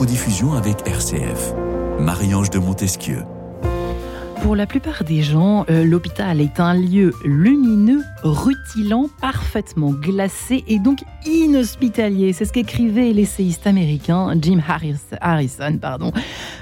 codiffusion 0.00 0.54
avec 0.54 0.88
RCF. 0.88 1.52
Marie-Ange 1.98 2.48
de 2.48 2.58
Montesquieu. 2.58 3.18
Pour 4.40 4.56
la 4.56 4.64
plupart 4.64 5.04
des 5.04 5.20
gens, 5.20 5.66
euh, 5.68 5.84
l'hôpital 5.84 6.40
est 6.40 6.58
un 6.58 6.72
lieu 6.72 7.12
lumineux, 7.22 8.02
rutilant, 8.22 9.10
parfaitement 9.20 9.90
glacé 9.90 10.64
et 10.68 10.78
donc 10.78 11.00
inhospitalier. 11.26 12.32
C'est 12.32 12.46
ce 12.46 12.52
qu'écrivait 12.54 13.12
l'essayiste 13.12 13.66
américain 13.66 14.32
Jim 14.40 14.60
Harrison. 15.20 15.76
Pardon. 15.76 16.12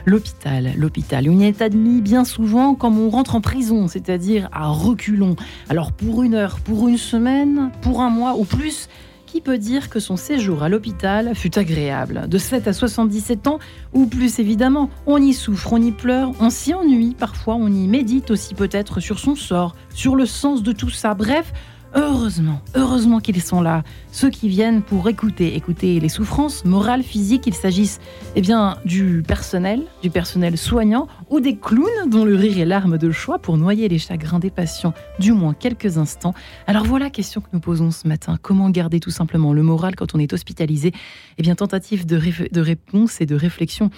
L'hôpital, 0.04 0.72
l'hôpital, 0.76 1.30
on 1.30 1.38
y 1.38 1.44
est 1.44 1.62
admis 1.62 2.00
bien 2.00 2.24
souvent 2.24 2.74
comme 2.74 2.98
on 2.98 3.08
rentre 3.08 3.36
en 3.36 3.40
prison, 3.40 3.86
c'est-à-dire 3.86 4.48
à 4.50 4.66
reculons. 4.66 5.36
Alors 5.68 5.92
pour 5.92 6.24
une 6.24 6.34
heure, 6.34 6.58
pour 6.58 6.88
une 6.88 6.98
semaine, 6.98 7.70
pour 7.82 8.00
un 8.00 8.10
mois 8.10 8.34
ou 8.36 8.44
plus, 8.44 8.88
qui 9.28 9.40
peut 9.42 9.58
dire 9.58 9.90
que 9.90 10.00
son 10.00 10.16
séjour 10.16 10.62
à 10.62 10.68
l'hôpital 10.70 11.34
fut 11.34 11.58
agréable 11.58 12.24
De 12.28 12.38
7 12.38 12.66
à 12.66 12.72
77 12.72 13.46
ans, 13.46 13.58
ou 13.92 14.06
plus 14.06 14.38
évidemment, 14.38 14.88
on 15.06 15.18
y 15.18 15.34
souffre, 15.34 15.74
on 15.74 15.82
y 15.82 15.92
pleure, 15.92 16.32
on 16.40 16.48
s'y 16.48 16.72
ennuie, 16.72 17.14
parfois 17.16 17.54
on 17.54 17.68
y 17.68 17.86
médite 17.86 18.30
aussi 18.30 18.54
peut-être 18.54 19.00
sur 19.00 19.18
son 19.18 19.36
sort, 19.36 19.76
sur 19.92 20.16
le 20.16 20.24
sens 20.24 20.62
de 20.62 20.72
tout 20.72 20.88
ça. 20.88 21.12
Bref, 21.12 21.52
Heureusement, 21.94 22.60
heureusement 22.74 23.18
qu'ils 23.18 23.40
sont 23.40 23.62
là, 23.62 23.82
ceux 24.12 24.28
qui 24.28 24.48
viennent 24.48 24.82
pour 24.82 25.08
écouter, 25.08 25.56
écouter 25.56 25.98
les 26.00 26.10
souffrances 26.10 26.66
morales, 26.66 27.02
physiques, 27.02 27.42
qu'il 27.42 27.54
s'agisse 27.54 27.98
eh 28.36 28.42
bien 28.42 28.76
du 28.84 29.22
personnel, 29.26 29.82
du 30.02 30.10
personnel 30.10 30.58
soignant 30.58 31.08
ou 31.30 31.40
des 31.40 31.56
clowns 31.56 32.10
dont 32.10 32.26
le 32.26 32.34
rire 32.34 32.58
est 32.58 32.66
l'arme 32.66 32.98
de 32.98 33.10
choix 33.10 33.38
pour 33.38 33.56
noyer 33.56 33.88
les 33.88 33.98
chagrins 33.98 34.38
des 34.38 34.50
patients 34.50 34.92
du 35.18 35.32
moins 35.32 35.54
quelques 35.54 35.96
instants. 35.96 36.34
Alors 36.66 36.84
voilà 36.84 37.08
question 37.08 37.40
que 37.40 37.48
nous 37.54 37.60
posons 37.60 37.90
ce 37.90 38.06
matin. 38.06 38.36
Comment 38.40 38.68
garder 38.68 39.00
tout 39.00 39.10
simplement 39.10 39.54
le 39.54 39.62
moral 39.62 39.96
quand 39.96 40.14
on 40.14 40.18
est 40.18 40.32
hospitalisé? 40.32 40.92
Eh 41.38 41.42
bien 41.42 41.54
tentative 41.54 42.04
de 42.04 42.60
réponse 42.60 43.20
et 43.22 43.26
de 43.26 43.34
réflexion 43.34 43.90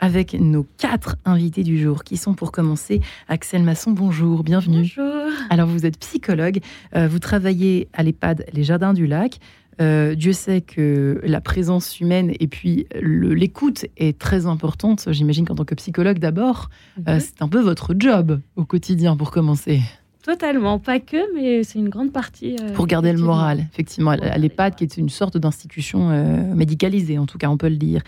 avec 0.00 0.34
nos 0.34 0.66
quatre 0.78 1.16
invités 1.24 1.62
du 1.62 1.80
jour, 1.80 2.04
qui 2.04 2.16
sont 2.16 2.34
pour 2.34 2.52
commencer 2.52 3.00
Axel 3.28 3.62
Masson. 3.62 3.92
Bonjour, 3.92 4.42
bienvenue. 4.42 4.78
Bonjour. 4.78 5.32
Alors 5.50 5.68
vous 5.68 5.86
êtes 5.86 5.98
psychologue, 5.98 6.60
euh, 6.94 7.08
vous 7.08 7.18
travaillez 7.18 7.88
à 7.92 8.02
l'EHPAD 8.02 8.46
Les 8.52 8.64
Jardins 8.64 8.92
du 8.92 9.06
Lac. 9.06 9.38
Euh, 9.78 10.14
Dieu 10.14 10.32
sait 10.32 10.62
que 10.62 11.20
la 11.22 11.42
présence 11.42 12.00
humaine 12.00 12.32
et 12.40 12.46
puis 12.46 12.86
l'écoute 12.94 13.84
est 13.98 14.18
très 14.18 14.46
importante. 14.46 15.08
J'imagine 15.10 15.44
qu'en 15.44 15.54
tant 15.54 15.64
que 15.64 15.74
psychologue 15.74 16.18
d'abord, 16.18 16.70
euh, 17.08 17.14
mhm. 17.14 17.20
c'est 17.20 17.42
un 17.42 17.48
peu 17.48 17.60
votre 17.60 17.94
job 17.98 18.40
au 18.56 18.64
quotidien 18.64 19.16
pour 19.16 19.30
commencer. 19.30 19.80
Totalement, 20.22 20.80
pas 20.80 20.98
que, 20.98 21.34
mais 21.34 21.62
c'est 21.62 21.78
une 21.78 21.88
grande 21.88 22.10
partie. 22.10 22.56
pour 22.74 22.88
garder 22.88 23.12
le 23.12 23.18
moral, 23.18 23.68
effectivement, 23.72 24.10
à 24.10 24.38
l'EHPAD 24.38 24.74
qui 24.74 24.82
est 24.82 24.96
une 24.96 25.08
sorte 25.08 25.36
d'institution 25.36 26.08
médicalisée, 26.52 27.16
en 27.16 27.26
tout 27.26 27.38
cas, 27.38 27.48
on 27.48 27.56
peut 27.56 27.68
le 27.68 27.76
dire. 27.76 28.02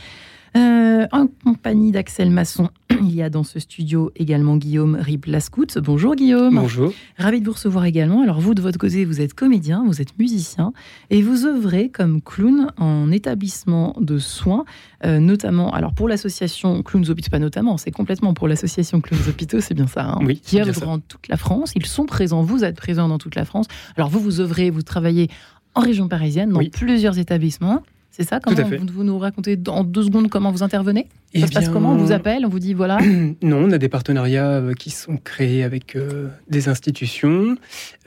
Euh, 0.56 1.06
en 1.12 1.27
compagnie 1.44 1.92
d'Axel 1.92 2.30
Masson, 2.30 2.70
il 2.91 3.14
y 3.14 3.22
a 3.22 3.30
dans 3.30 3.44
ce 3.44 3.60
studio 3.60 4.10
également 4.16 4.56
Guillaume 4.56 4.96
Rib-Lascout. 4.96 5.78
Bonjour 5.78 6.14
Guillaume. 6.14 6.56
Bonjour. 6.56 6.92
Ravi 7.18 7.41
de 7.41 7.46
vous 7.46 7.52
recevoir 7.52 7.84
également. 7.84 8.22
Alors 8.22 8.41
vous, 8.41 8.54
de 8.54 8.62
votre 8.62 8.78
côté, 8.78 9.04
vous 9.04 9.20
êtes 9.20 9.34
comédien, 9.34 9.84
vous 9.86 10.00
êtes 10.00 10.19
musicien 10.19 10.72
et 11.10 11.22
vous 11.22 11.46
œuvrez 11.46 11.91
comme 11.91 12.22
clown 12.22 12.72
en 12.78 13.10
établissement 13.10 13.94
de 14.00 14.19
soins, 14.19 14.64
euh, 15.04 15.19
notamment, 15.19 15.72
alors 15.72 15.94
pour 15.94 16.08
l'association 16.08 16.82
Clowns 16.82 17.10
Hôpitaux, 17.10 17.30
pas 17.30 17.38
notamment, 17.38 17.76
c'est 17.76 17.91
complètement 17.91 18.34
pour 18.34 18.48
l'association 18.48 19.00
Clowns 19.00 19.28
Hôpitaux, 19.28 19.60
c'est 19.60 19.74
bien 19.74 19.86
ça, 19.86 20.04
hein, 20.04 20.19
oui, 20.22 20.41
qui 20.41 20.60
œuvre 20.60 20.80
dans 20.80 20.98
toute 20.98 21.28
la 21.28 21.36
France. 21.36 21.72
Ils 21.76 21.86
sont 21.86 22.06
présents, 22.06 22.42
vous 22.42 22.65
êtes 22.65 22.76
présents 22.76 23.09
dans 23.09 23.19
toute 23.19 23.34
la 23.34 23.44
France. 23.44 23.66
Alors 23.97 24.09
vous, 24.09 24.20
vous 24.20 24.41
œuvrez, 24.41 24.70
vous 24.70 24.82
travaillez 24.82 25.28
en 25.75 25.80
région 25.80 26.09
parisienne, 26.09 26.50
dans 26.50 26.65
plusieurs 26.70 27.19
établissements. 27.19 27.82
C'est 28.18 28.24
ça 28.24 28.40
Comment 28.40 28.56
vous, 28.92 29.04
nous 29.04 29.16
racontez 29.16 29.56
en 29.68 29.84
deux 29.84 30.02
secondes 30.02 30.28
comment 30.28 30.50
vous 30.50 30.64
intervenez 30.64 31.02
Ça 31.02 31.08
eh 31.34 31.46
se 31.46 31.52
passe 31.52 31.68
comment 31.68 31.92
On 31.92 31.96
vous 31.96 32.10
appelle 32.10 32.44
On 32.44 32.48
vous 32.48 32.58
dit 32.58 32.74
voilà 32.74 32.98
Non, 33.42 33.58
on 33.58 33.70
a 33.70 33.78
des 33.78 33.88
partenariats 33.88 34.54
euh, 34.54 34.74
qui 34.74 34.90
sont 34.90 35.18
créés 35.18 35.62
avec 35.62 35.94
euh, 35.94 36.26
des 36.48 36.68
institutions 36.68 37.56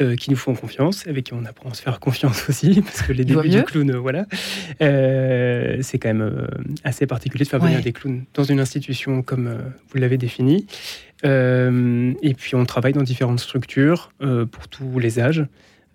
euh, 0.01 0.17
qui 0.17 0.29
nous 0.29 0.35
font 0.35 0.53
confiance, 0.53 1.07
avec 1.07 1.27
qui 1.27 1.33
on 1.33 1.45
apprend 1.45 1.69
à 1.69 1.73
se 1.75 1.81
faire 1.81 2.01
confiance 2.01 2.43
aussi, 2.49 2.81
parce 2.81 3.03
que 3.03 3.13
les 3.13 3.23
débuts 3.23 3.47
du 3.47 3.63
clown, 3.63 3.95
voilà. 3.95 4.25
c'est 4.79 5.97
quand 5.97 6.09
même 6.09 6.47
assez 6.83 7.07
particulier 7.07 7.45
de 7.45 7.49
faire 7.49 7.61
venir 7.61 7.81
des 7.81 7.93
clowns 7.93 8.23
dans 8.33 8.43
une 8.43 8.59
institution 8.59 9.21
comme 9.21 9.49
vous 9.89 9.97
l'avez 9.97 10.17
défini. 10.17 10.65
et 11.23 12.33
puis 12.37 12.55
on 12.55 12.65
travaille 12.65 12.93
dans 12.93 13.03
différentes 13.03 13.39
structures 13.39 14.11
pour 14.19 14.67
tous 14.67 14.99
les 14.99 15.21
âges. 15.21 15.45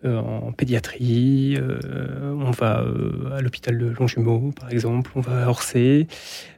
Euh, 0.07 0.19
en 0.19 0.53
pédiatrie, 0.53 1.57
euh, 1.57 2.33
on 2.39 2.51
va 2.51 2.81
euh, 2.81 3.37
à 3.37 3.41
l'hôpital 3.41 3.77
de 3.77 3.87
Longjumeau, 3.87 4.53
par 4.59 4.71
exemple, 4.71 5.11
on 5.17 5.21
va 5.21 5.47
à 5.47 5.49
Orsay, 5.49 6.07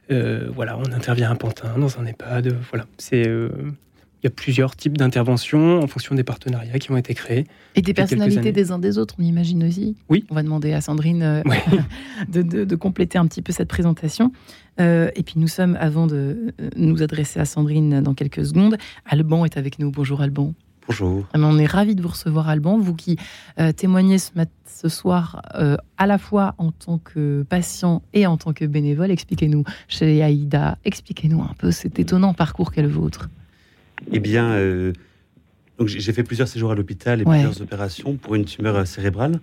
voilà, 0.09 0.77
on 0.77 0.91
intervient 0.91 1.31
à 1.31 1.35
Pantin, 1.35 1.77
dans 1.77 1.99
un 1.99 2.05
EHPAD, 2.05 2.55
voilà, 2.69 2.85
c'est 2.97 3.23
il 3.23 4.25
y 4.25 4.27
a 4.27 4.31
plusieurs 4.31 4.75
types 4.75 4.97
d'interventions 4.97 5.79
en 5.79 5.87
fonction 5.87 6.13
des 6.13 6.25
partenariats 6.25 6.77
qui 6.77 6.91
ont 6.91 6.97
été 6.97 7.13
créés. 7.13 7.45
Et 7.75 7.81
des 7.81 7.93
personnalités 7.93 8.51
des 8.51 8.71
uns 8.71 8.79
des 8.79 8.97
autres, 8.97 9.15
on 9.17 9.23
imagine 9.23 9.63
aussi. 9.63 9.95
Oui. 10.09 10.25
On 10.29 10.35
va 10.35 10.43
demander 10.43 10.73
à 10.73 10.81
Sandrine 10.81 11.41
de, 12.27 12.41
de, 12.41 12.75
compléter 12.75 13.17
un 13.17 13.27
petit 13.27 13.41
peu 13.41 13.53
cette 13.53 13.69
présentation. 13.69 14.31
et 14.77 15.23
puis 15.25 15.35
nous 15.37 15.47
sommes, 15.47 15.77
avant 15.79 16.05
de 16.05 16.53
nous 16.75 17.01
adresser 17.01 17.39
à 17.39 17.45
Sandrine 17.45 18.01
dans 18.01 18.13
quelques 18.13 18.45
secondes, 18.45 18.77
Alban 19.05 19.45
est 19.45 19.57
avec 19.57 19.79
nous. 19.79 19.89
Bonjour 19.89 20.21
Alban. 20.21 20.53
Bonjour. 20.89 21.27
On 21.35 21.59
est 21.59 21.67
ravis 21.67 21.93
de 21.93 22.01
vous 22.01 22.07
recevoir, 22.07 22.49
Alban. 22.49 22.79
Vous 22.79 22.95
qui 22.95 23.15
euh, 23.59 23.71
témoignez 23.71 24.17
ce, 24.17 24.89
soir 24.89 25.43
euh, 25.53 25.77
à 25.99 26.07
la 26.07 26.17
fois 26.17 26.55
en 26.57 26.71
tant 26.71 26.97
que 26.97 27.45
patient 27.47 28.01
et 28.13 28.25
en 28.25 28.37
tant 28.37 28.53
que 28.53 28.65
bénévole. 28.65 29.11
Expliquez-nous, 29.11 29.63
chez 29.87 30.23
Aïda, 30.23 30.79
expliquez-nous 30.85 31.43
un 31.43 31.53
peu 31.59 31.69
cet 31.69 31.99
étonnant 31.99 32.33
parcours 32.33 32.71
qu'est 32.71 32.81
le 32.81 32.87
vôtre. 32.87 33.29
Eh 34.11 34.19
bien, 34.19 34.49
euh, 34.53 34.93
j'ai 35.85 36.11
fait 36.11 36.23
plusieurs 36.23 36.47
séjours 36.47 36.71
à 36.71 36.75
l'hôpital 36.75 37.21
et 37.21 37.23
plusieurs 37.23 37.61
opérations 37.61 38.15
pour 38.15 38.33
une 38.33 38.45
tumeur 38.45 38.87
cérébrale. 38.87 39.39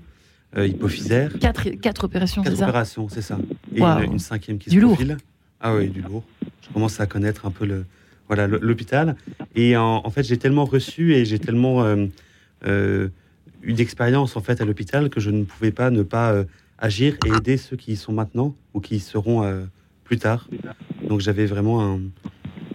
hypophysaire. 0.56 1.38
Quatre, 1.38 1.68
quatre 1.80 2.04
opérations, 2.04 2.42
Quatre 2.42 2.60
opérations, 2.60 3.08
c'est 3.08 3.22
ça. 3.22 3.38
Et 3.72 3.80
une, 3.80 4.18
cinquième 4.18 4.58
qui 4.58 4.70
se 4.70 4.80
profile. 4.80 5.16
Ah 5.60 5.76
oui, 5.76 5.90
du 5.90 6.02
lourd. 6.02 6.24
Je 6.62 6.72
commence 6.74 6.98
à 6.98 7.06
connaître 7.06 7.46
un 7.46 7.52
peu 7.52 7.66
le, 7.66 7.84
voilà, 8.28 8.46
l'hôpital. 8.46 9.16
Et 9.54 9.76
en, 9.76 10.10
fait, 10.10 10.22
j'ai 10.24 10.36
tellement 10.36 10.64
reçu 10.64 11.14
et 11.14 11.24
j'ai 11.24 11.38
tellement 11.38 11.82
euh, 11.84 12.06
euh, 12.66 13.08
eu 13.62 13.72
d'expérience 13.72 14.36
en 14.36 14.40
fait 14.40 14.60
à 14.60 14.64
l'hôpital 14.64 15.10
que 15.10 15.20
je 15.20 15.30
ne 15.30 15.44
pouvais 15.44 15.70
pas 15.70 15.90
ne 15.90 16.02
pas 16.02 16.32
euh, 16.32 16.44
agir 16.78 17.16
et 17.24 17.30
aider 17.30 17.56
ceux 17.56 17.76
qui 17.76 17.92
y 17.92 17.96
sont 17.96 18.12
maintenant 18.12 18.54
ou 18.74 18.80
qui 18.80 18.96
y 18.96 19.00
seront 19.00 19.66
plus 20.04 20.18
tard. 20.18 20.48
Donc 21.08 21.20
j'avais 21.20 21.46
vraiment 21.46 21.82
un, 21.82 22.00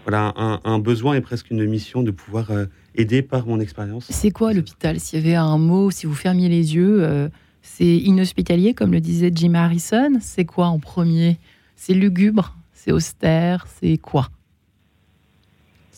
voilà, 0.03 0.33
un, 0.35 0.79
besoin 0.79 1.15
et 1.15 1.21
presque 1.21 1.51
une 1.51 1.65
mission 1.65 2.01
de 2.01 2.11
pouvoir 2.11 2.49
aider 2.95 3.21
par 3.21 3.45
mon 3.45 3.59
expérience. 3.59 4.07
C'est 4.09 4.31
quoi 4.31 4.53
l'hôpital? 4.53 4.99
S'il 4.99 5.19
y 5.19 5.21
avait 5.21 5.35
un 5.35 5.59
mot, 5.59 5.91
si 5.91 6.07
vous 6.07 6.15
fermiez 6.15 6.49
les 6.49 6.75
yeux, 6.75 7.29
c'est 7.61 7.97
inhospitalier, 7.97 8.73
comme 8.73 8.91
le 8.91 9.01
disait 9.01 9.31
Jim 9.33 9.53
Harrison? 9.53 10.13
C'est 10.19 10.45
quoi 10.45 10.65
en 10.65 10.79
premier? 10.79 11.37
C'est 11.75 11.93
lugubre? 11.93 12.57
C'est 12.73 12.91
austère? 12.91 13.67
C'est 13.79 13.97
quoi? 13.97 14.29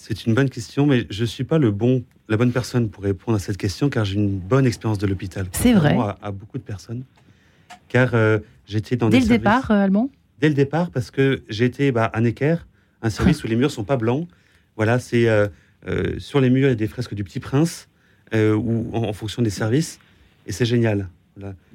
C'est 0.06 0.26
une 0.26 0.34
bonne 0.34 0.50
question, 0.50 0.86
mais 0.86 1.08
je 1.10 1.22
ne 1.22 1.26
suis 1.26 1.46
pas 1.46 1.58
le 1.58 1.72
bon, 1.72 2.04
la 2.28 2.36
bonne 2.36 2.52
personne 2.52 2.90
pour 2.90 3.06
répondre 3.06 3.38
à 3.38 3.40
cette 3.40 3.56
question, 3.56 3.90
car 3.90 4.04
j'ai 4.04 4.16
une 4.16 4.38
bonne 4.38 4.66
expérience 4.66 4.98
de 4.98 5.08
l'hôpital. 5.08 5.48
C'est 5.54 5.72
vrai. 5.72 5.96
À, 6.22 6.32
beaucoup 6.32 6.58
de 6.58 6.64
personnes. 6.64 7.06
Car 7.88 8.14
euh, 8.14 8.40
j'étais 8.66 8.98
dans 8.98 9.08
Dès 9.08 9.22
le 9.22 9.28
départ, 9.28 9.72
euh, 9.72 9.76
Allemand? 9.76 10.10
Dès 10.42 10.50
le 10.50 10.56
départ, 10.56 10.92
parce 10.92 11.10
que 11.10 11.44
j'étais 11.48 11.94
bah, 11.94 12.04
à 12.04 12.20
Necker, 12.20 12.58
un 13.02 13.10
service 13.10 13.46
où 13.46 13.48
les 13.48 13.56
murs 13.56 13.72
sont 13.72 13.86
pas 13.86 13.96
blancs. 13.96 14.28
Voilà, 14.76 15.00
c'est 15.00 15.30
euh, 15.30 15.48
sur 16.18 16.42
les 16.42 16.50
murs, 16.50 16.68
il 16.68 16.72
y 16.72 16.74
a 16.74 16.76
des 16.76 16.88
fresques 16.88 17.14
du 17.14 17.24
Petit 17.24 17.40
Prince, 17.40 17.88
ou 18.34 18.90
en, 18.92 19.14
fonction 19.14 19.42
des 19.42 19.52
services, 19.52 20.00
et 20.48 20.52
c'est 20.52 20.66
génial. 20.66 21.08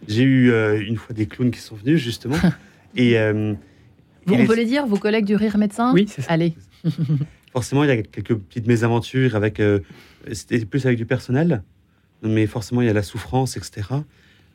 J'ai 0.06 0.24
eu 0.24 0.52
une 0.86 0.96
fois 0.98 1.14
des 1.14 1.24
clowns 1.24 1.50
qui 1.50 1.60
sont 1.60 1.76
venus, 1.76 1.98
justement. 1.98 2.36
et, 2.94 3.18
on 3.18 3.56
peut 4.26 4.54
les 4.54 4.66
dire, 4.66 4.86
vos 4.86 4.98
collègues 4.98 5.24
du 5.24 5.34
Rire 5.34 5.56
Médecin? 5.56 5.94
Oui, 5.94 6.06
c'est 6.06 6.20
ça. 6.20 6.30
Allez. 6.30 6.52
Forcément, 7.52 7.84
il 7.84 7.88
y 7.88 7.92
a 7.92 8.02
quelques 8.02 8.34
petites 8.34 8.66
mésaventures 8.66 9.36
avec. 9.36 9.60
Euh, 9.60 9.80
c'était 10.32 10.64
plus 10.64 10.84
avec 10.86 10.98
du 10.98 11.06
personnel, 11.06 11.62
mais 12.22 12.46
forcément, 12.46 12.82
il 12.82 12.86
y 12.86 12.90
a 12.90 12.94
la 12.94 13.02
souffrance, 13.02 13.56
etc. 13.56 13.88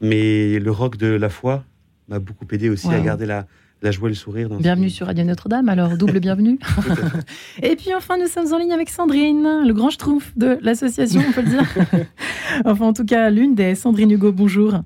Mais 0.01 0.60
le 0.60 0.72
rock 0.72 0.98
de 0.98 1.07
la 1.07 1.30
foi 1.30 1.63
m'a 2.07 2.19
beaucoup 2.19 2.45
aidé 2.51 2.69
aussi 2.69 2.90
à 2.90 3.00
garder 3.00 3.25
la, 3.25 3.48
la 3.84 3.92
joie 3.92 4.07
et 4.07 4.12
le 4.12 4.16
sourire. 4.16 4.50
bienvenue 4.50 4.90
sur 4.90 5.07
Radio 5.07 5.25
Notre-Dame, 5.25 5.68
alors 5.68 5.98
double 5.98 6.19
bienvenue. 6.22 6.57
et 7.62 7.75
puis 7.75 7.94
enfin, 7.94 8.18
nous 8.18 8.28
sommes 8.28 8.51
en 8.54 8.57
ligne 8.57 8.72
avec 8.72 8.90
Sandrine, 8.90 9.63
le 9.66 9.74
grand 9.74 9.90
schtroumpf 9.90 10.31
de 10.38 10.57
l'association, 10.62 11.22
on 11.28 11.31
peut 11.34 11.42
le 11.42 11.50
dire. 11.50 12.06
enfin, 12.66 12.86
en 12.86 12.94
tout 12.94 13.06
cas, 13.06 13.30
l'une 13.30 13.56
des 13.56 13.75
Sandrine 13.75 14.12
Hugo, 14.12 14.31
bonjour. 14.31 14.81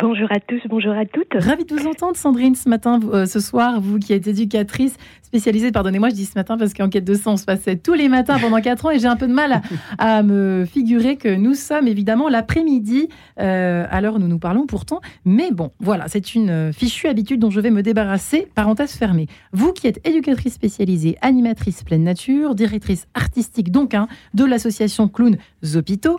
Bonjour 0.00 0.30
à 0.30 0.38
tous, 0.38 0.60
bonjour 0.68 0.92
à 0.92 1.06
toutes. 1.06 1.34
Ravi 1.34 1.64
de 1.64 1.74
vous 1.74 1.88
entendre, 1.88 2.16
Sandrine, 2.16 2.54
ce 2.54 2.68
matin, 2.68 3.00
euh, 3.12 3.26
ce 3.26 3.40
soir, 3.40 3.80
vous 3.80 3.98
qui 3.98 4.12
êtes 4.12 4.28
éducatrice 4.28 4.94
spécialisée, 5.22 5.72
pardonnez-moi, 5.72 6.10
je 6.10 6.14
dis 6.14 6.24
ce 6.24 6.38
matin 6.38 6.56
parce 6.56 6.72
qu'en 6.72 6.88
quête 6.88 7.04
de 7.04 7.14
sang, 7.14 7.32
on 7.32 7.36
se 7.36 7.44
passait 7.44 7.76
tous 7.76 7.94
les 7.94 8.08
matins 8.08 8.38
pendant 8.38 8.60
4 8.60 8.86
ans 8.86 8.90
et 8.90 8.98
j'ai 9.00 9.08
un 9.08 9.16
peu 9.16 9.26
de 9.26 9.32
mal 9.32 9.60
à, 9.98 10.22
me 10.22 10.64
figurer 10.64 11.16
que 11.16 11.34
nous 11.34 11.54
sommes 11.54 11.88
évidemment 11.88 12.28
l'après-midi, 12.28 13.08
euh, 13.40 13.86
nous 14.18 14.28
nous 14.28 14.38
parlons 14.38 14.66
pourtant. 14.66 15.00
Mais 15.24 15.50
bon, 15.50 15.72
voilà, 15.80 16.06
c'est 16.06 16.34
une 16.34 16.50
euh, 16.50 16.72
fichue 16.72 17.08
habitude 17.08 17.40
dont 17.40 17.50
je 17.50 17.60
vais 17.60 17.70
me 17.70 17.82
débarrasser, 17.82 18.46
parenthèse 18.54 18.92
fermée. 18.92 19.26
Vous 19.52 19.72
qui 19.72 19.88
êtes 19.88 20.06
éducatrice 20.06 20.54
spécialisée, 20.54 21.18
animatrice 21.22 21.82
pleine 21.82 22.04
nature, 22.04 22.54
directrice 22.54 23.06
artistique 23.14 23.72
donc 23.72 23.94
hein, 23.94 24.06
de 24.32 24.44
l'association 24.44 25.08
Clown 25.08 25.36
Zopito, 25.64 26.18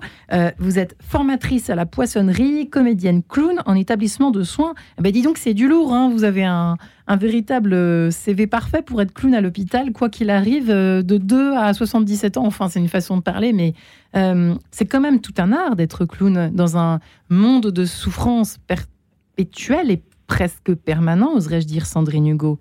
vous 0.60 0.80
êtes 0.80 0.98
formatrice 1.02 1.70
à 1.70 1.76
la 1.76 1.86
poissonnerie, 1.86 2.70
comédienne 2.70 3.24
clown 3.24 3.62
en 3.70 3.76
établissement 3.76 4.32
de 4.32 4.42
soins. 4.42 4.74
Eh 4.98 5.04
ben 5.04 5.12
dis 5.12 5.22
donc, 5.22 5.38
c'est 5.38 5.54
du 5.54 5.68
lourd. 5.68 5.94
Hein. 5.94 6.10
Vous 6.10 6.24
avez 6.24 6.44
un, 6.44 6.76
véritable 7.08 7.74
euh, 7.74 8.12
CV 8.12 8.48
parfait 8.48 8.82
pour 8.82 9.02
être 9.02 9.14
clown 9.14 9.34
à 9.34 9.42
l'hôpital, 9.42 9.92
quoi 9.92 10.10
qu'il 10.10 10.30
arrive, 10.30 10.70
euh, 10.70 11.02
de 11.02 11.18
2 11.18 11.54
à 11.54 11.74
77 11.74 12.38
ans. 12.38 12.46
Enfin, 12.46 12.68
c'est 12.68 12.80
une 12.80 12.88
façon 12.88 13.18
de 13.18 13.22
parler, 13.22 13.54
mais 13.54 13.74
euh, 14.16 14.56
c'est 14.72 14.86
quand 14.86 15.00
même 15.00 15.22
tout 15.22 15.34
un 15.38 15.52
art 15.52 15.76
d'être 15.76 16.06
clown 16.06 16.52
dans 16.54 16.78
un 16.78 17.00
monde 17.30 17.68
de 17.68 17.86
souffrance 17.86 18.58
perpétuelle 18.58 19.92
et 19.92 20.02
presque 20.26 20.74
permanent, 20.74 21.34
oserais-je 21.34 21.68
dire, 21.68 21.86
Sandrine 21.86 22.28
Hugo. 22.28 22.60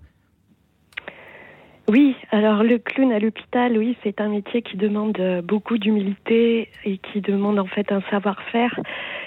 Oui, 1.87 2.15
alors 2.29 2.61
le 2.63 2.77
clown 2.77 3.11
à 3.11 3.17
l'hôpital, 3.17 3.75
oui, 3.75 3.97
c'est 4.03 4.21
un 4.21 4.29
métier 4.29 4.61
qui 4.61 4.77
demande 4.77 5.19
beaucoup 5.43 5.79
d'humilité 5.79 6.69
et 6.85 6.99
qui 6.99 7.21
demande 7.21 7.57
en 7.57 7.65
fait 7.65 7.91
un 7.91 8.01
savoir-faire 8.11 8.79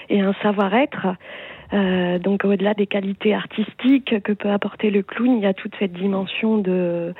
et 0.09 0.21
un 0.21 0.33
savoir-être. 0.41 1.07
Euh, 1.73 2.19
donc 2.19 2.45
au-delà 2.45 2.73
des 2.73 2.87
qualités 2.87 3.33
artistiques 3.33 4.21
que 4.21 4.33
peut 4.33 4.51
apporter 4.51 4.91
le 4.91 5.01
clown, 5.01 5.37
il 5.37 5.43
y 5.43 5.47
a 5.47 5.53
toute 5.53 5.73
cette 5.79 5.93
dimension 5.93 6.57
de 6.57 7.13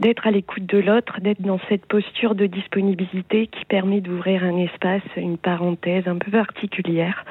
d'être 0.00 0.26
à 0.26 0.32
l'écoute 0.32 0.66
de 0.66 0.78
l'autre, 0.78 1.20
d'être 1.20 1.40
dans 1.40 1.60
cette 1.68 1.86
posture 1.86 2.34
de 2.34 2.46
disponibilité 2.46 3.46
qui 3.46 3.64
permet 3.64 4.00
d'ouvrir 4.00 4.42
un 4.42 4.56
espace, 4.56 5.02
une 5.16 5.38
parenthèse 5.38 6.08
un 6.08 6.16
peu 6.16 6.32
particulière. 6.32 7.24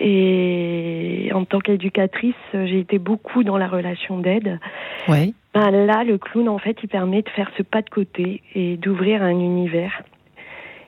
Et 0.00 1.30
en 1.32 1.44
tant 1.44 1.60
qu'éducatrice, 1.60 2.34
j'ai 2.52 2.80
été 2.80 2.98
beaucoup 2.98 3.44
dans 3.44 3.56
la 3.56 3.68
relation 3.68 4.18
d'aide. 4.18 4.58
Ouais. 5.06 5.32
Ben 5.54 5.70
là, 5.70 6.02
le 6.02 6.18
clown, 6.18 6.48
en 6.48 6.58
fait, 6.58 6.76
il 6.82 6.88
permet 6.88 7.22
de 7.22 7.28
faire 7.28 7.48
ce 7.56 7.62
pas 7.62 7.80
de 7.80 7.90
côté 7.90 8.42
et 8.56 8.76
d'ouvrir 8.76 9.22
un 9.22 9.30
univers 9.30 10.02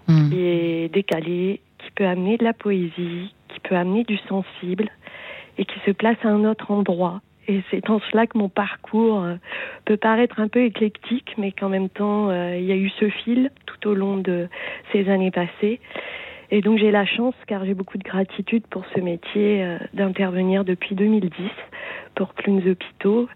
hmm. 0.08 0.28
qui 0.28 0.44
est 0.44 0.92
décalé, 0.92 1.60
peut 1.96 2.06
amener 2.06 2.36
de 2.36 2.44
la 2.44 2.52
poésie, 2.52 3.34
qui 3.48 3.60
peut 3.60 3.74
amener 3.74 4.04
du 4.04 4.16
sensible 4.28 4.88
et 5.58 5.64
qui 5.64 5.78
se 5.84 5.90
place 5.90 6.18
à 6.22 6.28
un 6.28 6.44
autre 6.44 6.70
endroit. 6.70 7.20
Et 7.48 7.62
c'est 7.70 7.88
en 7.90 8.00
cela 8.10 8.26
que 8.26 8.36
mon 8.38 8.48
parcours 8.48 9.22
euh, 9.22 9.34
peut 9.84 9.96
paraître 9.96 10.40
un 10.40 10.48
peu 10.48 10.64
éclectique, 10.64 11.34
mais 11.38 11.52
qu'en 11.52 11.68
même 11.68 11.88
temps, 11.88 12.28
euh, 12.28 12.56
il 12.56 12.64
y 12.64 12.72
a 12.72 12.76
eu 12.76 12.90
ce 13.00 13.08
fil 13.08 13.50
tout 13.66 13.88
au 13.88 13.94
long 13.94 14.16
de 14.16 14.48
ces 14.92 15.08
années 15.08 15.30
passées. 15.30 15.80
Et 16.50 16.60
donc 16.60 16.78
j'ai 16.78 16.90
la 16.90 17.06
chance, 17.06 17.34
car 17.46 17.64
j'ai 17.64 17.74
beaucoup 17.74 17.98
de 17.98 18.04
gratitude 18.04 18.64
pour 18.68 18.84
ce 18.94 19.00
métier, 19.00 19.64
euh, 19.64 19.78
d'intervenir 19.94 20.64
depuis 20.64 20.94
2010 20.94 21.30
pour 22.14 22.34
Clunes 22.34 22.68
Hôpitaux. 22.68 23.28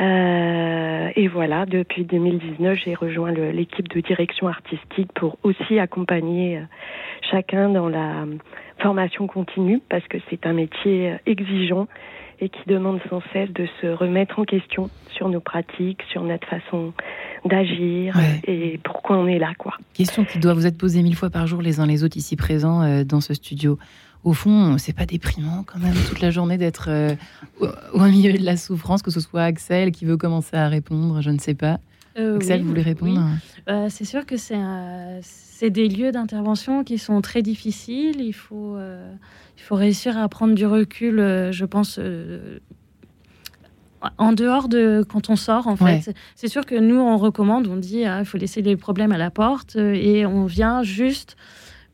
Euh, 0.00 1.08
et 1.16 1.28
voilà, 1.28 1.66
depuis 1.66 2.04
2019, 2.04 2.78
j'ai 2.84 2.94
rejoint 2.94 3.32
l'équipe 3.32 3.88
de 3.88 4.00
direction 4.00 4.48
artistique 4.48 5.10
pour 5.14 5.38
aussi 5.42 5.78
accompagner 5.78 6.60
chacun 7.30 7.70
dans 7.70 7.88
la 7.88 8.26
formation 8.78 9.26
continue 9.26 9.80
parce 9.88 10.06
que 10.08 10.18
c'est 10.28 10.46
un 10.46 10.52
métier 10.52 11.14
exigeant 11.24 11.88
et 12.40 12.48
qui 12.48 12.60
demande 12.66 13.00
sans 13.08 13.22
cesse 13.32 13.50
de 13.52 13.66
se 13.80 13.86
remettre 13.86 14.38
en 14.38 14.44
question 14.44 14.90
sur 15.10 15.28
nos 15.28 15.40
pratiques, 15.40 16.02
sur 16.10 16.22
notre 16.22 16.46
façon 16.46 16.92
d'agir 17.44 18.14
et 18.46 18.78
pourquoi 18.84 19.16
on 19.16 19.26
est 19.26 19.38
là, 19.38 19.52
quoi. 19.56 19.74
Question 19.94 20.24
qui 20.24 20.38
doit 20.38 20.52
vous 20.52 20.66
être 20.66 20.76
posée 20.76 21.02
mille 21.02 21.16
fois 21.16 21.30
par 21.30 21.46
jour 21.46 21.62
les 21.62 21.80
uns 21.80 21.86
les 21.86 22.04
autres 22.04 22.16
ici 22.16 22.36
présents 22.36 22.82
euh, 22.82 23.04
dans 23.04 23.20
ce 23.20 23.34
studio. 23.34 23.78
Au 24.26 24.32
fond, 24.32 24.76
c'est 24.76 24.92
pas 24.92 25.06
déprimant 25.06 25.62
quand 25.64 25.78
même 25.78 25.94
toute 26.08 26.18
la 26.20 26.32
journée 26.32 26.58
d'être 26.58 26.88
euh, 26.88 27.14
au, 27.92 28.00
milieu 28.00 28.32
de 28.32 28.44
la 28.44 28.56
souffrance, 28.56 29.00
que 29.00 29.12
ce 29.12 29.20
soit 29.20 29.44
Axel 29.44 29.92
qui 29.92 30.04
veut 30.04 30.16
commencer 30.16 30.56
à 30.56 30.66
répondre, 30.66 31.20
je 31.20 31.30
ne 31.30 31.38
sais 31.38 31.54
pas. 31.54 31.78
Euh, 32.18 32.34
Axel, 32.34 32.62
vous 32.62 32.70
voulez 32.70 32.82
répondre? 32.82 33.22
C'est 33.88 34.04
sûr 34.04 34.26
que 34.26 34.34
c'est 34.36 35.70
des 35.70 35.88
lieux 35.88 36.10
d'intervention 36.10 36.82
qui 36.82 36.98
sont 36.98 37.20
très 37.20 37.40
difficiles. 37.40 38.20
Il 38.20 38.32
faut, 38.32 38.74
euh, 38.74 39.14
il 39.56 39.62
faut 39.62 39.76
réussir 39.76 40.18
à 40.18 40.28
prendre 40.28 40.56
du 40.56 40.66
recul, 40.66 41.20
euh, 41.20 41.52
je 41.52 41.64
pense, 41.64 42.00
euh, 42.00 42.58
en 44.18 44.32
dehors 44.32 44.68
de 44.68 45.06
quand 45.08 45.30
on 45.30 45.36
sort. 45.36 45.68
En 45.68 45.76
fait, 45.76 46.12
c'est 46.34 46.48
sûr 46.48 46.66
que 46.66 46.74
nous, 46.74 46.98
on 46.98 47.16
recommande, 47.16 47.68
on 47.68 47.76
dit, 47.76 48.04
ah, 48.06 48.18
il 48.18 48.26
faut 48.26 48.38
laisser 48.38 48.60
les 48.60 48.76
problèmes 48.76 49.12
à 49.12 49.18
la 49.18 49.30
porte, 49.30 49.76
et 49.76 50.26
on 50.26 50.46
vient 50.46 50.82
juste 50.82 51.36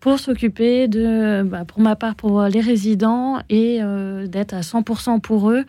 pour 0.02 0.18
s'occuper 0.18 0.88
de, 0.88 1.42
bah, 1.44 1.64
pour 1.64 1.80
ma 1.80 1.96
part, 1.96 2.16
pour 2.16 2.42
les 2.42 2.60
résidents 2.60 3.38
et 3.48 3.80
d'être 4.26 4.52
à 4.52 4.60
100% 4.60 5.20
pour 5.20 5.50
eux 5.50 5.64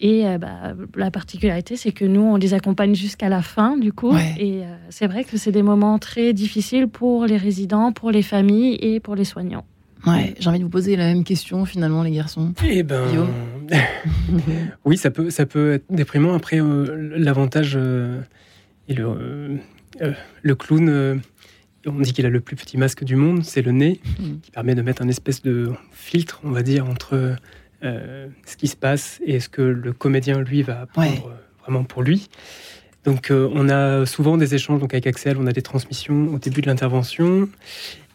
et 0.00 0.26
euh, 0.26 0.38
bah, 0.38 0.74
la 0.94 1.10
particularité, 1.10 1.76
c'est 1.76 1.92
que 1.92 2.04
nous, 2.04 2.20
on 2.20 2.36
les 2.36 2.54
accompagne 2.54 2.94
jusqu'à 2.94 3.28
la 3.28 3.42
fin, 3.42 3.76
du 3.76 3.92
coup. 3.92 4.14
Et 4.38 4.62
euh, 4.62 4.76
c'est 4.90 5.06
vrai 5.06 5.24
que 5.24 5.36
c'est 5.36 5.50
des 5.50 5.62
moments 5.62 5.98
très 5.98 6.32
difficiles 6.32 6.88
pour 6.88 7.26
les 7.26 7.36
résidents, 7.36 7.92
pour 7.92 8.10
les 8.10 8.22
familles 8.22 8.78
et 8.80 9.00
pour 9.00 9.16
les 9.16 9.24
soignants. 9.24 9.64
Ouais, 10.06 10.34
j'ai 10.38 10.48
envie 10.48 10.60
de 10.60 10.64
vous 10.64 10.70
poser 10.70 10.94
la 10.94 11.06
même 11.06 11.24
question 11.24 11.64
finalement, 11.64 12.04
les 12.04 12.12
garçons. 12.12 12.54
Eh 12.64 12.84
ben, 12.84 13.02
oui, 14.84 14.96
ça 14.96 15.10
peut, 15.10 15.30
ça 15.30 15.44
peut 15.44 15.72
être 15.72 15.86
déprimant. 15.90 16.34
Après, 16.34 16.60
euh, 16.60 17.12
l'avantage 17.16 17.76
et 18.88 18.94
le, 18.94 19.58
le 20.42 20.54
clown, 20.54 21.20
on 21.86 22.00
dit 22.00 22.12
qu'il 22.12 22.26
a 22.26 22.30
le 22.30 22.40
plus 22.40 22.56
petit 22.56 22.76
masque 22.76 23.04
du 23.04 23.16
monde, 23.16 23.44
c'est 23.44 23.62
le 23.62 23.72
nez, 23.72 24.00
mm. 24.18 24.40
qui 24.42 24.50
permet 24.50 24.74
de 24.74 24.82
mettre 24.82 25.02
un 25.02 25.08
espèce 25.08 25.42
de 25.42 25.72
filtre, 25.92 26.40
on 26.44 26.50
va 26.50 26.62
dire, 26.62 26.86
entre 26.86 27.36
euh, 27.84 28.26
ce 28.44 28.56
qui 28.56 28.66
se 28.68 28.76
passe 28.76 29.20
et 29.24 29.40
ce 29.40 29.48
que 29.48 29.62
le 29.62 29.92
comédien, 29.92 30.40
lui, 30.40 30.62
va 30.62 30.86
prendre 30.86 31.28
euh, 31.28 31.34
vraiment 31.62 31.84
pour 31.84 32.02
lui. 32.02 32.28
Donc, 33.04 33.30
euh, 33.30 33.48
on 33.54 33.68
a 33.68 34.04
souvent 34.06 34.36
des 34.36 34.54
échanges 34.54 34.80
donc 34.80 34.92
avec 34.92 35.06
Axel, 35.06 35.36
on 35.38 35.46
a 35.46 35.52
des 35.52 35.62
transmissions 35.62 36.34
au 36.34 36.38
début 36.38 36.60
de 36.60 36.66
l'intervention. 36.66 37.48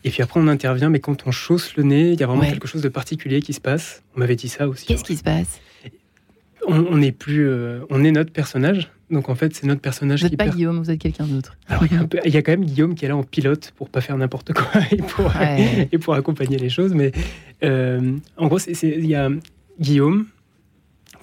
Et 0.04 0.10
puis 0.10 0.22
après, 0.22 0.40
on 0.40 0.48
intervient, 0.50 0.90
mais 0.90 1.00
quand 1.00 1.26
on 1.26 1.32
chausse 1.32 1.78
le 1.78 1.84
nez, 1.84 2.12
il 2.12 2.20
y 2.20 2.24
a 2.24 2.28
vraiment 2.28 2.44
quelque 2.44 2.68
chose 2.68 2.82
de 2.82 2.90
particulier 2.90 3.42
qui 3.42 3.54
se 3.54 3.62
passe. 3.62 4.04
On 4.16 4.20
m'avait 4.20 4.36
dit 4.36 4.50
ça 4.50 4.68
aussi. 4.68 4.86
Qu'est-ce 4.86 5.06
qui 5.06 5.16
se 5.16 5.24
passe? 5.24 5.62
On, 6.68 7.02
est 7.02 7.12
plus, 7.12 7.50
on 7.90 8.04
est 8.04 8.12
notre 8.12 8.32
personnage. 8.32 8.92
Donc 9.10 9.30
en 9.30 9.36
fait, 9.36 9.56
c'est 9.56 9.68
notre 9.68 9.82
personnage 9.82 10.24
vous 10.24 10.30
qui. 10.30 10.36
Vous 10.36 10.44
n'êtes 10.44 10.50
pas 10.50 10.56
Guillaume, 10.56 10.80
vous 10.80 10.90
êtes 10.90 11.00
quelqu'un 11.00 11.26
d'autre. 11.26 11.58
il, 12.26 12.34
y 12.34 12.38
a 12.38 12.42
quand 12.42 12.52
même 12.52 12.66
Guillaume 12.66 12.96
qui 12.96 13.06
est 13.06 13.10
là 13.10 13.16
en 13.16 13.24
pilote 13.24 13.74
pour 13.76 13.90
pas 13.90 14.02
faire 14.02 14.18
n'importe 14.18 14.54
quoi 14.54 14.82
et 14.92 14.98
pour, 14.98 15.32
et 15.92 15.98
pour 15.98 16.14
accompagner 16.16 16.58
les 16.58 16.70
choses. 16.70 16.94
Mais 16.94 17.12
en 17.62 18.48
gros, 18.48 18.60
il 18.60 19.06
y 19.06 19.16
a 19.16 19.30
Guillaume 19.80 20.28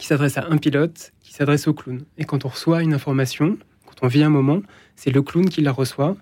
qui 0.01 0.07
s'adresse 0.07 0.39
à 0.39 0.47
un 0.49 0.57
pilote 0.57 1.13
qui 1.21 1.35
s'adresse 1.35 1.69
au 1.69 1.75
clown. 1.75 2.03
Et 2.19 2.25
quand 2.25 2.45
on 2.45 2.49
reçoit 2.49 2.83
une 2.83 2.95
information, 2.95 3.59
quand 3.87 4.07
on 4.07 4.09
vit 4.09 4.25
un 4.25 4.31
moment, 4.31 4.63
c'est 4.97 5.11
le 5.11 5.23
clown 5.23 5.49
qui 5.49 5.61
la 5.61 5.73
reçoit, 5.73 6.17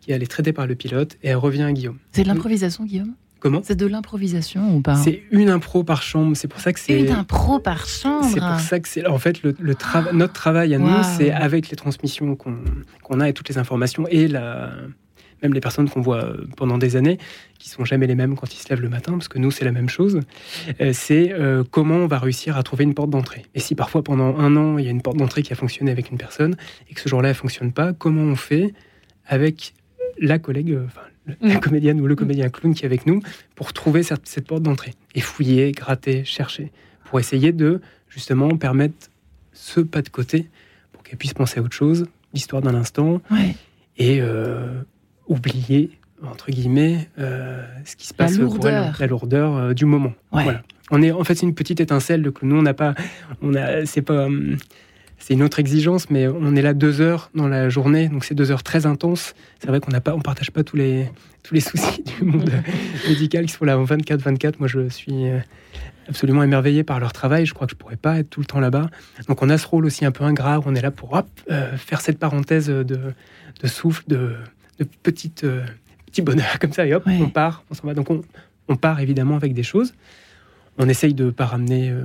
qui 0.00 0.12
est 0.12 0.26
traiter 0.26 0.52
par 0.52 0.66
le 0.66 0.74
pilote, 0.74 1.16
et 1.22 1.28
elle 1.28 1.36
revient 1.36 1.62
à 1.62 1.72
Guillaume. 1.72 1.98
C'est 2.10 2.24
de 2.24 2.28
l'improvisation, 2.28 2.84
Guillaume? 2.84 3.14
Comment 3.42 3.60
C'est 3.64 3.74
de 3.74 3.86
l'improvisation 3.86 4.76
ou 4.76 4.80
pas 4.80 4.94
C'est 4.94 5.24
une 5.32 5.50
impro 5.50 5.82
par 5.82 6.02
chambre. 6.02 6.36
C'est 6.36 6.46
pour 6.46 6.60
ça 6.60 6.72
que 6.72 6.78
c'est 6.78 7.00
une 7.00 7.10
impro 7.10 7.58
par 7.58 7.88
chambre. 7.88 8.24
C'est 8.32 8.38
pour 8.38 8.60
ça 8.60 8.78
que 8.78 8.88
c'est 8.88 9.04
en 9.04 9.18
fait 9.18 9.42
le, 9.42 9.52
notre 10.12 10.32
travail 10.32 10.74
à 10.76 10.78
nous, 10.78 11.02
c'est 11.16 11.32
avec 11.32 11.68
les 11.68 11.76
transmissions 11.76 12.36
qu'on 12.36 13.20
a 13.20 13.28
et 13.28 13.32
toutes 13.32 13.48
les 13.48 13.58
informations 13.58 14.06
et 14.08 14.28
la 14.28 14.70
même 15.42 15.54
les 15.54 15.60
personnes 15.60 15.90
qu'on 15.90 16.00
voit 16.00 16.24
euh, 16.24 16.46
pendant 16.56 16.78
des 16.78 16.94
années, 16.94 17.18
qui 17.58 17.68
sont 17.68 17.84
jamais 17.84 18.06
les 18.06 18.14
mêmes 18.14 18.36
quand 18.36 18.54
ils 18.54 18.58
se 18.58 18.68
lèvent 18.68 18.80
le 18.80 18.88
matin, 18.88 19.14
parce 19.14 19.26
que 19.26 19.40
nous, 19.40 19.50
c'est 19.50 19.64
la 19.64 19.72
même 19.72 19.88
chose, 19.88 20.20
euh, 20.80 20.92
c'est 20.92 21.32
euh, 21.32 21.64
comment 21.68 21.96
on 21.96 22.06
va 22.06 22.20
réussir 22.20 22.56
à 22.56 22.62
trouver 22.62 22.84
une 22.84 22.94
porte 22.94 23.10
d'entrée. 23.10 23.44
Et 23.56 23.58
si 23.58 23.74
parfois, 23.74 24.04
pendant 24.04 24.38
un 24.38 24.56
an, 24.56 24.78
il 24.78 24.84
y 24.84 24.88
a 24.88 24.92
une 24.92 25.02
porte 25.02 25.16
d'entrée 25.16 25.42
qui 25.42 25.52
a 25.52 25.56
fonctionné 25.56 25.90
avec 25.90 26.12
une 26.12 26.16
personne, 26.16 26.56
et 26.88 26.94
que 26.94 27.00
ce 27.00 27.08
jour-là, 27.08 27.30
elle 27.30 27.34
fonctionne 27.34 27.72
pas, 27.72 27.92
comment 27.92 28.22
on 28.22 28.36
fait 28.36 28.72
avec 29.26 29.74
la 30.20 30.38
collègue, 30.38 30.78
la 31.40 31.56
mm. 31.56 31.60
comédienne 31.60 32.00
ou 32.00 32.06
le 32.06 32.16
comédien 32.16 32.48
clown 32.48 32.74
qui 32.74 32.82
est 32.82 32.86
avec 32.86 33.06
nous, 33.06 33.20
pour 33.54 33.72
trouver 33.72 34.02
cette, 34.02 34.26
cette 34.26 34.46
porte 34.46 34.62
d'entrée. 34.62 34.94
Et 35.14 35.20
fouiller, 35.20 35.72
gratter, 35.72 36.24
chercher, 36.24 36.72
pour 37.04 37.20
essayer 37.20 37.52
de, 37.52 37.80
justement, 38.08 38.56
permettre 38.56 39.10
ce 39.52 39.80
pas 39.80 40.02
de 40.02 40.08
côté, 40.08 40.48
pour 40.92 41.02
qu'elle 41.02 41.18
puisse 41.18 41.34
penser 41.34 41.60
à 41.60 41.62
autre 41.62 41.74
chose, 41.74 42.06
l'histoire 42.34 42.62
d'un 42.62 42.74
instant, 42.74 43.20
et 43.98 44.22
oublier 45.28 45.90
entre 46.30 46.50
guillemets 46.50 47.08
euh, 47.18 47.64
ce 47.84 47.96
qui 47.96 48.06
se 48.06 48.14
passe 48.14 48.36
la 48.36 48.44
lourdeur, 48.44 48.96
la 48.98 49.06
lourdeur 49.06 49.56
euh, 49.56 49.74
du 49.74 49.84
moment. 49.84 50.12
Voilà. 50.30 50.62
On 50.90 51.02
est 51.02 51.10
en 51.10 51.24
fait 51.24 51.34
c'est 51.34 51.46
une 51.46 51.54
petite 51.54 51.80
étincelle 51.80 52.30
que 52.32 52.44
nous 52.44 52.56
on 52.56 52.62
n'a 52.62 52.74
pas 52.74 52.94
on 53.40 53.54
a 53.54 53.86
c'est 53.86 54.02
pas 54.02 54.28
c'est 55.22 55.34
une 55.34 55.44
autre 55.44 55.60
exigence, 55.60 56.10
mais 56.10 56.26
on 56.26 56.56
est 56.56 56.62
là 56.62 56.74
deux 56.74 57.00
heures 57.00 57.30
dans 57.36 57.46
la 57.46 57.68
journée, 57.68 58.08
donc 58.08 58.24
c'est 58.24 58.34
deux 58.34 58.50
heures 58.50 58.64
très 58.64 58.86
intenses. 58.86 59.34
C'est 59.60 59.68
vrai 59.68 59.78
qu'on 59.78 59.92
n'a 59.92 60.00
pas, 60.00 60.14
on 60.16 60.20
partage 60.20 60.50
pas 60.50 60.64
tous 60.64 60.76
les 60.76 61.08
tous 61.44 61.54
les 61.54 61.60
soucis 61.68 62.02
du 62.02 62.24
monde 62.24 62.50
médical 63.08 63.46
qui 63.46 63.52
sont 63.52 63.64
là 63.64 63.78
en 63.78 63.84
24-24. 63.84 64.54
Moi, 64.58 64.66
je 64.66 64.88
suis 64.88 65.28
euh, 65.28 65.38
absolument 66.08 66.42
émerveillé 66.42 66.82
par 66.82 66.98
leur 66.98 67.12
travail. 67.12 67.46
Je 67.46 67.54
crois 67.54 67.68
que 67.68 67.70
je 67.70 67.76
pourrais 67.76 67.96
pas 67.96 68.18
être 68.18 68.30
tout 68.30 68.40
le 68.40 68.46
temps 68.46 68.58
là-bas. 68.58 68.90
Donc, 69.28 69.42
on 69.42 69.48
a 69.48 69.58
ce 69.58 69.66
rôle 69.68 69.86
aussi 69.86 70.04
un 70.04 70.10
peu 70.10 70.24
ingrat. 70.24 70.58
Où 70.58 70.64
on 70.66 70.74
est 70.74 70.82
là 70.82 70.90
pour 70.90 71.12
hop, 71.12 71.28
euh, 71.52 71.76
faire 71.76 72.00
cette 72.00 72.18
parenthèse 72.18 72.66
de, 72.66 72.82
de 72.82 73.66
souffle, 73.68 74.02
de, 74.08 74.34
de 74.80 74.86
petite, 75.04 75.44
euh, 75.44 75.64
petit 76.06 76.22
bonheur 76.22 76.58
comme 76.60 76.72
ça, 76.72 76.84
et 76.84 76.94
hop, 76.94 77.04
on 77.06 77.28
part, 77.28 77.62
on 77.70 77.74
s'en 77.74 77.86
va. 77.86 77.94
Donc, 77.94 78.10
on, 78.10 78.22
on 78.66 78.74
part 78.74 78.98
évidemment 78.98 79.36
avec 79.36 79.54
des 79.54 79.62
choses 79.62 79.94
on 80.78 80.88
essaye 80.88 81.14
de 81.14 81.24
ne 81.24 81.30
pas 81.30 81.44
ramener 81.44 81.90
euh, 81.90 82.02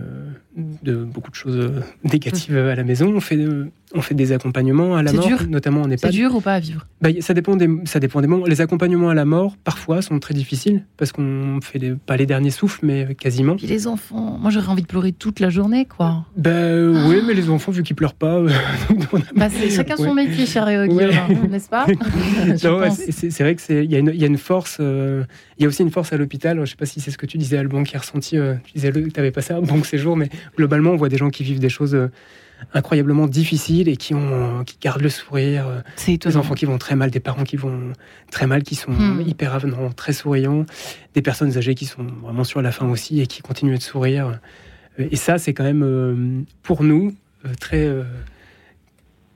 de 0.83 0.95
beaucoup 0.95 1.31
de 1.31 1.35
choses 1.35 1.55
euh, 1.55 1.81
négatives 2.03 2.57
à 2.57 2.75
la 2.75 2.83
maison. 2.83 3.13
On 3.15 3.21
fait, 3.21 3.37
euh, 3.37 3.71
on 3.95 4.01
fait 4.01 4.13
des 4.13 4.33
accompagnements 4.33 4.97
à 4.97 5.03
la 5.03 5.13
mort, 5.13 5.43
notamment 5.47 5.83
on 5.83 5.87
n'est 5.87 5.95
pas. 5.95 6.09
C'est 6.09 6.17
dur 6.17 6.35
ou 6.35 6.41
pas 6.41 6.55
à 6.55 6.59
vivre? 6.59 6.85
Bah, 6.99 7.09
ça, 7.21 7.33
dépend 7.33 7.55
des, 7.55 7.69
ça 7.85 8.01
dépend 8.01 8.19
des 8.19 8.27
moments. 8.27 8.45
Les 8.45 8.59
accompagnements 8.59 9.09
à 9.09 9.13
la 9.13 9.23
mort, 9.23 9.55
parfois, 9.63 10.01
sont 10.01 10.19
très 10.19 10.33
difficiles 10.33 10.83
parce 10.97 11.13
qu'on 11.13 11.59
fait 11.61 11.95
pas 12.05 12.17
les 12.17 12.25
derniers 12.25 12.51
souffles, 12.51 12.81
mais 12.83 13.15
quasiment. 13.15 13.55
Puis 13.55 13.67
les 13.67 13.87
enfants, 13.87 14.37
moi 14.37 14.51
j'aurais 14.51 14.67
envie 14.67 14.81
de 14.81 14.87
pleurer 14.87 15.13
toute 15.13 15.39
la 15.39 15.49
journée, 15.49 15.85
quoi. 15.85 16.25
Ben 16.35 17.07
oui, 17.07 17.21
mais 17.25 17.33
les 17.33 17.49
enfants, 17.49 17.71
vu 17.71 17.83
qu'ils 17.83 17.95
pleurent 17.95 18.15
pas. 18.15 18.41
bah, 19.35 19.49
c'est 19.49 19.69
chacun 19.69 19.95
son 19.95 20.13
métier, 20.13 20.45
cher 20.45 20.87
Guillaume, 20.87 21.47
n'est-ce 21.49 21.69
pas? 21.69 21.85
C'est 22.57 23.39
vrai 23.39 23.55
qu'il 23.55 23.83
y, 23.83 23.95
y, 23.95 24.23
a 24.23 24.27
une 24.27 24.37
force. 24.37 24.79
Il 24.79 25.63
y 25.63 25.65
a 25.65 25.67
aussi 25.67 25.83
une 25.83 25.91
force 25.91 26.11
à 26.11 26.17
l'hôpital. 26.17 26.59
Je 26.59 26.71
sais 26.71 26.75
pas 26.75 26.85
si 26.85 26.99
c'est 26.99 27.11
ce 27.11 27.17
que 27.17 27.25
tu 27.25 27.37
disais, 27.37 27.57
Alban, 27.57 27.83
qui 27.83 27.95
a 27.95 27.99
ressenti. 27.99 28.37
Tu 28.63 28.73
disais 28.73 28.91
que 28.91 28.99
tu 28.99 29.11
n'avais 29.17 29.31
passé 29.31 29.53
un 29.53 29.61
bon 29.61 29.83
séjour, 29.83 30.15
mais 30.15 30.29
globalement, 30.55 30.91
on 30.91 30.95
voit 30.95 31.09
des 31.09 31.17
gens 31.17 31.29
qui 31.29 31.43
vivent 31.43 31.59
des 31.59 31.69
choses 31.69 31.95
euh, 31.95 32.09
incroyablement 32.73 33.27
difficiles 33.27 33.87
et 33.87 33.97
qui, 33.97 34.13
ont, 34.13 34.63
qui 34.65 34.77
gardent 34.81 35.01
le 35.01 35.09
sourire. 35.09 35.67
Euh, 35.67 35.81
des 36.07 36.37
enfants 36.37 36.55
qui 36.55 36.65
vont 36.65 36.77
très 36.77 36.95
mal, 36.95 37.11
des 37.11 37.19
parents 37.19 37.43
qui 37.43 37.55
vont 37.55 37.93
très 38.31 38.47
mal, 38.47 38.63
qui 38.63 38.75
sont 38.75 38.91
hmm. 38.91 39.23
hyper 39.25 39.53
avenants, 39.53 39.91
très 39.91 40.13
souriants, 40.13 40.65
des 41.13 41.21
personnes 41.21 41.57
âgées 41.57 41.75
qui 41.75 41.85
sont 41.85 42.03
vraiment 42.21 42.43
sur 42.43 42.61
la 42.61 42.71
fin 42.71 42.87
aussi 42.89 43.21
et 43.21 43.27
qui 43.27 43.41
continuent 43.41 43.77
de 43.77 43.81
sourire. 43.81 44.39
Euh, 44.99 45.07
et 45.11 45.15
ça, 45.15 45.37
c'est 45.37 45.53
quand 45.53 45.63
même 45.63 46.45
pour 46.63 46.83
nous 46.83 47.13
très 47.59 47.87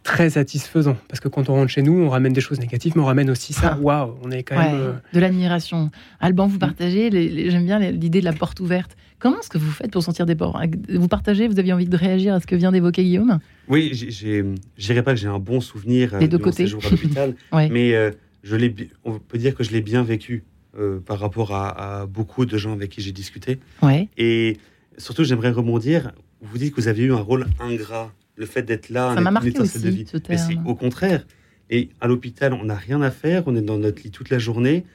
très 0.04 0.32
satisfaisant 0.32 0.98
parce 1.08 1.20
que 1.20 1.28
quand 1.28 1.50
on 1.50 1.54
rentre 1.54 1.70
chez 1.70 1.82
nous, 1.82 1.94
on 1.94 2.10
ramène 2.10 2.34
des 2.34 2.42
choses 2.42 2.60
négatives, 2.60 2.94
mais 2.96 3.02
on 3.02 3.06
ramène 3.06 3.30
aussi 3.30 3.54
ça. 3.54 3.74
Ah. 3.76 3.80
Waouh, 3.82 4.16
on 4.24 4.32
est 4.32 4.44
quand 4.44 4.58
même 4.58 5.00
de 5.14 5.20
l'admiration. 5.20 5.92
Alban, 6.20 6.48
vous 6.48 6.60
partagez, 6.60 7.10
j'aime 7.50 7.66
bien 7.66 7.80
l'idée 7.80 8.20
de 8.20 8.26
la 8.26 8.34
porte 8.34 8.60
ouverte. 8.60 8.96
Comment 9.20 9.40
est-ce 9.40 9.50
que 9.50 9.60
vous 9.60 9.70
faites 9.70 9.92
pour 9.92 10.02
sentir 10.02 10.26
des 10.26 10.36
ports? 10.36 10.60
Vous 10.90 11.08
partagez 11.08 11.48
Vous 11.48 11.60
aviez 11.60 11.74
envie 11.74 11.86
de 11.86 11.96
réagir 11.96 12.34
à 12.34 12.40
ce 12.40 12.48
que 12.48 12.56
vient 12.56 12.72
d'évoquer 12.72 13.04
Guillaume? 13.04 13.40
Oui, 13.68 13.92
je 13.94 14.44
dirais 14.78 15.04
pas 15.04 15.14
que 15.14 15.20
j'ai 15.20 15.28
un 15.28 15.40
bon 15.40 15.62
souvenir 15.62 16.18
des 16.18 16.28
deux 16.28 16.40
de 16.40 16.44
côtés. 16.44 16.64
séjour 16.64 16.84
à 16.86 16.90
l'hôpital, 16.90 17.36
mais 17.54 17.94
euh, 17.94 18.12
je 18.44 18.58
on 19.04 19.20
peut 19.20 19.38
dire 19.38 19.54
que 19.54 19.64
je 19.64 19.72
l'ai 19.72 19.82
bien 19.82 20.04
vécu 20.04 20.44
euh, 20.78 21.00
par 21.00 21.20
rapport 21.20 21.54
à, 21.54 22.08
beaucoup 22.08 22.46
de 22.46 22.58
gens 22.58 22.74
avec 22.74 22.90
qui 22.90 23.02
j'ai 23.02 23.12
discuté. 23.12 23.60
Ouais. 23.82 24.08
Et 24.18 24.58
surtout, 24.98 25.24
j'aimerais 25.24 25.52
rebondir. 25.52 26.14
Vous 26.42 26.58
dites 26.58 26.74
que 26.74 26.82
vous 26.82 26.88
avez 26.88 27.04
eu 27.04 27.14
un 27.14 27.20
rôle 27.20 27.46
ingrat, 27.60 28.12
le 28.36 28.46
fait 28.46 28.64
d'être 28.64 28.90
là, 28.90 29.14
ça 29.14 29.22
m'a 29.22 29.32
marqué 29.32 29.60
aussi, 29.60 29.80
de 29.80 29.90
vie. 29.90 30.06
Mais 30.30 30.38
c'est 30.38 30.58
au 30.66 30.76
contraire. 30.76 31.26
Et 31.70 31.90
à 32.02 32.08
l'hôpital, 32.08 32.54
on 32.54 32.66
n'a 32.66 32.76
rien 32.76 33.02
à 33.02 33.12
faire, 33.12 33.44
on 33.46 33.56
est 33.56 33.62
dans 33.62 33.78
notre 33.78 34.04
lit 34.04 34.12
toute 34.12 34.30
la 34.30 34.40
journée, 34.40 34.86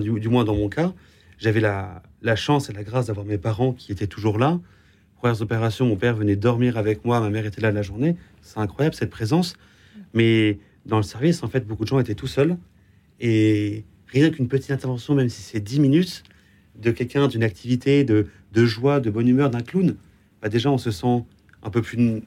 du 0.00 0.28
moins 0.28 0.44
dans 0.44 0.54
mon 0.54 0.68
cas 0.68 0.92
j'avais 1.38 1.60
la, 1.60 2.02
chance 2.36 2.68
et 2.68 2.72
la 2.72 2.82
grâce 2.82 3.06
d'avoir 3.06 3.24
mes 3.24 3.38
parents 3.38 3.72
qui 3.72 3.92
étaient 3.92 4.06
toujours 4.06 4.38
là. 4.38 4.60
Premières 5.16 5.40
opérations, 5.40 5.86
mon 5.86 5.96
père 5.96 6.14
venait 6.14 6.36
dormir 6.36 6.76
avec 6.76 7.04
moi, 7.04 7.20
ma 7.20 7.30
mère 7.30 7.46
était 7.46 7.60
là 7.60 7.72
la 7.72 7.82
journée. 7.82 8.16
C'est 8.42 8.58
incroyable 8.58 8.94
cette 8.94 9.10
présence. 9.10 9.56
Mais 10.14 10.58
dans 10.86 10.96
le 10.96 11.02
service, 11.02 11.42
en 11.42 11.48
fait, 11.48 11.66
beaucoup 11.66 11.84
de 11.84 11.88
gens 11.88 11.98
étaient 11.98 12.14
tout 12.14 12.26
seuls. 12.26 12.56
Et 13.20 13.84
rien 14.08 14.30
qu'une 14.30 14.48
petite 14.48 14.70
intervention, 14.70 15.14
même 15.14 15.28
si 15.28 15.42
c'est 15.42 15.60
10 15.60 15.80
minutes, 15.80 16.22
de 16.76 16.90
quelqu'un, 16.90 17.26
d'une 17.26 17.42
activité, 17.42 18.04
de, 18.04 18.26
joie, 18.54 19.00
de 19.00 19.10
bonne 19.10 19.26
humeur, 19.26 19.50
d'un 19.50 19.62
clown, 19.62 19.96
bah 20.40 20.48
déjà 20.48 20.70
on 20.70 20.78
se 20.78 20.92
sent 20.92 21.24
un 21.64 21.70
peu 21.70 21.82
plus 21.82 22.22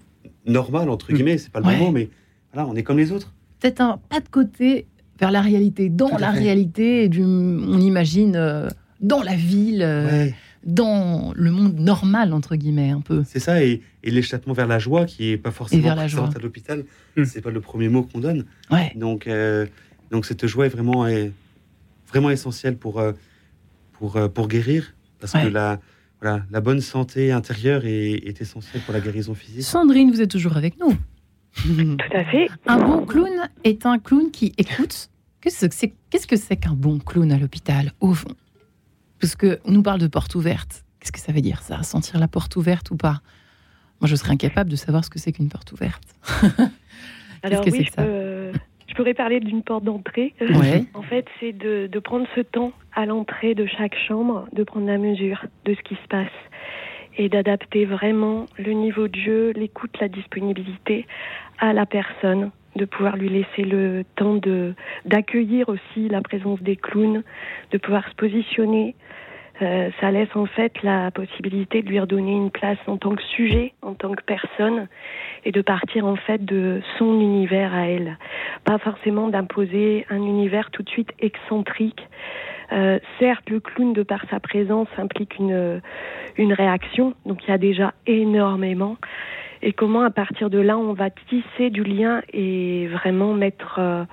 normal, 0.45 0.89
entre 0.89 1.11
mmh. 1.11 1.15
guillemets. 1.15 1.37
C'est 1.37 1.51
pas 1.51 1.59
le 1.59 1.65
moment, 1.65 1.91
mais 1.91 2.09
voilà, 2.53 2.67
on 2.67 2.75
est 2.75 2.83
comme 2.83 2.97
les 2.97 3.11
autres. 3.11 3.33
Peut-être 3.59 3.81
un 3.81 3.99
pas 4.09 4.19
de 4.19 4.27
côté 4.27 4.87
vers 5.19 5.31
la 5.31 5.41
réalité, 5.41 5.89
dans 5.89 6.17
la 6.17 6.31
réalité, 6.31 7.07
du, 7.07 7.23
on 7.23 7.79
imagine. 7.79 8.35
Euh, 8.35 8.67
dans 9.01 9.23
la 9.23 9.35
ville, 9.35 9.81
euh, 9.81 10.27
dans 10.63 11.33
le 11.35 11.49
monde 11.49 11.79
normal, 11.79 12.33
entre 12.33 12.55
guillemets, 12.55 12.91
un 12.91 13.01
peu. 13.01 13.23
C'est 13.27 13.39
ça, 13.39 13.63
et, 13.63 13.81
l'échappement 14.03 14.53
vers 14.53 14.67
la 14.67 14.77
joie, 14.77 15.05
qui 15.05 15.31
est 15.31 15.37
pas 15.37 15.49
forcément 15.49 15.81
vers 15.81 15.95
la 15.95 16.07
joie. 16.07 16.29
à 16.35 16.39
l'hôpital, 16.39 16.85
hmm. 17.17 17.23
c'est 17.25 17.41
pas 17.41 17.49
le 17.49 17.61
premier 17.61 17.89
mot 17.89 18.03
qu'on 18.03 18.19
donne. 18.19 18.45
Donc, 18.95 19.25
euh, 19.25 19.65
donc 20.11 20.25
cette 20.25 20.45
joie 20.45 20.67
est 20.67 20.69
vraiment, 20.69 21.07
est 21.07 21.31
vraiment 22.07 22.29
essentielle 22.29 22.77
pour, 22.77 23.01
pour, 23.93 24.19
pour 24.33 24.47
guérir, 24.47 24.93
parce 25.19 25.33
que 25.33 25.47
la, 25.47 25.79
voilà, 26.21 26.43
la 26.51 26.61
bonne 26.61 26.81
santé 26.81 27.31
intérieure 27.31 27.85
est, 27.85 28.11
est 28.11 28.41
essentielle 28.41 28.81
pour 28.83 28.93
la 28.93 28.99
guérison 28.99 29.33
physique. 29.33 29.63
Sandrine, 29.63 30.11
vous 30.11 30.21
êtes 30.21 30.29
toujours 30.29 30.55
avec 30.55 30.79
nous. 30.79 30.95
Tout 31.55 32.17
à 32.17 32.23
fait. 32.25 32.47
Un 32.67 32.77
bon 32.77 33.05
clown 33.05 33.49
est 33.63 33.85
un 33.85 33.99
clown 33.99 34.31
qui 34.31 34.53
écoute. 34.57 35.09
Qu'est-ce 35.41 36.27
que 36.27 36.35
c'est 36.35 36.57
qu'un 36.57 36.73
bon 36.73 36.99
clown 36.99 37.31
à 37.31 37.37
l'hôpital, 37.37 37.93
au 37.99 38.13
fond? 38.13 38.35
Parce 39.19 39.35
qu'on 39.35 39.71
nous 39.71 39.81
parle 39.81 39.99
de 39.99 40.07
porte 40.07 40.35
ouverte. 40.35 40.85
Qu'est-ce 40.99 41.11
que 41.11 41.19
ça 41.19 41.31
veut 41.31 41.41
dire, 41.41 41.63
ça? 41.63 41.81
Sentir 41.81 42.19
la 42.19 42.27
porte 42.27 42.55
ouverte 42.55 42.91
ou 42.91 42.95
pas? 42.95 43.21
Moi, 43.99 44.07
je 44.07 44.15
serais 44.15 44.31
incapable 44.31 44.69
de 44.69 44.75
savoir 44.75 45.03
ce 45.03 45.09
que 45.09 45.17
c'est 45.17 45.31
qu'une 45.31 45.49
porte 45.49 45.71
ouverte. 45.71 46.03
Alors, 47.43 47.65
oui, 47.65 47.87
je, 47.97 48.51
pourrais 48.95 49.13
parler 49.13 49.39
d'une 49.39 49.63
porte 49.63 49.83
d'entrée. 49.83 50.33
en 50.93 51.01
fait, 51.01 51.25
c'est 51.39 51.53
de, 51.53 51.87
de, 51.87 51.99
prendre 51.99 52.27
ce 52.35 52.41
temps 52.41 52.71
à 52.93 53.05
l'entrée 53.05 53.55
de 53.55 53.65
chaque 53.65 53.95
chambre, 54.07 54.47
de 54.53 54.63
prendre 54.63 54.87
la 54.87 54.97
mesure 54.97 55.45
de 55.65 55.73
ce 55.73 55.81
qui 55.81 55.95
se 55.95 56.07
passe 56.09 56.27
et 57.17 57.29
d'adapter 57.29 57.85
vraiment 57.85 58.45
le 58.57 58.71
niveau 58.71 59.07
de 59.07 59.15
jeu, 59.15 59.51
l'écoute, 59.55 59.95
la 59.99 60.07
disponibilité 60.07 61.05
à 61.59 61.73
la 61.73 61.85
personne 61.85 62.51
de 62.75 62.85
pouvoir 62.85 63.17
lui 63.17 63.29
laisser 63.29 63.63
le 63.63 64.03
temps 64.15 64.35
de 64.35 64.73
d'accueillir 65.05 65.67
aussi 65.69 66.07
la 66.07 66.21
présence 66.21 66.61
des 66.61 66.75
clowns, 66.75 67.23
de 67.71 67.77
pouvoir 67.77 68.07
se 68.09 68.15
positionner. 68.15 68.95
Euh, 69.61 69.91
ça 69.99 70.09
laisse 70.09 70.33
en 70.35 70.47
fait 70.47 70.81
la 70.81 71.11
possibilité 71.11 71.81
de 71.83 71.89
lui 71.89 71.99
redonner 71.99 72.31
une 72.31 72.49
place 72.49 72.79
en 72.87 72.97
tant 72.97 73.13
que 73.13 73.21
sujet, 73.21 73.73
en 73.81 73.93
tant 73.93 74.11
que 74.13 74.23
personne, 74.23 74.87
et 75.45 75.51
de 75.51 75.61
partir 75.61 76.05
en 76.05 76.15
fait 76.15 76.43
de 76.43 76.81
son 76.97 77.19
univers 77.19 77.73
à 77.73 77.87
elle. 77.87 78.17
Pas 78.63 78.77
forcément 78.77 79.27
d'imposer 79.27 80.05
un 80.09 80.17
univers 80.17 80.71
tout 80.71 80.83
de 80.83 80.89
suite 80.89 81.11
excentrique. 81.19 82.07
Euh, 82.71 82.99
certes, 83.19 83.49
le 83.49 83.59
clown, 83.59 83.93
de 83.93 84.03
par 84.03 84.23
sa 84.29 84.39
présence, 84.39 84.87
implique 84.97 85.37
une, 85.37 85.81
une 86.37 86.53
réaction, 86.53 87.13
donc 87.25 87.43
il 87.45 87.51
y 87.51 87.53
a 87.53 87.57
déjà 87.57 87.93
énormément 88.07 88.97
et 89.61 89.73
comment 89.73 90.01
à 90.01 90.09
partir 90.09 90.49
de 90.49 90.59
là 90.59 90.77
on 90.77 90.93
va 90.93 91.09
tisser 91.09 91.69
du 91.69 91.83
lien 91.83 92.21
et 92.33 92.87
vraiment 92.87 93.33
mettre 93.33 93.77
euh, 93.79 94.03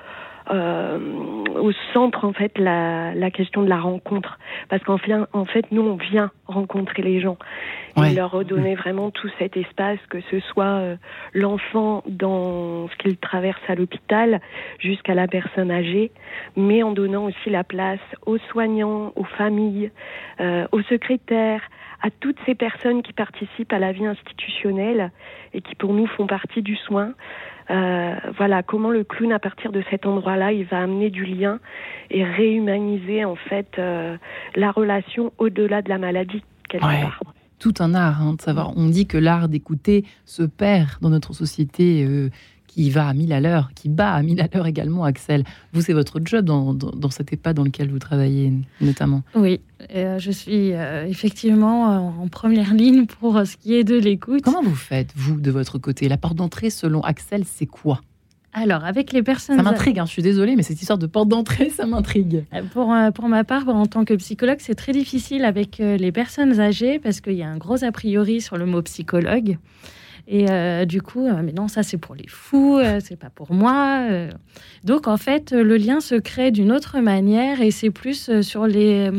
au 0.51 1.73
centre 1.93 2.25
en 2.25 2.33
fait 2.33 2.57
la, 2.59 3.15
la, 3.15 3.31
question 3.31 3.63
de 3.63 3.69
la 3.69 3.79
rencontre. 3.81 4.39
Parce 4.69 4.83
qu'en 4.83 4.99
fait, 4.99 5.13
en 5.33 5.45
fait 5.45 5.71
nous 5.71 5.83
on 5.83 5.97
vient 5.97 6.31
rencontrer 6.47 7.03
les 7.03 7.21
gens 7.21 7.37
et 7.97 8.15
leur 8.15 8.31
redonner 8.31 8.75
vraiment 8.75 9.11
tout 9.11 9.29
cet 9.39 9.57
espace 9.57 9.99
que 10.09 10.21
ce 10.31 10.41
soit 10.41 10.65
euh, 10.65 10.97
l'enfant 11.35 12.03
dans 12.07 12.89
ce 12.89 12.97
qu'il 12.97 13.17
traverse 13.17 13.61
à 13.69 13.75
l'hôpital 13.75 14.41
jusqu'à 14.79 15.15
la 15.15 15.27
personne 15.27 15.71
âgée 15.71 16.13
mais 16.57 16.83
en 16.83 16.93
donnant 16.93 17.25
aussi 17.25 17.51
la 17.51 17.65
place 17.65 18.01
aux 18.25 18.39
soignants 18.51 19.13
aux 19.17 19.25
familles 19.25 19.91
euh, 20.41 20.67
aux 20.73 20.83
secrétaires 20.83 21.63
à 22.03 22.11
toutes 22.11 22.39
ces 22.47 22.55
personnes 22.55 23.03
qui 23.03 23.13
participent 23.13 23.73
à 23.73 23.79
la 23.79 23.93
vie 23.93 24.07
institutionnelle 24.07 25.11
et 25.53 25.61
qui 25.61 25.75
pour 25.75 25.93
nous 25.93 26.07
font 26.07 26.27
partie 26.27 26.63
du 26.63 26.77
soin. 26.77 27.13
Euh, 27.71 28.15
voilà 28.37 28.63
comment 28.63 28.91
le 28.91 29.05
clown 29.05 29.33
à 29.33 29.39
partir 29.39 29.73
de 29.73 29.83
cet 29.91 30.07
endroit-là, 30.07 30.53
il 30.53 30.65
va 30.65 30.81
amener 30.81 31.11
du 31.11 31.25
lien 31.25 31.59
et 32.11 32.25
réhumaniser 32.25 33.25
en 33.25 33.37
fait 33.37 33.79
euh, 33.79 34.17
la 34.57 34.71
relation 34.71 35.33
au-delà 35.39 35.83
de 35.83 35.89
la 35.89 35.99
maladie 35.99 36.43
quelque 36.69 36.83
part. 36.83 37.21
Tout 37.59 37.75
un 37.81 37.93
art, 37.95 38.23
hein, 38.23 38.35
de 38.35 38.41
savoir. 38.41 38.73
On 38.77 38.87
dit 38.87 39.07
que 39.07 39.19
l'art 39.19 39.49
d'écouter 39.49 40.05
se 40.25 40.45
perd 40.45 41.01
dans 41.03 41.11
notre 41.11 41.33
société 41.33 42.05
euh, 42.07 42.31
qui 42.69 42.91
va 42.91 43.09
à 43.09 43.15
mille 43.15 43.33
à 43.33 43.41
l'heure, 43.41 43.71
qui 43.75 43.89
bat 43.89 44.13
à 44.13 44.23
mille 44.23 44.41
à 44.41 44.47
l'heure 44.53 44.67
également, 44.67 45.03
Axel. 45.03 45.43
Vous, 45.73 45.81
c'est 45.81 45.93
votre 45.93 46.21
job 46.25 46.45
dans, 46.45 46.75
dans, 46.75 47.11
cet 47.11 47.33
EHPAD 47.33 47.57
dans 47.57 47.65
lequel 47.65 47.91
vous 47.91 47.99
travaillez 47.99 48.53
notamment. 48.81 49.23
Oui, 49.35 49.61
euh, 49.97 50.21
je 50.21 50.31
suis 50.31 50.73
euh, 50.75 51.07
effectivement 51.07 51.91
euh, 51.91 52.23
en 52.23 52.29
première 52.29 52.75
ligne 52.75 53.07
pour 53.07 53.45
ce 53.45 53.57
qui 53.57 53.75
est 53.75 53.83
de 53.83 53.99
l'écoute. 53.99 54.43
Comment 54.43 54.63
vous 54.63 54.77
faites, 54.77 55.11
vous, 55.17 55.41
de 55.41 55.51
votre 55.51 55.79
côté? 55.79 56.09
La 56.09 56.19
porte 56.19 56.37
d'entrée, 56.37 56.71
selon 56.71 57.01
Axel, 57.01 57.43
c'est 57.45 57.67
quoi? 57.67 58.01
Alors, 58.53 58.85
avec 58.85 59.13
les 59.13 59.23
personnes... 59.23 59.57
Ça 59.57 59.63
m'intrigue, 59.63 59.99
hein, 59.99 60.07
je 60.07 60.13
suis 60.13 60.23
désolée, 60.23 60.57
mais 60.57 60.63
cette 60.63 60.81
histoire 60.81 60.99
de 60.99 61.07
porte 61.07 61.29
d'entrée, 61.29 61.71
ça 61.71 61.87
m'intrigue. 61.87 62.45
Pour, 62.73 62.95
pour 63.15 63.29
ma 63.29 63.45
part, 63.45 63.69
en 63.69 63.87
tant 63.87 64.05
que 64.05 64.15
psychologue, 64.15 64.59
c'est 64.61 64.75
très 64.75 64.93
difficile 64.93 65.45
avec 65.45 65.79
les 65.79 66.13
personnes 66.13 66.59
âgées 66.59 66.99
parce 66.99 67.21
qu'il 67.21 67.35
y 67.35 67.43
a 67.43 67.49
un 67.49 67.59
gros 67.59 67.85
a 67.85 67.93
priori 67.93 68.41
sur 68.41 68.57
le 68.57 68.67
mot 68.67 68.83
psychologue. 68.83 69.59
Et 70.31 70.51
euh, 70.51 70.85
du 70.85 71.01
coup, 71.01 71.27
euh, 71.27 71.41
mais 71.43 71.53
non, 71.53 71.69
ça 71.69 71.83
c'est 71.83 71.97
pour 71.97 72.15
les 72.15 72.29
fous, 72.29 72.77
euh, 72.77 73.01
c'est 73.03 73.17
pas 73.17 73.31
pour 73.31 73.55
moi. 73.55 74.07
Donc 74.85 75.09
en 75.09 75.17
fait, 75.17 75.53
le 75.53 75.79
lien 75.79 76.01
se 76.01 76.17
crée 76.17 76.51
d'une 76.51 76.71
autre 76.71 77.01
manière 77.01 77.63
et 77.63 77.71
c'est 77.71 77.91
plus 77.91 78.43
sur 78.43 78.67
les, 78.67 79.11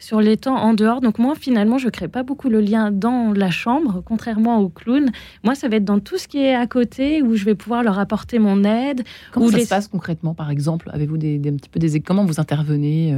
sur 0.00 0.20
les 0.20 0.36
temps 0.36 0.56
en 0.56 0.74
dehors. 0.74 1.00
Donc 1.00 1.20
moi, 1.20 1.34
finalement, 1.38 1.78
je 1.78 1.88
crée 1.88 2.08
pas 2.08 2.24
beaucoup 2.24 2.48
le 2.48 2.60
lien 2.60 2.90
dans 2.90 3.32
la 3.32 3.50
chambre, 3.50 4.02
contrairement 4.04 4.58
au 4.58 4.68
clown. 4.68 5.12
Moi, 5.44 5.54
ça 5.54 5.68
va 5.68 5.76
être 5.76 5.84
dans 5.84 6.00
tout 6.00 6.18
ce 6.18 6.26
qui 6.26 6.38
est 6.38 6.56
à 6.56 6.66
côté 6.66 7.22
où 7.22 7.36
je 7.36 7.44
vais 7.44 7.54
pouvoir 7.54 7.84
leur 7.84 8.00
apporter 8.00 8.40
mon 8.40 8.64
aide. 8.64 9.04
Comment 9.30 9.48
ça 9.48 9.60
se 9.60 9.68
passe 9.68 9.86
concrètement, 9.86 10.34
par 10.34 10.50
exemple? 10.50 10.90
Avez-vous 10.92 11.16
des, 11.16 11.40
un 11.46 11.54
petit 11.54 11.68
peu 11.70 11.78
des 11.78 12.00
comment 12.00 12.24
vous 12.24 12.40
intervenez 12.40 13.14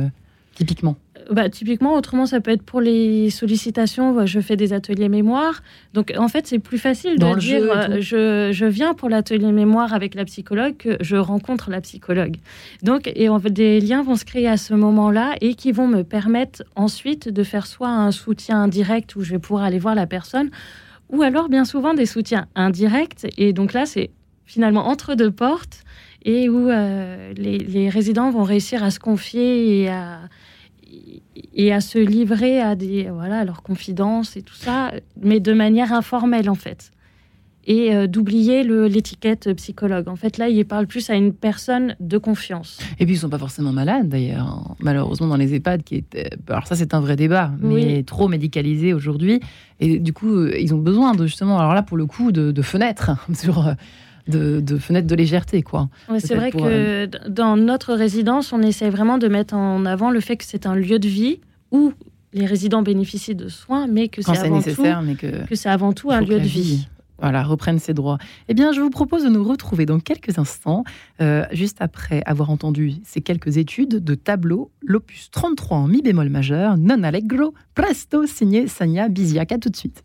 typiquement 0.59 0.97
bah, 1.31 1.51
typiquement, 1.51 1.95
autrement, 1.95 2.25
ça 2.25 2.41
peut 2.41 2.51
être 2.51 2.63
pour 2.63 2.81
les 2.81 3.29
sollicitations. 3.29 4.25
Je 4.25 4.41
fais 4.41 4.57
des 4.57 4.73
ateliers 4.73 5.11
mémoire. 5.11 5.63
Donc, 5.93 6.15
en 6.17 6.29
fait, 6.29 6.47
c'est 6.47 6.59
plus 6.59 6.79
facile 6.79 7.19
de 7.19 7.39
dire 7.39 7.61
euh, 7.65 8.01
je, 8.01 8.51
je, 8.51 8.65
viens 8.65 8.95
pour 8.95 9.11
l'atelier 9.11 9.53
mémoire 9.53 9.93
avec 9.93 10.15
la 10.15 10.25
psychologue 10.25 10.77
que 10.79 10.97
je 11.01 11.17
rencontre 11.17 11.71
la 11.71 11.83
psychologue. 11.83 12.37
Donc, 12.83 13.11
et 13.15 13.29
fait, 13.29 13.51
des 13.51 13.81
liens 13.81 14.03
vont 14.03 14.17
se 14.17 14.25
créer 14.25 14.49
à 14.49 14.57
ce 14.57 14.73
moment-là 14.73 15.35
et 15.43 15.55
qui 15.55 15.71
vont 15.71 15.87
me 15.87 16.03
permettre 16.03 16.63
ensuite 16.77 17.29
de 17.29 17.43
faire 17.43 17.67
soit 17.67 17.91
un 17.91 18.11
soutien 18.11 18.63
indirect 18.63 19.15
où 19.17 19.23
je 19.23 19.33
vais 19.33 19.39
pouvoir 19.39 19.65
aller 19.65 19.79
voir 19.79 19.95
la 19.95 20.07
personne, 20.07 20.49
ou 21.11 21.21
alors 21.23 21.51
bien 21.51 21.67
souvent 21.67 21.93
des 21.93 22.07
soutiens 22.07 22.47
indirects. 22.55 23.27
Et 23.37 23.53
donc 23.53 23.75
là, 23.75 23.85
c'est 23.85 24.11
finalement 24.47 24.89
entre 24.89 25.15
deux 25.15 25.31
portes 25.31 25.85
et 26.25 26.49
où 26.49 26.69
euh, 26.69 27.33
les, 27.37 27.59
les 27.59 27.89
résidents 27.89 28.31
vont 28.31 28.43
réussir 28.43 28.83
à 28.83 28.91
se 28.91 28.99
confier 28.99 29.83
et 29.83 29.89
à 29.89 30.21
et 31.55 31.73
à 31.73 31.81
se 31.81 31.99
livrer 31.99 32.61
à 32.61 32.75
des 32.75 33.11
voilà 33.11 33.41
à 33.41 33.45
leurs 33.45 33.63
confidences 33.63 34.37
et 34.37 34.43
tout 34.43 34.55
ça, 34.55 34.93
mais 35.21 35.41
de 35.41 35.53
manière 35.53 35.93
informelle 35.93 36.49
en 36.49 36.55
fait. 36.55 36.91
Et 37.71 37.95
euh, 37.95 38.07
d'oublier 38.07 38.65
l'étiquette 38.65 39.53
psychologue. 39.53 40.09
En 40.09 40.17
fait, 40.17 40.39
là, 40.39 40.49
il 40.49 40.65
parle 40.65 40.87
plus 40.87 41.11
à 41.11 41.17
une 41.17 41.35
personne 41.35 41.97
de 42.01 42.17
confiance. 42.17 42.79
Et 42.99 43.05
puis, 43.05 43.17
ils 43.17 43.19
sont 43.19 43.29
pas 43.29 43.39
forcément 43.39 43.73
malades, 43.73 44.09
d'ailleurs. 44.09 44.47
Hein. 44.47 44.75
Malheureusement, 44.81 45.27
dans 45.27 45.37
les 45.37 45.53
EHPAD, 45.53 45.83
qui 45.83 45.97
est... 45.97 46.31
alors 46.49 46.67
ça, 46.67 46.77
c'est 46.77 46.95
un 46.95 47.01
vrai 47.01 47.15
débat, 47.15 47.53
mais 47.61 48.05
trop 48.05 48.27
médicalisé 48.27 48.95
aujourd'hui. 48.95 49.41
Et 49.81 49.99
du 49.99 50.15
coup, 50.15 50.35
euh, 50.35 50.59
ils 50.59 50.73
ont 50.73 50.79
besoin 50.79 51.15
de 51.15 51.27
justement, 51.27 51.59
alors 51.59 51.75
là, 51.75 51.83
pour 51.83 51.99
le 51.99 52.07
coup, 52.07 52.33
de, 52.33 52.53
de 52.53 52.63
fenêtres 52.63 53.11
sur 53.35 53.67
euh, 53.67 53.75
de, 54.29 54.61
de 54.61 54.79
fenêtre 54.79 55.07
de 55.07 55.15
légèreté, 55.15 55.63
quoi. 55.63 55.89
c'est 56.19 56.35
vrai 56.35 56.51
que 56.51 56.59
euh, 56.61 57.07
dans 57.29 57.57
notre 57.57 57.95
résidence, 57.95 58.53
on 58.53 58.63
essaie 58.63 58.91
vraiment 58.91 59.19
de 59.19 59.29
mettre 59.29 59.55
en 59.55 59.85
avant 59.87 60.11
le 60.11 60.21
fait 60.21 60.37
que 60.37 60.45
c'est 60.45 60.67
un 60.67 60.75
lieu 60.75 60.99
de 60.99 61.09
vie 61.09 61.41
où 61.71 61.93
les 62.33 62.47
résidents 62.47 62.83
bénéficient 62.83 63.35
de 63.35 63.49
soins, 63.49 63.87
mais 63.87 64.09
que 64.09 64.23
c'est 64.23 64.39
avant, 64.39 64.61
tout, 64.61 64.83
mais 65.05 65.15
que, 65.15 65.47
que 65.47 65.55
c'est 65.55 65.69
avant 65.69 65.93
tout 65.93 66.11
un 66.11 66.21
lieu 66.21 66.39
de 66.39 66.47
vie. 66.47 66.89
voilà, 67.19 67.43
reprenne 67.43 67.79
ses 67.79 67.95
droits. 67.95 68.19
Eh 68.49 68.55
bien, 68.55 68.73
je 68.73 68.81
vous 68.81 68.91
propose 68.91 69.25
de 69.25 69.29
nous 69.29 69.43
retrouver 69.45 69.87
dans 69.87 69.99
quelques 69.99 70.39
instants, 70.39 70.85
euh, 71.21 71.45
juste 71.53 71.79
après 71.81 72.23
avoir 72.27 72.51
entendu 72.51 72.95
ces 73.05 73.23
quelques 73.23 73.57
études 73.57 74.05
de 74.05 74.15
tableau, 74.15 74.71
l'opus 74.83 75.31
33 75.31 75.79
en 75.79 75.89
mi 75.89 76.03
bémol 76.03 76.29
majeur, 76.29 76.77
non 76.77 77.03
allegro, 77.03 77.55
presto, 77.75 78.27
signé 78.27 78.69
Sanya 78.69 79.09
Biziak. 79.09 79.53
À 79.53 79.59
tout 79.59 79.71
de 79.71 79.77
suite. 79.77 80.05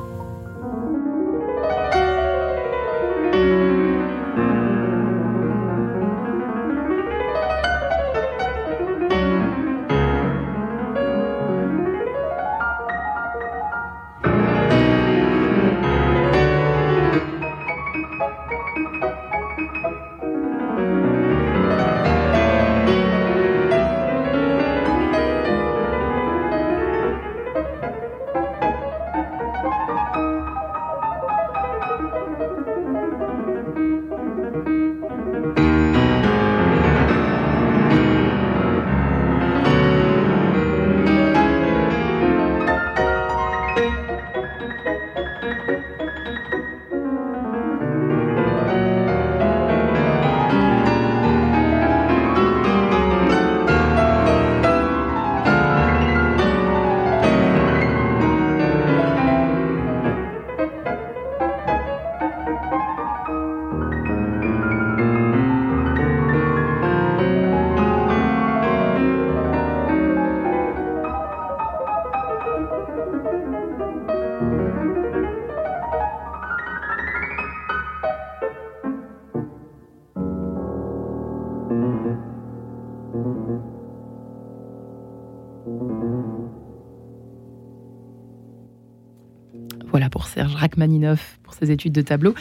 Pour 91.43 91.53
ses 91.53 91.71
études 91.71 91.93
de 91.93 92.01
tableau. 92.01 92.33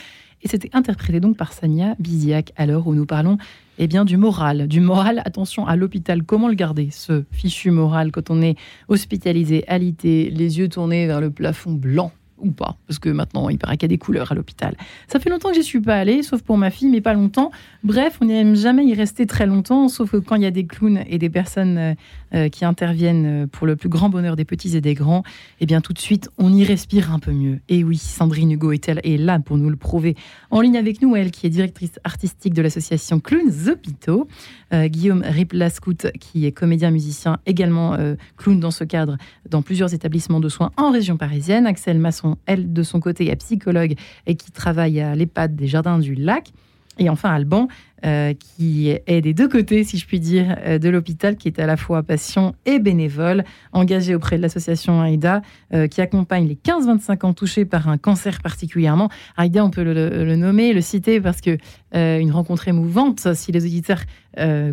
Et 0.43 0.49
c'était 0.49 0.71
interprété 0.73 1.21
donc 1.21 1.37
par 1.37 1.53
Sania 1.53 1.95
Biziak 1.99 2.53
à 2.57 2.65
l'heure 2.65 2.87
où 2.87 2.95
nous 2.95 3.07
parlons 3.07 3.37
eh 3.79 3.87
bien, 3.87 4.05
du 4.05 4.17
moral. 4.17 4.69
Du 4.69 4.81
moral, 4.81 5.23
attention 5.25 5.67
à 5.67 5.75
l'hôpital, 5.75 6.23
comment 6.23 6.49
le 6.49 6.55
garder, 6.55 6.89
ce 6.91 7.25
fichu 7.31 7.71
moral, 7.71 8.13
quand 8.13 8.29
on 8.29 8.43
est 8.43 8.57
hospitalisé, 8.89 9.67
alité, 9.69 10.31
les 10.31 10.59
yeux 10.59 10.69
tournés 10.69 11.07
vers 11.07 11.21
le 11.21 11.31
plafond 11.31 11.73
blanc 11.73 12.13
ou 12.43 12.51
pas, 12.51 12.77
parce 12.87 12.99
que 12.99 13.09
maintenant 13.09 13.49
il 13.49 13.59
paraît 13.59 13.77
qu'il 13.77 13.85
y 13.85 13.93
a 13.93 13.95
des 13.97 13.99
couleurs 13.99 14.33
à 14.33 14.35
l'hôpital. 14.35 14.77
Ça 15.09 15.19
fait 15.19 15.31
longtemps 15.31 15.51
que 15.51 15.55
j'y 15.55 15.63
suis 15.63 15.81
pas 15.81 15.97
allée, 15.97 16.23
sauf 16.23 16.43
pour 16.43 16.59
ma 16.59 16.71
fille, 16.71 16.89
mais 16.89 17.01
pas 17.01 17.15
longtemps. 17.15 17.51
Bref, 17.85 18.19
on 18.21 18.27
n'aime 18.27 18.55
jamais 18.55 18.85
y 18.85 18.95
rester 18.95 19.27
très 19.27 19.47
longtemps, 19.47 19.89
sauf 19.89 20.13
que 20.13 20.17
quand 20.19 20.37
il 20.37 20.43
y 20.43 20.47
a 20.47 20.51
des 20.51 20.67
clowns 20.67 21.03
et 21.09 21.19
des 21.19 21.31
personnes 21.31 21.79
euh, 21.79 21.95
euh, 22.35 22.49
qui 22.49 22.65
interviennent 22.65 23.49
pour 23.49 23.67
le 23.67 23.77
plus 23.77 23.89
grand 23.89 24.09
bonheur 24.09 24.37
des 24.37 24.45
petits 24.45 24.77
et 24.77 24.81
des 24.81 24.95
grands, 24.95 25.23
eh 25.61 25.67
bien 25.67 25.81
tout 25.81 25.93
de 25.93 25.99
suite 25.99 26.31
on 26.39 26.53
y 26.53 26.65
respire 26.65 27.13
un 27.13 27.19
peu 27.19 27.33
mieux. 27.33 27.61
Et 27.69 27.85
oui, 27.85 27.97
Sandrine 27.97 28.53
Hugo 28.53 28.73
est, 28.73 28.89
est 28.89 29.17
là 29.17 29.39
pour 29.39 29.57
nous 29.57 29.71
le 29.71 29.77
prouver. 29.77 30.17
En 30.51 30.61
ligne 30.61 30.77
avec 30.77 31.03
nous, 31.03 31.17
elle 31.17 31.31
qui 31.31 31.47
est 31.47 31.51
directrice 31.51 31.99
artistique 32.05 32.55
de 32.55 32.63
l'association 32.63 33.21
Clowns 33.21 33.69
Hôpitaux, 33.69 34.29
euh, 34.73 34.89
Guillaume 34.89 35.23
Riplascout 35.25 36.07
qui 36.21 36.47
est 36.47 36.53
comédien 36.53 36.91
musicien, 36.91 37.39
également 37.47 37.97
clown 38.37 38.61
dans 38.61 38.71
ce 38.71 38.85
cadre 38.85 39.17
dans 39.49 39.63
plusieurs 39.63 39.95
établissements 39.95 40.41
de 40.41 40.49
soins 40.49 40.71
en 40.77 40.91
région 40.91 41.17
parisienne, 41.17 41.67
Axel 41.67 41.99
Masson 41.99 42.30
elle, 42.47 42.73
de 42.73 42.83
son 42.83 43.01
côté, 43.01 43.31
est 43.31 43.37
psychologue 43.37 43.95
et 44.27 44.35
qui 44.35 44.51
travaille 44.51 45.01
à 45.01 45.15
l'EHPAD 45.15 45.57
des 45.57 45.67
Jardins 45.67 45.99
du 45.99 46.15
Lac. 46.15 46.53
Et 47.01 47.09
enfin, 47.09 47.31
Alban, 47.31 47.69
euh, 48.05 48.35
qui 48.35 48.91
est 48.91 49.21
des 49.23 49.33
deux 49.33 49.49
côtés, 49.49 49.85
si 49.85 49.97
je 49.97 50.07
puis 50.07 50.21
dire, 50.21 50.57
euh, 50.67 50.79
de 50.79 50.89
l'hôpital, 50.91 51.37
qui 51.37 51.49
est 51.49 51.59
à 51.59 51.67
la 51.67 51.79
fois 51.79 52.03
patient 52.03 52.55
et 52.67 52.79
bénévole, 52.79 53.43
engagé 53.73 54.15
auprès 54.15 54.37
de 54.37 54.43
l'association 54.43 55.03
AIDA, 55.03 55.41
euh, 55.73 55.87
qui 55.87 56.03
accompagne 56.03 56.47
les 56.47 56.57
15-25 56.57 57.25
ans 57.25 57.33
touchés 57.33 57.65
par 57.65 57.89
un 57.89 57.97
cancer 57.97 58.41
particulièrement. 58.43 59.09
AIDA, 59.39 59.65
on 59.65 59.71
peut 59.71 59.83
le, 59.83 60.37
nommer, 60.37 60.75
le 60.75 60.83
citer, 60.83 61.21
parce 61.21 61.41
que 61.41 61.57
une 61.93 62.31
rencontre 62.31 62.69
émouvante, 62.69 63.35
si 63.35 63.51
les 63.51 63.65
auditeurs 63.65 64.03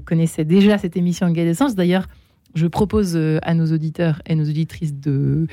connaissaient 0.05 0.45
déjà 0.45 0.77
cette 0.77 0.95
émission 0.95 1.29
Gay 1.31 1.45
d'essence. 1.45 1.73
D'ailleurs, 1.73 2.07
je 2.53 2.67
propose 2.67 3.17
à 3.41 3.53
nos 3.55 3.65
auditeurs 3.73 4.21
et 4.27 4.35
nos 4.35 4.45
auditrices 4.45 4.93
de 4.93 5.47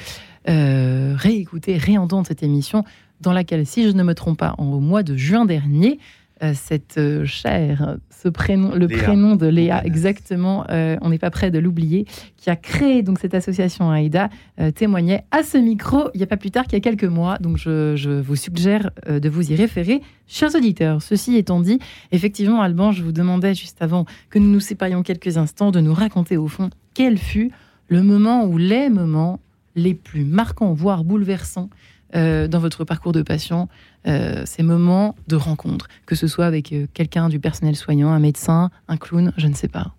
euh, 0.48 1.14
réécouter, 1.16 1.76
réentendre 1.76 2.26
cette 2.26 2.42
émission 2.42 2.84
dans 3.20 3.32
laquelle, 3.32 3.66
si 3.66 3.84
je 3.84 3.90
ne 3.90 4.02
me 4.02 4.14
trompe 4.14 4.38
pas, 4.38 4.54
au 4.58 4.80
mois 4.80 5.02
de 5.02 5.16
juin 5.16 5.44
dernier, 5.44 5.98
euh, 6.42 6.52
cette 6.54 7.00
chère, 7.24 7.96
ce 8.10 8.28
prénom, 8.28 8.74
le 8.74 8.88
prénom 8.88 9.36
de 9.36 9.46
Léa, 9.46 9.84
exactement, 9.84 10.66
on 10.68 11.10
n'est 11.10 11.18
pas 11.18 11.30
prêt 11.30 11.50
de 11.50 11.58
l'oublier, 11.58 12.06
qui 12.36 12.50
a 12.50 12.56
créé 12.56 13.02
donc 13.02 13.18
cette 13.18 13.34
association 13.34 13.92
AIDA, 13.92 14.30
témoignait 14.74 15.24
à 15.30 15.42
ce 15.42 15.58
micro 15.58 16.10
il 16.14 16.18
n'y 16.18 16.24
a 16.24 16.26
pas 16.26 16.36
plus 16.36 16.50
tard 16.50 16.64
qu'il 16.64 16.74
y 16.74 16.76
a 16.76 16.80
quelques 16.80 17.04
mois. 17.04 17.38
Donc 17.38 17.56
je, 17.56 17.96
je 17.96 18.10
vous 18.10 18.36
suggère 18.36 18.90
de 19.06 19.28
vous 19.28 19.52
y 19.52 19.54
référer, 19.54 20.02
chers 20.26 20.54
auditeurs. 20.54 21.02
Ceci 21.02 21.36
étant 21.36 21.60
dit, 21.60 21.78
effectivement, 22.12 22.62
Alban, 22.62 22.92
je 22.92 23.02
vous 23.02 23.12
demandais 23.12 23.54
juste 23.54 23.80
avant 23.80 24.04
que 24.30 24.38
nous 24.38 24.50
nous 24.50 24.60
séparions 24.60 25.02
quelques 25.02 25.36
instants 25.36 25.70
de 25.70 25.80
nous 25.80 25.94
raconter 25.94 26.36
au 26.36 26.48
fond 26.48 26.70
quel 26.94 27.18
fut 27.18 27.50
le 27.88 28.02
moment 28.02 28.46
ou 28.46 28.56
les 28.56 28.88
moments 28.88 29.40
les 29.74 29.94
plus 29.94 30.24
marquants, 30.24 30.72
voire 30.72 31.04
bouleversants 31.04 31.70
euh, 32.14 32.46
dans 32.46 32.60
votre 32.60 32.84
parcours 32.84 33.10
de 33.10 33.22
patient, 33.22 33.68
euh, 34.06 34.42
ces 34.46 34.62
moments 34.62 35.16
de 35.26 35.34
rencontre, 35.34 35.88
que 36.06 36.14
ce 36.14 36.28
soit 36.28 36.46
avec 36.46 36.72
euh, 36.72 36.86
quelqu'un 36.94 37.28
du 37.28 37.40
personnel 37.40 37.74
soignant, 37.74 38.10
un 38.10 38.20
médecin, 38.20 38.70
un 38.86 38.96
clown, 38.96 39.32
je 39.36 39.48
ne 39.48 39.54
sais 39.54 39.66
pas. 39.66 39.94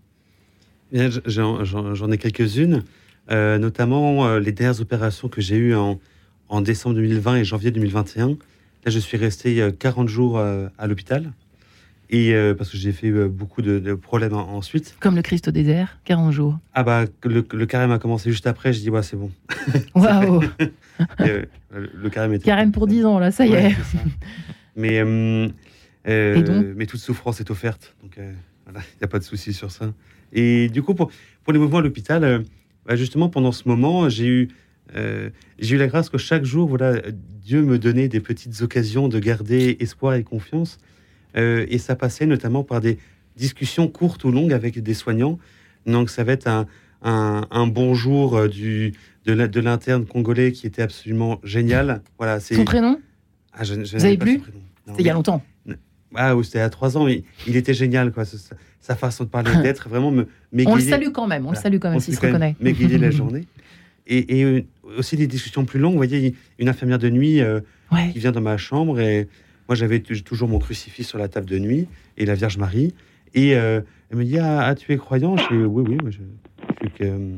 J'en 0.94 2.12
ai 2.12 2.18
quelques-unes, 2.18 2.84
notamment 3.30 4.38
les 4.38 4.52
dernières 4.54 4.80
opérations 4.80 5.28
que 5.28 5.42
j'ai 5.42 5.58
eues 5.58 5.76
en, 5.76 6.00
en, 6.48 6.62
décembre 6.62 6.96
2020 6.96 7.38
et 7.38 7.44
janvier 7.44 7.72
2021. 7.72 8.30
Là, 8.30 8.36
je 8.86 9.00
suis 9.00 9.18
resté 9.18 9.68
40 9.78 10.08
jours 10.08 10.40
à 10.40 10.88
l'hôpital. 10.88 11.34
Et 12.10 12.34
euh, 12.34 12.54
parce 12.54 12.70
que 12.70 12.78
j'ai 12.78 12.92
fait 12.92 13.10
euh, 13.10 13.28
beaucoup 13.28 13.62
de, 13.62 13.94
problèmes 13.96 14.34
ensuite. 14.34 14.96
Comme 15.00 15.16
le 15.16 15.22
Christ 15.22 15.48
au 15.48 15.52
désert, 15.52 16.00
40 16.06 16.32
jours. 16.32 16.60
Ah 16.74 16.84
bah, 16.84 17.06
le, 17.24 17.42
carême 17.66 17.92
a 17.92 18.00
commencé 18.00 18.30
juste 18.30 18.48
après, 18.48 18.74
je 18.74 18.80
dis, 18.80 18.90
ouais, 18.90 19.02
c'est 19.02 19.18
bon. 19.18 19.32
Waouh 19.96 20.44
euh, 21.22 21.46
Le 21.72 22.10
carême 22.10 22.34
était. 22.34 22.46
Carême 22.46 22.72
pour 22.72 22.88
10 22.88 23.06
ans, 23.06 23.20
là, 23.20 23.32
ça 23.32 23.46
y 23.46 23.54
est. 23.54 23.76
mais, 24.76 25.04
mais 26.06 26.86
toute 26.86 27.00
souffrance 27.00 27.40
est 27.40 27.50
offerte. 27.50 27.96
Donc, 28.04 28.20
voilà, 28.66 28.82
il 28.82 28.98
n'y 29.02 29.06
a 29.06 29.08
pas 29.08 29.20
de 29.20 29.24
souci 29.24 29.54
sur 29.54 29.72
ça. 29.72 29.92
Et 30.32 30.70
du 30.70 30.84
coup, 30.84 30.94
pour, 30.94 31.12
pour 31.44 31.54
les 31.54 31.60
mouvements 31.60 31.80
à 31.80 31.82
l'hôpital, 31.82 32.44
bah, 32.86 32.96
justement, 32.96 33.30
pendant 33.30 33.52
ce 33.52 33.68
moment, 33.68 34.10
j'ai 34.10 34.28
eu. 34.28 34.50
j'ai 34.94 35.76
eu 35.76 35.80
la 35.80 35.88
grâce 35.88 36.10
que 36.10 36.20
chaque 36.20 36.46
jour, 36.46 36.70
voilà, 36.70 37.02
Dieu 37.42 37.64
me 37.64 37.80
donnait 37.80 38.10
des 38.10 38.20
petites 38.20 38.62
occasions 38.62 39.08
de 39.08 39.18
garder 39.18 39.78
espoir 39.80 40.14
et 40.14 40.24
confiance. 40.24 40.78
Euh, 41.38 41.66
et 41.70 41.78
ça 41.78 41.96
passait 41.96 42.26
notamment 42.26 42.64
par 42.64 42.82
des 42.82 42.98
discussions 43.36 43.88
courtes 43.88 44.24
ou 44.24 44.32
longues 44.32 44.54
avec 44.54 44.82
des 44.82 44.94
soignants. 44.94 45.38
Donc 45.86 46.10
ça 46.10 46.24
va 46.24 46.34
être 46.34 46.48
un, 46.48 46.68
un, 47.02 47.68
bonjour 47.68 48.38
euh, 48.38 48.48
du, 48.48 48.94
de 49.26 49.60
l'interne 49.60 50.06
congolais 50.06 50.52
qui 50.52 50.68
était 50.68 50.82
absolument 50.82 51.40
génial. 51.44 52.02
Voilà, 52.18 52.40
Son 52.40 52.66
prénom 52.66 53.00
ah, 53.54 53.64
je, 53.64 53.76
Vous 53.76 54.06
avez 54.06 54.18
plus 54.18 54.42
C'était 54.88 55.04
il 55.04 55.06
y 55.06 55.10
a 55.10 55.14
longtemps. 55.14 55.44
Ah 56.18 56.36
oui, 56.36 56.46
c'était 56.46 56.62
à 56.62 56.70
trois 56.70 56.98
ans, 56.98 57.06
mais 57.06 57.24
il 57.46 57.58
était 57.58 57.74
génial, 57.74 58.14
quoi. 58.14 58.24
Sa, 58.80 58.96
façon 58.96 59.26
de 59.26 59.30
parler, 59.30 59.52
d'être, 59.64 59.90
vraiment 59.90 60.12
me 60.12 60.28
On 60.66 60.76
le 60.76 60.82
salue 60.82 61.10
quand 61.10 61.28
même, 61.28 61.46
on 61.46 61.52
le 61.52 61.58
salue 61.58 61.78
quand 61.78 61.90
même, 61.90 62.00
s'il 62.00 62.16
se 62.16 62.22
reconnaît. 62.22 62.56
M'égayer 62.62 62.98
la 62.98 63.12
journée. 63.12 63.46
Et, 64.08 64.40
et, 64.40 64.44
euh, 64.44 64.62
aussi 64.98 65.18
des 65.18 65.28
discussions 65.28 65.66
plus 65.66 65.80
longues. 65.80 65.94
Vous 65.94 65.98
voyez, 65.98 66.36
une 66.60 66.70
infirmière 66.70 67.00
de 67.00 67.10
nuit 67.10 67.42
qui 68.14 68.20
vient 68.20 68.32
dans 68.32 68.42
ma 68.42 68.58
chambre 68.58 69.00
et 69.00 69.28
moi, 69.68 69.76
j'avais 69.76 70.00
toujours 70.00 70.48
mon 70.48 70.60
crucifix 70.60 71.04
sur 71.04 71.18
la 71.18 71.28
table 71.28 71.48
de 71.48 71.58
nuit 71.58 71.88
et 72.18 72.26
la 72.26 72.36
Vierge 72.36 72.58
Marie. 72.58 72.94
Et 73.34 73.56
euh, 73.56 73.82
elle 74.10 74.18
me 74.18 74.24
dit 74.24 74.38
ah, 74.38 74.66
ah, 74.68 74.76
tu 74.76 74.92
es 74.94 74.98
croyant? 74.98 75.36
Je 75.38 75.48
dis 75.50 75.64
Oui, 75.64 75.84
oui, 75.88 75.98
moi, 76.02 76.12
je, 76.12 76.18
suis 76.18 76.92
euh, 77.02 77.38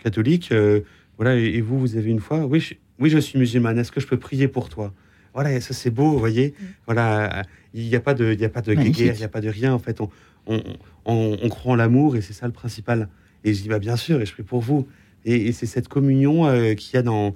catholique. 0.00 0.50
Euh, 0.52 0.80
voilà, 1.16 1.36
et, 1.36 1.60
vous, 1.60 1.78
vous 1.78 1.96
avez 1.96 2.10
une 2.10 2.20
foi? 2.20 2.44
Oui, 2.44 2.58
je, 2.58 2.74
oui, 2.98 3.08
je 3.08 3.18
suis 3.18 3.38
musulmane. 3.38 3.78
Est-ce 3.78 3.92
que 3.92 4.00
je 4.00 4.06
peux 4.06 4.18
prier 4.18 4.48
pour 4.48 4.68
toi? 4.68 4.92
Voilà, 5.32 5.60
ça 5.60 5.74
c'est 5.74 5.90
beau, 5.90 6.10
vous 6.10 6.18
voyez. 6.18 6.54
Mm. 6.58 6.64
Voilà, 6.86 7.42
il 7.72 7.86
n'y 7.86 7.96
a 7.96 8.00
pas 8.00 8.14
de, 8.14 8.32
il 8.32 8.40
y 8.40 8.44
a 8.44 8.48
pas 8.48 8.62
de 8.62 8.74
guerre, 8.74 9.14
il 9.14 9.18
n'y 9.18 9.24
a 9.24 9.28
pas 9.28 9.40
de 9.40 9.48
rien. 9.48 9.72
En 9.72 9.78
fait, 9.78 10.00
on, 10.00 10.10
on, 10.46 10.62
on, 11.06 11.48
croit 11.48 11.72
en 11.72 11.76
l'amour 11.76 12.16
et 12.16 12.20
c'est 12.20 12.32
ça 12.32 12.46
le 12.46 12.52
principal. 12.52 13.08
Et 13.44 13.54
je 13.54 13.62
dis 13.62 13.68
bah 13.68 13.78
bien 13.78 13.96
sûr, 13.96 14.20
et 14.20 14.26
je 14.26 14.32
prie 14.32 14.42
pour 14.42 14.60
vous. 14.60 14.86
Et, 15.24 15.52
c'est 15.52 15.66
cette 15.66 15.88
communion 15.88 16.44
qu'il 16.74 16.94
y 16.94 16.96
a 16.98 17.02
dans 17.02 17.34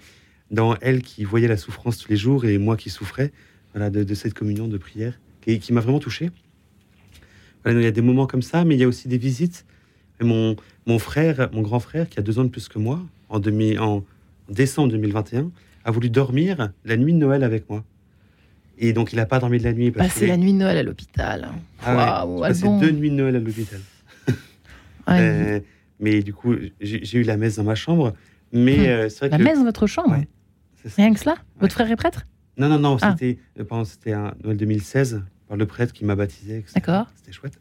dans 0.50 0.76
elle 0.80 1.02
qui 1.02 1.24
voyait 1.24 1.48
la 1.48 1.56
souffrance 1.56 1.98
tous 1.98 2.10
les 2.10 2.16
jours 2.16 2.44
et 2.44 2.56
moi 2.58 2.76
qui 2.76 2.90
souffrais 2.90 3.32
de, 3.90 4.14
cette 4.14 4.34
communion 4.34 4.68
de 4.68 4.78
prière 4.78 5.18
qui, 5.40 5.58
qui 5.58 5.72
m'a 5.72 5.80
vraiment 5.80 6.00
touché. 6.00 6.30
il 7.66 7.80
y 7.80 7.86
a 7.86 7.90
des 7.90 8.02
moments 8.02 8.26
comme 8.26 8.42
ça, 8.42 8.64
mais 8.64 8.74
il 8.74 8.80
y 8.80 8.84
a 8.84 8.88
aussi 8.88 9.08
des 9.08 9.18
visites. 9.18 9.64
Mon, 10.20 10.56
mon 10.86 10.98
frère, 10.98 11.48
mon 11.52 11.62
grand 11.62 11.80
frère, 11.80 12.08
qui 12.08 12.18
a 12.18 12.22
deux 12.22 12.38
ans 12.38 12.44
de 12.44 12.48
plus 12.48 12.68
que 12.68 12.78
moi, 12.78 13.00
en, 13.28 13.38
demi, 13.38 13.78
en 13.78 14.04
décembre 14.48 14.90
2021, 14.90 15.50
a 15.84 15.90
voulu 15.90 16.10
dormir 16.10 16.72
la 16.84 16.96
nuit 16.96 17.12
de 17.12 17.18
Noël 17.18 17.44
avec 17.44 17.70
moi. 17.70 17.84
Et 18.78 18.92
donc, 18.92 19.12
il 19.12 19.16
n'a 19.16 19.26
pas 19.26 19.38
dormi 19.38 19.58
de 19.58 19.64
la 19.64 19.72
nuit. 19.72 19.90
Passer 19.90 20.26
la 20.26 20.36
nuit 20.36 20.52
de 20.52 20.58
Noël 20.58 20.76
à 20.76 20.82
l'hôpital. 20.82 21.48
Ah 21.84 22.26
ouais, 22.26 22.52
deux 22.80 22.90
nuits 22.90 23.10
de 23.10 23.16
Noël 23.16 23.36
à 23.36 23.40
l'hôpital. 23.40 23.80
Euh, 25.10 25.60
mais 26.00 26.22
du 26.22 26.34
coup, 26.34 26.54
j'ai 26.82 27.18
eu 27.18 27.22
la 27.22 27.38
messe 27.38 27.56
dans 27.56 27.64
ma 27.64 27.74
chambre. 27.74 28.12
Mais 28.52 28.78
hum. 28.78 28.86
euh, 28.86 29.08
vrai 29.20 29.28
la 29.30 29.38
messe 29.38 29.58
dans 29.58 29.64
votre 29.64 29.86
chambre 29.86 30.22
Rien 30.96 31.12
que 31.12 31.18
cela 31.18 31.36
Votre 31.60 31.72
frère 31.72 31.90
est 31.90 31.96
prêtre? 31.96 32.26
Non, 32.58 32.68
non, 32.68 32.78
non, 32.78 32.96
ah. 33.00 33.12
c'était, 33.12 33.38
euh, 33.60 33.84
c'était 33.84 34.12
un 34.12 34.34
Noël 34.42 34.56
2016 34.56 35.22
par 35.46 35.56
le 35.56 35.66
prêtre 35.66 35.92
qui 35.92 36.04
m'a 36.04 36.16
baptisé. 36.16 36.64
D'accord. 36.74 37.06
C'était 37.14 37.32
chouette. 37.32 37.58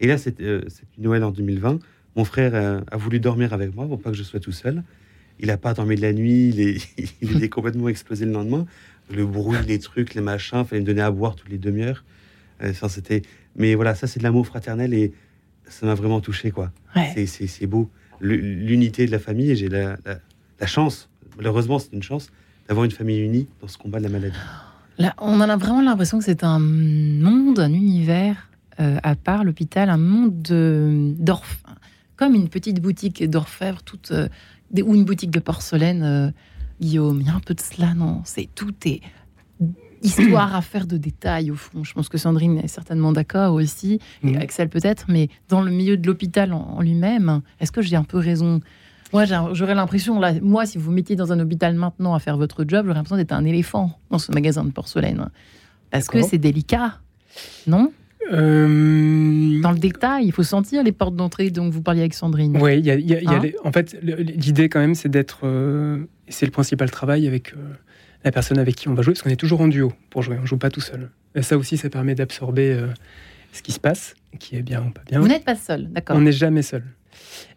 Et 0.00 0.06
là, 0.06 0.18
c'est 0.18 0.40
euh, 0.40 0.62
Noël 0.98 1.22
en 1.22 1.30
2020. 1.30 1.78
Mon 2.16 2.24
frère 2.24 2.54
euh, 2.54 2.80
a 2.90 2.96
voulu 2.96 3.20
dormir 3.20 3.52
avec 3.52 3.74
moi 3.74 3.86
pour 3.86 4.00
pas 4.00 4.10
que 4.10 4.16
je 4.16 4.22
sois 4.22 4.40
tout 4.40 4.52
seul. 4.52 4.82
Il 5.38 5.46
n'a 5.46 5.56
pas 5.56 5.74
dormi 5.74 5.96
de 5.96 6.02
la 6.02 6.12
nuit, 6.12 6.48
il 6.48 6.60
est, 6.60 6.88
il 7.22 7.42
est 7.44 7.48
complètement 7.48 7.88
explosé 7.88 8.26
le 8.26 8.32
lendemain. 8.32 8.66
Le 9.10 9.26
bruit, 9.26 9.58
les 9.66 9.78
trucs, 9.78 10.14
les 10.14 10.20
machins, 10.20 10.60
il 10.60 10.64
fallait 10.64 10.80
me 10.80 10.86
donner 10.86 11.02
à 11.02 11.10
boire 11.10 11.36
toutes 11.36 11.50
les 11.50 11.58
demi-heures. 11.58 12.04
Enfin, 12.64 12.88
c'était... 12.88 13.22
Mais 13.56 13.74
voilà, 13.74 13.94
ça, 13.94 14.06
c'est 14.06 14.18
de 14.18 14.24
l'amour 14.24 14.46
fraternel 14.46 14.94
et 14.94 15.12
ça 15.66 15.84
m'a 15.84 15.94
vraiment 15.94 16.20
touché, 16.20 16.50
quoi. 16.50 16.70
C'est 16.94 17.66
beau. 17.66 17.90
L'unité 18.20 19.04
de 19.04 19.10
la 19.10 19.18
famille, 19.18 19.50
et 19.50 19.56
j'ai 19.56 19.68
la, 19.68 19.96
la, 20.60 20.66
chance, 20.66 21.10
malheureusement, 21.36 21.80
c'est 21.80 21.92
une 21.92 22.04
chance, 22.04 22.30
d'avoir 22.68 22.84
une 22.84 22.90
famille 22.90 23.20
unie 23.20 23.48
dans 23.60 23.68
ce 23.68 23.78
combat 23.78 23.98
de 23.98 24.04
la 24.04 24.10
maladie. 24.10 24.36
Là, 24.98 25.14
on 25.18 25.40
a 25.40 25.56
vraiment 25.56 25.80
l'impression 25.80 26.18
que 26.18 26.24
c'est 26.24 26.44
un 26.44 26.58
monde, 26.58 27.58
un 27.58 27.72
univers 27.72 28.48
euh, 28.80 28.98
à 29.02 29.14
part 29.14 29.44
l'hôpital, 29.44 29.90
un 29.90 29.96
monde 29.96 30.42
d'orphelins, 31.18 31.76
comme 32.16 32.34
une 32.34 32.48
petite 32.48 32.80
boutique 32.80 33.22
d'orfèvre, 33.28 33.82
toute, 33.82 34.12
euh, 34.12 34.28
ou 34.82 34.94
une 34.94 35.04
boutique 35.04 35.30
de 35.30 35.40
porcelaine. 35.40 36.02
Euh, 36.02 36.30
Guillaume, 36.80 37.20
il 37.20 37.26
y 37.26 37.30
a 37.30 37.34
un 37.34 37.40
peu 37.40 37.54
de 37.54 37.60
cela, 37.60 37.94
non? 37.94 38.22
C'est 38.24 38.48
tout 38.54 38.74
est 38.86 39.00
histoire 40.02 40.54
à 40.56 40.62
faire 40.62 40.86
de 40.86 40.96
détails 40.96 41.50
au 41.50 41.54
fond. 41.54 41.84
Je 41.84 41.92
pense 41.92 42.08
que 42.08 42.18
Sandrine 42.18 42.58
est 42.58 42.68
certainement 42.68 43.12
d'accord 43.12 43.54
aussi, 43.54 44.00
et 44.24 44.32
mmh. 44.32 44.36
Axel 44.36 44.68
peut-être, 44.68 45.06
mais 45.08 45.28
dans 45.48 45.62
le 45.62 45.70
milieu 45.70 45.96
de 45.96 46.06
l'hôpital 46.06 46.52
en 46.52 46.80
lui-même, 46.80 47.42
est-ce 47.60 47.72
que 47.72 47.82
j'ai 47.82 47.96
un 47.96 48.04
peu 48.04 48.18
raison? 48.18 48.60
Moi, 49.12 49.24
j'aurais 49.52 49.74
l'impression, 49.74 50.18
là, 50.18 50.32
moi, 50.40 50.64
si 50.64 50.78
vous 50.78 50.90
mettiez 50.90 51.16
dans 51.16 51.32
un 51.32 51.40
hôpital 51.40 51.74
maintenant 51.74 52.14
à 52.14 52.18
faire 52.18 52.36
votre 52.36 52.64
job, 52.66 52.86
j'aurais 52.86 52.94
l'impression 52.94 53.16
d'être 53.16 53.32
un 53.32 53.44
éléphant 53.44 53.98
dans 54.10 54.18
ce 54.18 54.32
magasin 54.32 54.64
de 54.64 54.70
porcelaine. 54.70 55.28
Parce 55.90 56.08
que 56.08 56.22
c'est 56.22 56.38
délicat, 56.38 56.98
non? 57.66 57.92
Euh, 58.32 59.60
Dans 59.60 59.72
le 59.72 59.78
détail, 59.78 60.26
il 60.26 60.32
faut 60.32 60.42
sentir 60.42 60.82
les 60.82 60.92
portes 60.92 61.16
d'entrée 61.16 61.50
dont 61.50 61.68
vous 61.68 61.82
parliez 61.82 62.00
avec 62.00 62.14
Sandrine. 62.14 62.56
Oui, 62.60 62.78
y 62.78 62.86
y 62.86 63.26
a 63.26 63.30
hein 63.30 63.42
en 63.64 63.72
fait, 63.72 63.96
l'idée 64.02 64.68
quand 64.68 64.80
même, 64.80 64.94
c'est 64.94 65.08
d'être. 65.08 65.40
Euh, 65.42 66.04
c'est 66.28 66.46
le 66.46 66.52
principal 66.52 66.90
travail 66.90 67.26
avec 67.26 67.52
euh, 67.52 67.56
la 68.24 68.30
personne 68.30 68.58
avec 68.58 68.76
qui 68.76 68.88
on 68.88 68.94
va 68.94 69.02
jouer, 69.02 69.12
parce 69.12 69.22
qu'on 69.22 69.30
est 69.30 69.36
toujours 69.36 69.60
en 69.60 69.68
duo 69.68 69.92
pour 70.08 70.22
jouer, 70.22 70.36
on 70.38 70.42
ne 70.42 70.46
joue 70.46 70.56
pas 70.56 70.70
tout 70.70 70.80
seul. 70.80 71.10
Et 71.34 71.42
ça 71.42 71.58
aussi, 71.58 71.76
ça 71.76 71.90
permet 71.90 72.14
d'absorber 72.14 72.78
ce 73.52 73.60
qui 73.62 73.72
se 73.72 73.80
passe, 73.80 74.14
qui 74.38 74.56
est 74.56 74.62
bien 74.62 74.82
ou 74.86 74.90
pas 74.90 75.02
bien. 75.06 75.20
Vous 75.20 75.28
n'êtes 75.28 75.44
pas 75.44 75.56
seul, 75.56 75.88
d'accord 75.90 76.16
On 76.16 76.20
n'est 76.20 76.32
jamais 76.32 76.62
seul. 76.62 76.84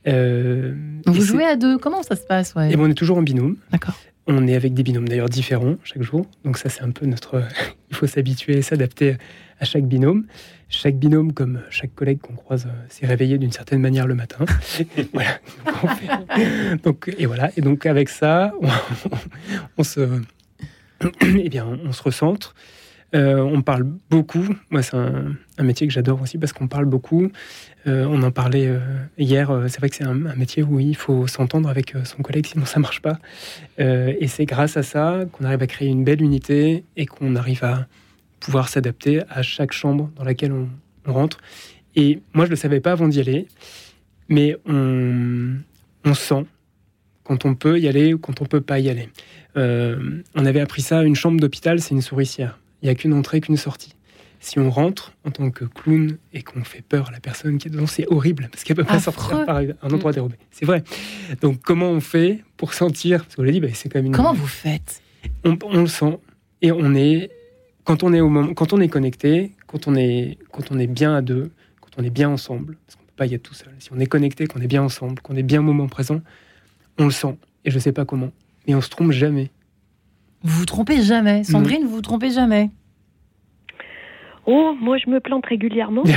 Euh, 0.08 0.74
vous 1.06 1.22
jouez 1.22 1.46
à 1.46 1.56
deux 1.56 1.78
Comment 1.78 2.04
ça 2.04 2.16
se 2.16 2.26
passe 2.26 2.54
ouais. 2.56 2.72
et 2.72 2.78
On 2.78 2.90
est 2.90 2.94
toujours 2.94 3.18
en 3.18 3.22
binôme. 3.22 3.58
D'accord. 3.72 3.96
On 4.28 4.48
est 4.48 4.56
avec 4.56 4.74
des 4.74 4.84
binômes 4.84 5.08
d'ailleurs 5.08 5.30
différents 5.30 5.76
chaque 5.84 6.02
jour. 6.02 6.26
Donc 6.44 6.58
ça, 6.58 6.70
c'est 6.70 6.82
un 6.82 6.92
peu 6.92 7.06
notre... 7.06 7.44
Il 7.90 7.96
faut 7.96 8.08
s'habituer 8.08 8.58
et 8.58 8.62
s'adapter 8.62 9.18
à 9.60 9.66
chaque 9.66 9.86
binôme. 9.86 10.26
Chaque 10.68 10.96
binôme, 10.96 11.32
comme 11.32 11.62
chaque 11.70 11.94
collègue 11.94 12.20
qu'on 12.20 12.34
croise, 12.34 12.66
euh, 12.66 12.86
s'est 12.90 13.06
réveillé 13.06 13.38
d'une 13.38 13.52
certaine 13.52 13.80
manière 13.80 14.08
le 14.08 14.16
matin. 14.16 14.46
voilà. 15.14 15.40
Donc, 16.84 17.14
et 17.18 17.28
voilà. 17.28 17.52
Et 17.56 17.62
donc 17.62 17.86
avec 17.86 18.10
ça, 18.10 18.52
on, 19.78 19.84
se... 19.84 20.22
eh 21.22 21.50
bien, 21.50 21.68
on 21.86 21.92
se 21.92 22.02
recentre. 22.02 22.56
Euh, 23.16 23.40
on 23.40 23.62
parle 23.62 23.84
beaucoup. 24.10 24.46
Moi, 24.70 24.82
c'est 24.82 24.98
un, 24.98 25.64
métier 25.64 25.88
que 25.88 25.94
j'adore 25.94 26.22
aussi 26.22 26.38
parce 26.38 26.52
qu'on 26.52 26.68
parle 26.68 26.86
beaucoup. 26.86 27.32
Euh, 27.88 28.06
on 28.10 28.22
en 28.24 28.32
parlait 28.32 28.68
euh, 28.68 28.80
hier. 29.18 29.50
c'est 29.68 29.80
vrai 29.80 29.90
que 29.90 29.96
c'est 29.96 30.04
un, 30.04 30.14
métier 30.14 30.64
où 30.64 30.80
il 30.80 30.96
faut 30.98 31.26
s'entendre 31.28 31.70
avec 31.70 31.94
son 32.04 32.22
collègue, 32.22 32.48
sinon 32.48 32.66
ça 32.66 32.80
marche 32.80 33.02
pas. 33.02 33.20
et 33.78 34.28
c'est 34.28 34.46
grâce 34.46 34.76
à 34.76 34.84
ça 34.84 35.26
qu'on 35.32 35.46
arrive 35.46 35.62
à 35.62 35.68
créer 35.68 35.88
une 35.88 36.04
belle 36.04 36.22
unité 36.22 36.84
et 36.98 37.06
qu'on 37.06 37.36
arrive 37.36 37.64
à 37.64 37.88
pouvoir 38.40 38.68
s'adapter 38.70 39.22
à 39.30 39.42
chaque 39.42 39.72
chambre 39.72 40.12
dans 40.16 40.24
laquelle 40.24 40.52
on, 40.52 40.68
rentre. 41.06 41.38
Et 41.96 42.20
moi, 42.34 42.46
je 42.46 42.50
le 42.50 42.56
savais 42.56 42.80
pas 42.80 42.92
avant 42.92 43.08
d'y 43.08 43.20
aller, 43.20 43.48
mais 44.28 44.58
on, 44.66 45.54
on 46.04 46.14
sent 46.16 46.46
quand 47.24 47.46
on 47.46 47.54
peut 47.54 47.80
y 47.80 47.88
aller 47.88 48.16
ou 48.16 48.18
quand 48.18 48.42
on 48.42 48.46
peut 48.46 48.62
pas 48.62 48.80
y 48.80 48.90
aller. 48.90 49.10
on 49.56 50.46
avait 50.46 50.60
appris 50.60 50.82
ça, 50.82 51.04
une 51.04 51.16
chambre 51.16 51.40
d'hôpital, 51.40 51.80
c'est 51.80 51.94
une 51.94 52.02
souricière 52.02 52.58
il 52.86 52.90
n'y 52.90 52.92
a 52.92 52.96
qu'une 52.96 53.14
entrée, 53.14 53.42
qu'une 53.42 53.58
sortie. 53.58 53.96
Si 54.40 54.60
on 54.60 54.70
rentre 54.70 55.14
en 55.24 55.32
tant 55.32 55.50
que 55.50 55.66
clown 55.66 56.20
et 56.34 56.44
qu'on 56.44 56.64
fait 56.64 56.84
peur 56.84 57.08
à 57.10 57.12
la 57.12 57.20
personne 57.20 57.58
qui 57.58 57.68
est 57.68 57.72
dedans, 57.72 57.88
c'est 57.88 58.06
horrible 58.12 58.48
parce 58.52 58.64
qu'elle 58.64 58.76
peut 58.76 58.84
pas 58.84 59.00
sortir 59.00 59.44
par 59.44 59.58
un 59.58 59.90
endroit 59.92 60.12
mm. 60.12 60.14
dérobé. 60.14 60.36
C'est 60.52 60.66
vrai. 60.66 60.84
Donc 61.42 61.62
comment 61.64 61.90
on 61.90 62.00
fait 62.00 62.44
pour 62.58 62.76
sentir 62.76 63.24
Parce 63.24 63.38
qu'on 63.38 63.42
l'a 63.42 63.52
dit, 63.52 63.60
bah, 63.60 63.70
c'est 63.74 63.90
quand 63.90 64.04
même. 64.04 64.12
Comment 64.12 64.34
vous 64.34 64.46
faites? 64.46 65.02
On, 65.44 65.58
le 65.82 65.88
sent 65.88 66.20
et 66.62 66.72
on 66.72 66.94
est 66.94 67.32
quand 67.86 68.04
on 68.04 68.14
est 68.14 68.22
au 68.22 68.30
moment, 68.30 68.54
quand 68.54 68.72
on 68.72 68.80
est 68.80 68.88
connecté, 68.88 69.54
quand 69.66 69.88
on 69.88 69.96
est 69.96 70.38
quand 70.52 70.72
on 70.72 70.78
est 70.78 70.86
bien 70.86 71.16
à 71.16 71.24
deux, 71.24 71.50
quand 71.82 71.90
on 71.98 72.04
est 72.04 72.12
bien 72.12 72.30
ensemble, 72.30 72.78
parce 72.86 72.98
qu'on 72.98 73.06
peut 73.06 73.14
pas 73.16 73.26
y 73.26 73.34
être 73.34 73.42
tout 73.42 73.56
seul. 73.56 73.74
Si 73.80 73.90
on 73.92 74.00
est 74.00 74.06
connecté, 74.06 74.46
qu'on 74.46 74.62
est 74.62 74.68
bien 74.68 74.84
ensemble, 74.84 75.22
qu'on 75.22 75.36
est 75.36 75.44
bien 75.44 75.62
au 75.62 75.64
moment 75.64 75.88
présent, 75.88 76.22
on 77.00 77.06
le 77.06 77.12
sent. 77.12 77.36
Et 77.64 77.72
je 77.72 77.80
sais 77.80 77.94
pas 77.94 78.06
comment. 78.06 78.30
Mais 78.68 78.76
on 78.76 78.82
se 78.82 78.90
trompe 78.90 79.12
jamais. 79.12 79.50
Vous 80.46 80.60
vous 80.60 80.66
trompez 80.66 81.02
jamais. 81.02 81.44
Sandrine, 81.44 81.86
vous 81.86 81.96
vous 81.96 82.02
trompez 82.02 82.30
jamais. 82.30 82.70
Oh, 84.46 84.76
moi 84.80 84.98
je 85.04 85.10
me 85.10 85.20
plante 85.20 85.44
régulièrement. 85.48 86.04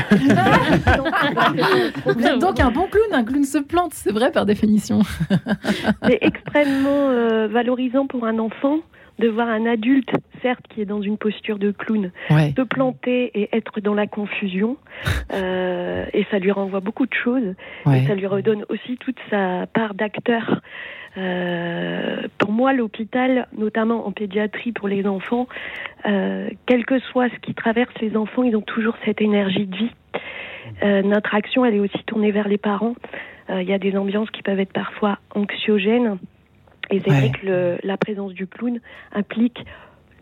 vous 2.04 2.26
êtes 2.26 2.38
donc 2.38 2.60
un 2.60 2.70
bon 2.70 2.86
clown, 2.88 3.14
un 3.14 3.24
clown 3.24 3.44
se 3.44 3.56
plante, 3.56 3.94
c'est 3.94 4.12
vrai 4.12 4.30
par 4.30 4.44
définition. 4.44 5.00
c'est 6.04 6.18
extrêmement 6.20 7.08
euh, 7.08 7.48
valorisant 7.48 8.06
pour 8.06 8.26
un 8.26 8.38
enfant 8.38 8.80
de 9.18 9.28
voir 9.28 9.48
un 9.48 9.64
adulte, 9.64 10.10
certes, 10.42 10.64
qui 10.68 10.82
est 10.82 10.84
dans 10.84 11.00
une 11.00 11.16
posture 11.16 11.58
de 11.58 11.70
clown, 11.70 12.12
se 12.28 12.62
planter 12.62 13.30
et 13.34 13.48
être 13.56 13.80
dans 13.80 13.94
la 13.94 14.06
confusion. 14.06 14.76
Euh, 15.30 16.06
et 16.14 16.26
ça 16.30 16.38
lui 16.38 16.50
renvoie 16.50 16.80
beaucoup 16.80 17.04
de 17.04 17.12
choses. 17.12 17.54
Et 17.92 18.06
ça 18.06 18.14
lui 18.14 18.26
redonne 18.26 18.64
aussi 18.70 18.96
toute 18.96 19.18
sa 19.28 19.66
part 19.66 19.92
d'acteur. 19.92 20.62
Euh, 21.18 22.22
pour 22.38 22.52
moi, 22.52 22.72
l'hôpital, 22.72 23.48
notamment 23.56 24.06
en 24.06 24.12
pédiatrie 24.12 24.72
pour 24.72 24.88
les 24.88 25.06
enfants, 25.06 25.48
euh, 26.06 26.48
quel 26.66 26.86
que 26.86 26.98
soit 27.00 27.28
ce 27.28 27.38
qui 27.40 27.54
traverse 27.54 27.92
les 28.00 28.16
enfants, 28.16 28.44
ils 28.44 28.56
ont 28.56 28.62
toujours 28.62 28.94
cette 29.04 29.20
énergie 29.20 29.66
de 29.66 29.76
vie. 29.76 29.90
Euh, 30.82 31.02
notre 31.02 31.34
action, 31.34 31.64
elle 31.64 31.74
est 31.74 31.80
aussi 31.80 32.02
tournée 32.06 32.30
vers 32.30 32.48
les 32.48 32.58
parents. 32.58 32.94
Il 33.50 33.62
y 33.62 33.72
a 33.72 33.78
des 33.78 33.96
ambiances 33.96 34.30
qui 34.30 34.42
peuvent 34.42 34.60
être 34.60 34.74
parfois 34.74 35.18
anxiogènes. 35.34 36.18
Et 36.90 37.00
c'est 37.00 37.08
vrai 37.08 37.30
que 37.30 37.78
la 37.82 37.96
présence 37.96 38.34
du 38.34 38.46
clown 38.46 38.78
implique, 39.14 39.64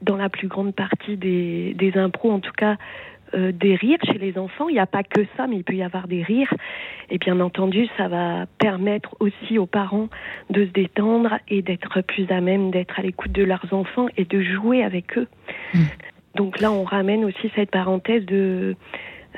dans 0.00 0.16
la 0.16 0.28
plus 0.28 0.46
grande 0.46 0.72
partie 0.74 1.16
des, 1.16 1.74
des 1.74 1.98
impros, 1.98 2.30
en 2.30 2.38
tout 2.38 2.52
cas, 2.52 2.76
euh, 3.36 3.52
des 3.52 3.74
rires 3.74 3.98
chez 4.04 4.18
les 4.18 4.38
enfants. 4.38 4.68
Il 4.68 4.74
n'y 4.74 4.78
a 4.78 4.86
pas 4.86 5.02
que 5.02 5.24
ça, 5.36 5.46
mais 5.46 5.56
il 5.56 5.64
peut 5.64 5.74
y 5.74 5.82
avoir 5.82 6.08
des 6.08 6.22
rires. 6.22 6.52
Et 7.10 7.18
bien 7.18 7.38
entendu, 7.40 7.86
ça 7.96 8.08
va 8.08 8.46
permettre 8.58 9.14
aussi 9.20 9.58
aux 9.58 9.66
parents 9.66 10.08
de 10.50 10.64
se 10.64 10.70
détendre 10.70 11.38
et 11.48 11.62
d'être 11.62 12.00
plus 12.02 12.30
à 12.30 12.40
même 12.40 12.70
d'être 12.70 12.98
à 12.98 13.02
l'écoute 13.02 13.32
de 13.32 13.44
leurs 13.44 13.72
enfants 13.72 14.06
et 14.16 14.24
de 14.24 14.42
jouer 14.42 14.82
avec 14.82 15.18
eux. 15.18 15.28
Mm. 15.74 15.78
Donc 16.34 16.60
là, 16.60 16.72
on 16.72 16.84
ramène 16.84 17.24
aussi 17.24 17.50
cette 17.54 17.70
parenthèse 17.70 18.24
de, 18.26 18.76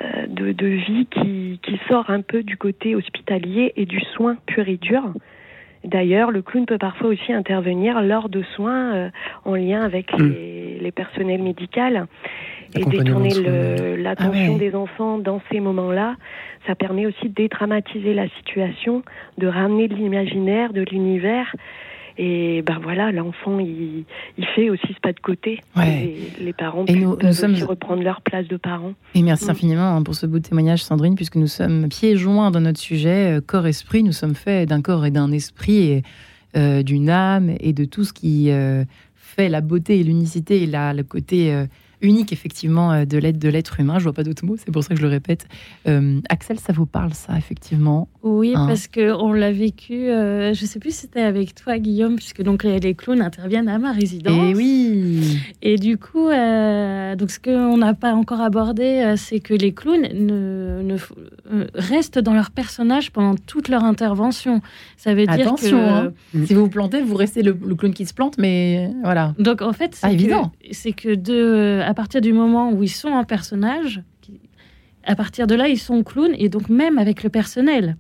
euh, 0.01 0.27
de, 0.29 0.53
de, 0.53 0.67
vie 0.67 1.07
qui, 1.11 1.61
qui 1.63 1.81
sort 1.89 2.11
un 2.11 2.23
peu 2.23 2.43
du 2.43 2.57
côté 2.57 2.95
hospitalier 2.95 3.73
et 3.77 3.87
du 3.87 4.01
soin 4.01 4.37
pur 4.47 4.69
et 4.69 4.77
dur. 4.77 5.13
D'ailleurs, 5.85 6.31
le 6.31 6.43
clown 6.43 6.67
peut 6.67 6.79
parfois 6.79 7.09
aussi 7.09 7.33
intervenir 7.33 8.03
lors 8.03 8.29
de 8.29 8.43
soins 8.55 8.95
euh, 8.95 9.11
en 9.45 9.55
lien 9.55 9.83
avec 9.83 10.13
mm. 10.17 10.29
les, 10.29 10.79
les, 10.81 10.93
personnels 10.93 11.43
médicaux 11.43 12.07
et 12.75 12.85
détourner 12.85 13.97
l'attention 13.97 14.55
ah 14.57 14.59
des 14.59 14.75
enfants 14.75 15.19
dans 15.19 15.41
ces 15.51 15.61
moments-là. 15.61 16.17
Ça 16.67 16.75
permet 16.75 17.07
aussi 17.07 17.29
de 17.29 17.35
dédramatiser 17.35 18.15
la 18.15 18.29
situation, 18.39 19.03
de 19.39 19.47
ramener 19.47 19.89
de 19.89 19.95
l'imaginaire, 19.95 20.73
de 20.73 20.83
l'univers 20.83 21.55
et 22.19 22.63
ben 22.63 22.81
voilà, 22.83 23.13
l'enfant, 23.13 23.61
il, 23.61 24.05
fait 24.57 24.71
aussi 24.71 24.89
ce 24.89 25.01
pas 25.01 25.13
de 25.13 25.21
côté. 25.21 25.61
les 25.77 26.53
parents 26.53 26.85
et 26.87 26.97
nous, 26.97 27.17
peuvent 27.17 27.31
aussi 27.31 27.63
reprendre 27.63 28.03
leur 28.03 28.23
place 28.23 28.49
de 28.49 28.57
parents. 28.57 28.95
Et 29.15 29.23
merci 29.23 29.47
mm. 29.47 29.51
infiniment 29.51 29.97
hein, 29.97 30.03
pour 30.03 30.17
ce 30.17 30.27
beau 30.27 30.41
témoignage, 30.41 30.83
Sandrine, 30.83 31.15
puisque 31.15 31.37
nous 31.37 31.47
sommes 31.47 31.89
pieds 31.89 32.17
joints 32.17 32.51
dans 32.51 32.61
notre 32.61 32.81
sujet, 32.81 33.37
euh, 33.37 33.41
corps-esprit. 33.41 34.03
Nous 34.03 34.13
sommes 34.13 34.35
faits 34.35 34.69
d'un 34.69 34.83
corps 34.83 35.07
et 35.07 35.13
d'un 35.13 35.31
esprit, 35.31 35.93
et 35.93 36.03
euh, 36.57 36.83
d'une 36.83 37.09
âme, 37.09 37.55
et 37.61 37.73
de 37.73 37.85
tout 37.85 38.03
ce 38.03 38.13
qui 38.13 38.51
euh, 38.51 38.85
fait 39.15 39.49
la 39.49 39.61
beauté 39.61 40.01
et 40.01 40.03
l'unicité, 40.03 40.65
et 40.65 40.67
la, 40.67 40.93
le 40.95 41.05
côté 41.05 41.55
unique 42.01 42.33
effectivement 42.33 42.93
euh, 42.93 43.05
de 43.05 43.19
l'aide 43.19 43.39
de 43.39 43.49
l'être 43.49 43.81
humain. 43.81 43.99
Je 43.99 44.05
vois 44.05 44.13
pas 44.13 44.23
d'autres 44.23 44.45
mots, 44.45 44.57
c'est 44.57 44.71
pour 44.71 44.83
ça 44.83 44.91
que 44.91 44.97
je 44.97 45.03
le 45.03 45.09
répète. 45.09 45.47
Euh, 45.87 46.21
Axel, 46.29 46.59
ça 46.59 46.73
vous 46.73 46.87
parle 46.87 47.15
ça 47.15 47.37
effectivement 47.37 48.09
Oui, 48.23 48.53
hein 48.55 48.67
parce 48.67 48.87
que 48.87 49.13
on 49.13 49.33
l'a 49.33 49.53
vécu. 49.53 49.95
Euh, 49.95 50.55
je 50.55 50.67
sais 50.67 50.79
plus 50.79 50.91
si 50.91 51.03
c'était 51.03 51.23
avec 51.23 51.55
toi, 51.55 51.79
Guillaume, 51.79 52.17
puisque 52.17 52.43
donc 52.43 52.65
les, 52.65 52.95
clowns 52.95 53.21
interviennent 53.21 53.69
à 53.69 53.79
ma 53.79 53.93
résidence. 53.93 54.33
Et 54.33 54.51
eh 54.51 54.55
oui. 54.55 55.39
Et 55.63 55.77
du 55.77 55.99
coup, 55.99 56.29
donc 56.29 57.31
ce 57.31 57.39
qu'on 57.39 57.77
n'a 57.77 57.95
pas 57.95 58.15
encore 58.15 58.41
abordé, 58.41 59.15
c'est 59.17 59.41
que 59.41 59.55
les 59.55 59.73
clowns 59.73 60.09
ne, 60.13 60.97
restent 61.75 62.19
dans 62.19 62.35
leur 62.35 62.51
personnage 62.51 63.11
pendant 63.11 63.35
toute 63.35 63.69
leur 63.69 63.85
intervention. 63.85 64.61
Ça 64.97 65.15
veut 65.15 65.27
dire 65.27 65.55
que 65.55 65.75
hein. 65.75 66.13
si 66.45 66.55
vous 66.55 66.63
vous 66.63 66.69
plantez, 66.69 67.03
vous 67.03 67.17
restez 67.17 67.43
le, 67.43 67.55
clown 67.55 67.93
qui 67.93 68.07
se 68.07 68.15
plante, 68.15 68.39
mais 68.39 68.91
voilà. 69.03 69.35
Donc 69.39 69.63
en 69.63 69.73
fait, 69.73 69.95
c'est 69.95 70.13
évident. 70.13 70.53
C'est 70.71 70.93
que 70.93 71.15
de 71.15 71.83
à 71.89 71.95
partir 71.95 72.21
du 72.21 72.35
moment 72.35 72.71
où 72.71 72.83
ils 72.83 72.91
sont 72.91 73.15
un 73.15 73.25
personnage, 73.25 74.03
à 75.05 75.17
partir 75.17 75.47
de 75.47 75.55
là, 75.55 75.69
ils 75.69 75.79
sont 75.79 76.03
clowns, 76.03 76.35
et 76.37 76.51
donc 76.51 76.69
même 76.69 76.99
avec 76.99 77.23
le 77.23 77.31
personnel. 77.31 77.97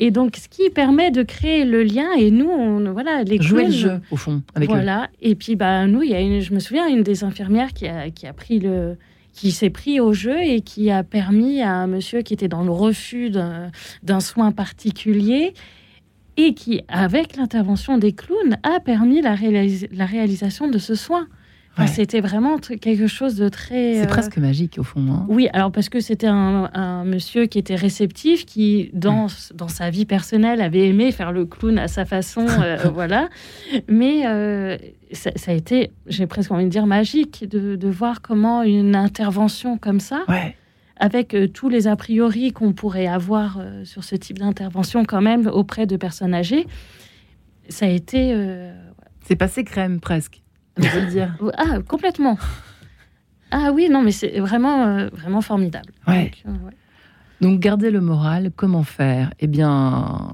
Et 0.00 0.10
donc, 0.10 0.34
ce 0.34 0.48
qui 0.48 0.68
permet 0.68 1.12
de 1.12 1.22
créer 1.22 1.64
le 1.64 1.84
lien, 1.84 2.10
et 2.18 2.32
nous, 2.32 2.48
on, 2.48 2.92
voilà, 2.92 3.22
les 3.22 3.40
Jouer 3.40 3.66
le 3.66 3.70
jeu, 3.70 4.00
au 4.10 4.16
fond, 4.16 4.42
avec 4.56 4.68
Voilà. 4.68 5.10
Et 5.22 5.36
puis, 5.36 5.54
bah, 5.54 5.86
nous, 5.86 6.02
il 6.02 6.10
y 6.10 6.14
a 6.16 6.20
une, 6.20 6.40
je 6.40 6.52
me 6.52 6.58
souviens, 6.58 6.88
une 6.88 7.04
des 7.04 7.22
infirmières 7.22 7.72
qui 7.72 7.86
a, 7.86 8.10
qui 8.10 8.26
a 8.26 8.32
pris 8.32 8.58
le, 8.58 8.96
qui 9.32 9.52
s'est 9.52 9.70
pris 9.70 10.00
au 10.00 10.12
jeu 10.12 10.42
et 10.42 10.60
qui 10.60 10.90
a 10.90 11.04
permis 11.04 11.62
à 11.62 11.70
un 11.70 11.86
monsieur 11.86 12.22
qui 12.22 12.34
était 12.34 12.48
dans 12.48 12.64
le 12.64 12.72
refus 12.72 13.30
d'un 13.30 14.20
soin 14.20 14.50
particulier 14.50 15.54
et 16.36 16.54
qui, 16.54 16.82
avec 16.88 17.36
l'intervention 17.36 17.96
des 17.96 18.10
clowns, 18.10 18.58
a 18.64 18.80
permis 18.80 19.22
la, 19.22 19.36
la 19.92 20.04
réalisation 20.04 20.68
de 20.68 20.78
ce 20.78 20.96
soin. 20.96 21.28
C'était 21.86 22.20
vraiment 22.20 22.58
quelque 22.58 23.06
chose 23.06 23.34
de 23.34 23.48
très. 23.48 23.94
C'est 23.94 24.04
euh, 24.04 24.06
presque 24.06 24.36
magique 24.38 24.78
au 24.78 24.84
fond. 24.84 25.04
Hein. 25.10 25.26
Oui, 25.28 25.48
alors 25.52 25.72
parce 25.72 25.88
que 25.88 26.00
c'était 26.00 26.28
un, 26.28 27.04
monsieur 27.04 27.46
qui 27.46 27.58
était 27.58 27.74
réceptif, 27.74 28.46
qui 28.46 28.90
dans, 28.92 29.26
dans 29.54 29.68
sa 29.68 29.90
vie 29.90 30.04
personnelle 30.04 30.60
avait 30.60 30.88
aimé 30.88 31.10
faire 31.12 31.32
le 31.32 31.44
clown 31.44 31.78
à 31.78 31.88
sa 31.88 32.04
façon, 32.04 32.46
euh, 32.48 32.76
voilà. 32.94 33.28
Mais 33.88 34.26
euh, 34.26 34.76
ça, 35.12 35.30
a 35.46 35.52
été, 35.52 35.90
j'ai 36.06 36.26
presque 36.26 36.52
envie 36.52 36.64
de 36.64 36.70
dire 36.70 36.86
magique, 36.86 37.48
de, 37.48 37.76
de, 37.76 37.88
voir 37.88 38.22
comment 38.22 38.62
une 38.62 38.94
intervention 38.94 39.76
comme 39.76 40.00
ça. 40.00 40.24
Avec 40.96 41.36
tous 41.52 41.68
les 41.68 41.88
a 41.88 41.96
priori 41.96 42.52
qu'on 42.52 42.72
pourrait 42.72 43.08
avoir 43.08 43.60
sur 43.82 44.04
ce 44.04 44.14
type 44.14 44.38
d'intervention 44.38 45.04
quand 45.04 45.20
même 45.20 45.48
auprès 45.48 45.86
de 45.86 45.96
personnes 45.96 46.34
âgées, 46.34 46.66
ça 47.68 47.86
a 47.86 47.88
été... 47.88 48.32
C'est 49.26 49.36
passé 49.36 49.64
crème 49.64 49.98
presque 49.98 50.43
le 50.76 51.10
dire. 51.10 51.36
Ah, 51.56 51.78
complètement. 51.86 52.38
Ah 53.50 53.70
oui, 53.72 53.88
non, 53.88 54.02
mais 54.02 54.10
c'est 54.10 54.40
vraiment, 54.40 54.84
euh, 54.86 55.08
vraiment 55.12 55.40
formidable. 55.40 55.92
Ouais. 56.08 56.32
Donc, 56.44 56.54
euh, 56.54 56.70
Donc, 57.40 57.60
garder 57.60 57.90
le 57.90 58.00
moral, 58.00 58.50
comment 58.56 58.82
faire? 58.82 59.32
Eh 59.38 59.46
bien, 59.46 60.32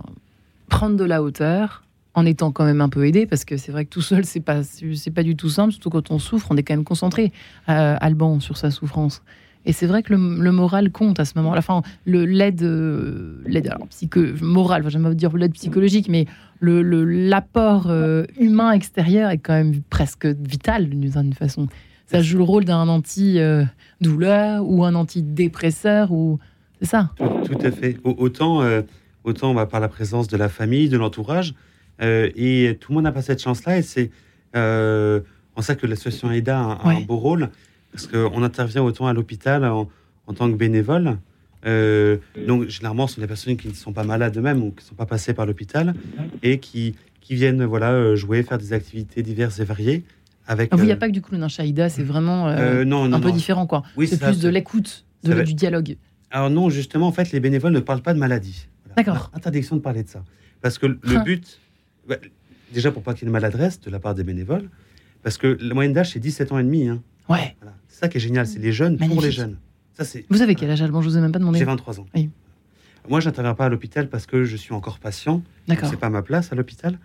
prendre 0.69 0.97
de 0.97 1.05
la 1.05 1.23
hauteur 1.23 1.83
en 2.15 2.25
étant 2.27 2.51
quand 2.51 2.65
même 2.65 2.81
un 2.81 2.89
peu 2.89 3.07
aidé, 3.07 3.27
parce 3.27 3.45
que 3.45 3.57
c'est 3.57 3.73
vrai 3.73 3.85
que 3.85 3.91
tout 3.91 4.01
seul, 4.03 4.25
c'est 4.25 4.41
pas, 4.41 4.63
c'est 4.63 5.11
pas 5.11 5.23
du 5.23 5.37
tout 5.37 5.49
simple, 5.49 5.73
surtout 5.73 5.91
quand 5.91 6.11
on 6.11 6.19
souffre, 6.19 6.49
on 6.51 6.57
est 6.57 6.63
quand 6.63 6.75
même 6.75 6.85
concentré, 6.85 7.33
euh, 7.69 7.97
Alban, 8.01 8.41
sur 8.41 8.57
sa 8.57 8.71
souffrance. 8.71 9.23
Et 9.67 9.73
c'est 9.73 9.87
vrai 9.87 10.03
que 10.03 10.13
le, 10.15 10.53
moral 10.53 10.91
compte 10.91 11.21
à 11.21 11.25
ce 11.25 11.33
moment-là. 11.37 11.59
Enfin, 11.59 11.83
l'aide, 12.07 12.63
l'aide 13.47 13.69
alors, 13.69 13.87
psycho, 13.89 14.21
morale, 14.41 14.83
enfin, 14.83 14.89
j'aime 14.89 15.15
dire 15.15 15.37
l'aide 15.37 15.53
psychologique, 15.53 16.09
mais 16.09 16.27
le, 16.61 17.05
l'apport 17.05 17.87
euh, 17.89 18.25
humain 18.39 18.73
extérieur 18.73 19.31
est 19.31 19.39
quand 19.39 19.55
même 19.55 19.81
presque 19.89 20.27
vital 20.27 20.89
d'une 20.89 21.11
certaine 21.11 21.33
façon. 21.33 21.67
Ça 22.07 22.23
joue 22.23 22.39
le 22.39 22.45
rôle 22.45 22.65
d'un 22.65 22.89
anti-douleur 22.89 24.69
ou 24.69 24.85
un 24.85 24.95
antidépresseur 24.95 26.11
ou 26.11 26.39
c'est 26.81 26.89
ça. 26.89 27.11
Tout, 27.17 27.59
à 27.63 27.71
fait. 27.71 27.99
Autant, 28.05 28.63
euh, 28.63 28.83
autant 29.25 29.55
bah, 29.55 29.67
par 29.67 29.81
la 29.81 29.89
présence 29.89 30.27
de 30.27 30.37
la 30.37 30.49
famille, 30.49 30.89
de 30.89 30.97
l'entourage, 30.97 31.55
euh, 32.03 32.31
et 32.35 32.79
tout 32.81 32.93
le 32.93 32.97
monde 32.97 33.05
n'a 33.05 33.13
pas 33.13 33.23
cette 33.23 33.43
chance-là. 33.43 33.79
Et 33.79 33.83
c'est 33.83 34.11
en 34.55 35.63
ça 35.63 35.75
que 35.75 35.87
l'association 35.87 36.31
AIDA 36.31 36.59
a, 36.59 36.89
un 36.89 37.01
beau 37.03 37.17
rôle 37.17 37.51
parce 37.93 38.07
qu'on 38.07 38.43
intervient 38.43 38.83
autant 38.83 39.07
à 39.07 39.13
l'hôpital 39.13 39.65
en, 39.65 39.89
en, 40.27 40.35
tant 40.35 40.51
que 40.51 40.57
bénévole 40.57 41.19
euh, 41.67 42.19
donc, 42.47 42.69
généralement, 42.69 43.07
ce 43.07 43.17
sont 43.17 43.21
des 43.21 43.27
personnes 43.27 43.57
qui 43.57 43.69
ne 43.69 43.75
sont 43.75 43.93
pas 43.93 44.05
malades 44.05 44.37
eux-mêmes 44.37 44.63
ou 44.63 44.71
qui 44.71 44.85
ne 44.85 44.89
sont 44.89 44.95
pas 44.95 45.07
passées 45.07 45.35
par 45.35 45.47
l'hôpital 45.47 45.95
et 46.43 46.59
qui, 46.59 46.95
qui 47.21 47.35
viennent 47.35 47.65
voilà, 47.65 47.93
euh, 47.93 48.17
jouer, 48.17 48.43
faire 48.43 48.59
des 48.59 48.73
activités 48.73 49.23
diverses 49.23 49.59
et 49.61 49.65
variées. 49.65 50.05
Avec, 50.47 50.71
ah 50.73 50.77
il 50.79 50.85
n'y 50.85 50.91
a 50.91 50.95
euh, 50.95 50.99
pas 50.99 51.07
que 51.07 51.13
du 51.13 51.21
coup 51.21 51.37
d'un 51.37 51.49
Shaïda, 51.49 51.89
c'est 51.89 52.03
vraiment 52.03 52.49
un 52.49 53.21
peu 53.21 53.33
différent. 53.33 53.67
quoi. 53.67 53.83
c'est 54.07 54.21
plus 54.21 54.41
de 54.41 54.49
l'écoute, 54.49 55.05
du 55.23 55.55
dialogue. 55.55 55.97
Alors, 56.31 56.51
non, 56.51 56.71
justement, 56.71 57.09
en 57.09 57.13
fait, 57.13 57.31
les 57.33 57.41
bénévoles 57.41 57.73
ne 57.73 57.81
parlent 57.81 58.03
pas 58.03 58.15
de 58.15 58.19
maladie. 58.19 58.69
D'accord. 58.97 59.31
Interdiction 59.35 59.77
de 59.77 59.81
parler 59.81 60.03
de 60.03 60.09
ça. 60.09 60.25
Parce 60.61 60.79
que 60.79 60.87
le 60.87 60.99
hein. 61.05 61.23
but, 61.25 61.61
bah, 62.09 62.17
déjà 62.73 62.91
pour 62.91 63.03
pas 63.03 63.15
qu'il 63.15 63.23
y 63.23 63.25
ait 63.27 63.29
de 63.29 63.33
maladresse 63.33 63.81
de 63.81 63.91
la 63.91 63.99
part 63.99 64.15
des 64.15 64.25
bénévoles, 64.25 64.69
parce 65.23 65.39
que 65.39 65.59
la 65.61 65.75
moyenne 65.75 65.93
d'âge, 65.93 66.13
c'est 66.13 66.21
17 66.21 66.53
ans 66.53 66.59
et 66.59 66.65
demi. 66.65 66.89
Hein. 66.89 67.03
Ouais. 67.31 67.57
C'est 67.89 68.01
ça 68.01 68.09
qui 68.09 68.19
est 68.19 68.21
génial, 68.21 68.47
c'est 68.47 68.59
les 68.59 68.73
jeunes 68.73 68.99
pour 68.99 69.23
les 69.23 69.31
jeunes 69.31 69.57
vous 70.29 70.43
avez 70.43 70.55
quel 70.55 70.71
âge, 70.71 70.83
Alban 70.83 71.03
Je 71.03 71.09
vous 71.09 71.19
ai 71.19 71.21
même 71.21 71.33
pas 71.33 71.39
demandé. 71.39 71.59
J'ai 71.59 71.65
23 71.65 72.01
ans. 72.01 72.07
Oui. 72.15 72.31
Moi, 73.09 73.21
j'interviens 73.21 73.55
pas 73.55 73.67
à 73.67 73.69
l'hôpital 73.69 74.09
parce 74.09 74.27
que 74.27 74.45
je 74.45 74.57
suis 74.57 74.73
encore 74.73 74.99
patient. 74.99 75.43
D'accord. 75.69 75.89
C'est 75.91 75.99
pas 75.99 76.11
ma 76.11 76.23
place 76.23 76.53
à 76.53 76.55
l'hôpital. 76.55 76.99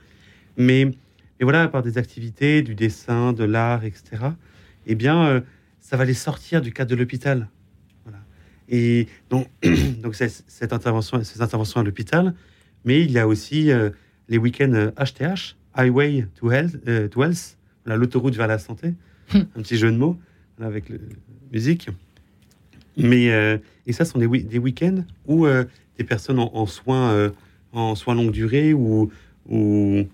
Mais, 0.58 0.86
mais 0.86 1.44
voilà, 1.44 1.68
par 1.68 1.82
des 1.82 1.98
activités, 1.98 2.62
du 2.62 2.76
dessin, 2.76 3.34
de 3.34 3.44
l'art, 3.44 3.84
etc. 3.84 4.28
Eh 4.88 4.96
bien, 4.96 5.26
euh, 5.26 5.42
ça 5.80 5.98
va 5.98 6.06
les 6.06 6.14
sortir 6.14 6.62
du 6.62 6.72
cadre 6.72 6.92
de 6.92 6.96
l'hôpital. 6.96 7.50
Voilà. 8.04 8.20
Et 8.70 9.08
donc, 9.30 9.48
donc 10.02 10.16
cette 10.16 10.74
intervention, 10.74 11.24
ces 11.24 11.42
interventions 11.42 11.82
à 11.82 11.84
l'hôpital, 11.84 12.34
mais 12.84 13.02
il 13.02 13.12
y 13.12 13.20
a 13.20 13.28
aussi 13.28 13.72
euh, 13.72 13.90
les 14.30 14.38
week-ends 14.38 14.92
HTH, 14.98 15.56
Highway 15.76 16.28
to 16.36 16.52
Health, 16.52 16.78
to 17.12 17.24
health 17.24 17.58
l'autoroute 17.86 18.36
vers 18.36 18.48
la 18.48 18.60
santé, 18.60 18.94
un 19.34 19.62
petit 19.62 19.78
jeu 19.78 19.92
de 19.92 19.98
mots 19.98 20.18
avec 20.60 20.90
la 20.90 20.98
musique. 21.52 21.90
Mais, 22.98 23.26
et 23.86 23.94
ça 23.94 24.06
sont 24.06 24.20
des, 24.20 24.28
des 24.28 24.58
week-ends 24.58 25.04
où 25.28 25.46
des 25.46 26.04
personnes 26.04 26.40
en, 26.40 26.66
soins, 26.66 27.32
en 27.74 27.96
soins 27.96 28.16
longue 28.16 28.32
durée 28.32 28.74
ou, 28.74 29.12
ou 29.50 30.06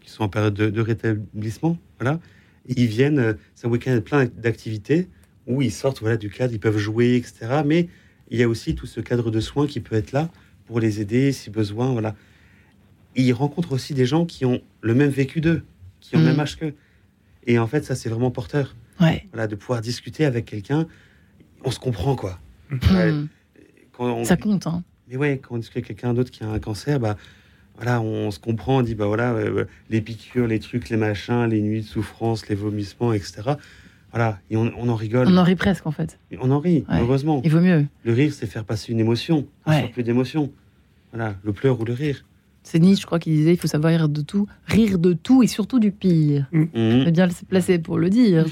qui 0.00 0.10
sont 0.10 0.24
en 0.24 0.28
période 0.28 0.54
de, 0.54 0.80
rétablissement, 0.80 1.78
voilà, 1.98 2.20
ils 2.66 2.86
viennent, 2.86 3.36
c'est 3.54 3.66
un 3.66 3.70
week-end 3.70 4.00
plein 4.04 4.26
d'activités 4.26 5.08
où 5.46 5.62
ils 5.62 5.72
sortent 5.72 6.00
voilà, 6.00 6.16
du 6.16 6.30
cadre, 6.30 6.52
ils 6.52 6.60
peuvent 6.60 6.78
jouer, 6.78 7.16
etc. 7.16 7.62
Mais 7.64 7.88
il 8.30 8.38
y 8.38 8.42
a 8.42 8.48
aussi 8.48 8.74
tout 8.74 8.86
ce 8.86 9.00
cadre 9.00 9.30
de 9.30 9.40
soins 9.40 9.66
qui 9.66 9.80
peut 9.80 9.96
être 9.96 10.12
là 10.12 10.30
pour 10.66 10.80
les 10.80 11.00
aider 11.00 11.32
si 11.32 11.50
besoin. 11.50 11.92
Voilà. 11.92 12.14
ils 13.16 13.32
rencontrent 13.32 13.72
aussi 13.72 13.94
des 13.94 14.06
gens 14.06 14.24
qui 14.24 14.44
ont 14.44 14.60
le 14.80 14.94
même 14.94 15.10
vécu 15.10 15.40
d'eux, 15.40 15.62
qui 16.02 16.16
ont 16.16 16.18
le 16.18 16.26
même 16.26 16.40
âge 16.40 16.58
qu'eux. 16.58 16.74
Et 17.46 17.58
en 17.58 17.66
fait, 17.66 17.84
ça, 17.84 17.94
c'est 17.94 18.10
vraiment 18.10 18.30
porteur. 18.30 18.76
Ouais. 19.00 19.26
Voilà, 19.32 19.46
de 19.46 19.56
pouvoir 19.56 19.80
discuter 19.80 20.26
avec 20.26 20.44
quelqu'un, 20.44 20.86
on 21.64 21.70
se 21.70 21.78
comprend, 21.78 22.14
quoi. 22.14 22.38
Mm. 22.70 24.24
ça 24.24 24.36
compte, 24.36 24.66
hein. 24.66 24.84
Mais 25.08 25.16
ouais, 25.16 25.40
quand 25.42 25.54
on 25.54 25.58
discute 25.58 25.78
avec 25.78 25.86
quelqu'un 25.86 26.14
d'autre 26.14 26.30
qui 26.30 26.44
a 26.44 26.48
un 26.48 26.58
cancer, 26.58 27.00
bah, 27.00 27.16
voilà, 27.76 28.00
on 28.00 28.30
se 28.30 28.38
comprend, 28.38 28.78
on 28.78 28.82
dit, 28.82 28.94
bah 28.94 29.06
voilà, 29.06 29.34
les 29.90 30.00
piqûres, 30.00 30.46
les 30.46 30.58
trucs, 30.58 30.88
les 30.88 30.96
machins, 30.96 31.46
les 31.46 31.60
nuits 31.60 31.80
de 31.80 31.86
souffrance, 31.86 32.48
les 32.48 32.54
vomissements, 32.54 33.12
etc. 33.12 33.54
Voilà, 34.10 34.38
et 34.50 34.56
on, 34.56 34.88
en 34.88 34.94
rigole. 34.94 35.26
On 35.28 35.36
en 35.38 35.42
rit 35.42 35.56
presque, 35.56 35.86
en 35.86 35.90
fait. 35.90 36.18
On 36.38 36.50
en 36.50 36.60
rit, 36.60 36.84
heureusement. 36.90 37.40
Il 37.44 37.50
vaut 37.50 37.60
mieux. 37.60 37.86
Le 38.04 38.12
rire, 38.12 38.32
c'est 38.32 38.46
faire 38.46 38.64
passer 38.64 38.92
une 38.92 39.00
émotion. 39.00 39.46
Ouais. 39.66 39.88
plus 39.88 40.02
d'émotion. 40.02 40.52
Voilà, 41.12 41.34
le 41.42 41.52
pleur 41.52 41.80
ou 41.80 41.84
le 41.84 41.92
rire. 41.92 42.24
C'est 42.64 42.78
Nietzsche, 42.78 43.02
je 43.02 43.06
crois, 43.06 43.18
qui 43.18 43.30
disait 43.30 43.52
il 43.52 43.56
faut 43.56 43.66
savoir 43.66 43.92
rire 43.92 44.08
de 44.08 44.20
tout, 44.20 44.46
rire 44.66 44.98
de 44.98 45.12
tout 45.12 45.42
et 45.42 45.46
surtout 45.46 45.80
du 45.80 45.90
pire. 45.90 46.46
Mm. 46.52 46.62
Mm. 46.74 47.10
bien 47.10 47.26
le 47.26 47.32
placer 47.46 47.78
pour 47.78 47.98
le 47.98 48.08
dire. 48.08 48.46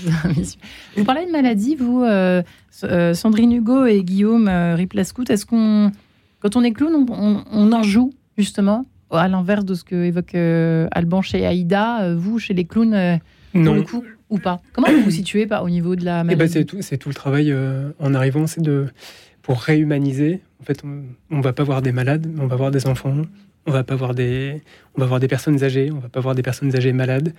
vous 0.96 1.05
parlez 1.05 1.27
de 1.27 1.31
maladie, 1.31 1.77
vous, 1.77 2.03
euh, 2.03 2.42
euh, 2.85 3.14
Sandrine 3.14 3.53
Hugo 3.53 3.87
et 3.87 4.03
Guillaume 4.03 4.49
euh, 4.49 4.75
Riplascout. 4.75 5.31
Est-ce 5.31 5.46
qu'on, 5.46 5.92
quand 6.40 6.57
on 6.57 6.62
est 6.62 6.73
clown, 6.73 7.07
on, 7.09 7.73
en 7.73 7.83
joue 7.83 8.12
justement 8.37 8.87
à 9.11 9.29
l'inverse 9.29 9.64
de 9.64 9.75
ce 9.75 9.85
que 9.85 9.96
évoque 9.96 10.35
Alban 10.35 11.23
chez 11.23 11.46
Aïda, 11.46 12.14
vous 12.14 12.38
chez 12.38 12.55
les 12.55 12.64
clowns, 12.64 13.20
pour 13.53 13.75
le 13.75 13.83
coup 13.83 14.05
ou 14.29 14.38
pas? 14.38 14.61
Comment 14.73 14.88
vous 14.88 15.03
vous 15.03 15.11
situez 15.11 15.46
pas, 15.46 15.62
au 15.62 15.70
niveau 15.70 15.96
de 15.96 16.05
la 16.05 16.20
eh 16.20 16.25
ben, 16.25 16.37
maladie? 16.37 16.53
C'est 16.53 16.64
tout, 16.64 16.79
tout, 16.99 17.09
le 17.09 17.14
travail 17.14 17.53
euh, 17.53 17.90
en 17.99 18.14
arrivant, 18.14 18.46
c'est 18.46 18.62
de 18.62 18.87
pour 19.42 19.61
réhumaniser. 19.61 20.40
En 20.61 20.64
fait, 20.64 20.83
on, 20.85 21.37
ne 21.37 21.42
va 21.42 21.53
pas 21.53 21.64
voir 21.64 21.83
des 21.83 21.92
malades, 21.92 22.31
on 22.38 22.46
va 22.46 22.57
voir 22.57 22.70
des 22.70 22.87
enfants. 22.87 23.14
On 23.66 23.73
va 23.73 23.85
pas 23.85 23.94
voir 23.94 24.14
des, 24.14 24.62
on 24.96 25.01
va 25.01 25.07
voir 25.07 25.20
des 25.20 25.29
personnes 25.29 25.62
âgées. 25.62 25.90
On 25.92 25.99
va 25.99 26.09
pas 26.09 26.20
voir 26.20 26.35
des 26.35 26.42
personnes 26.42 26.75
âgées 26.75 26.92
malades. 26.92 27.35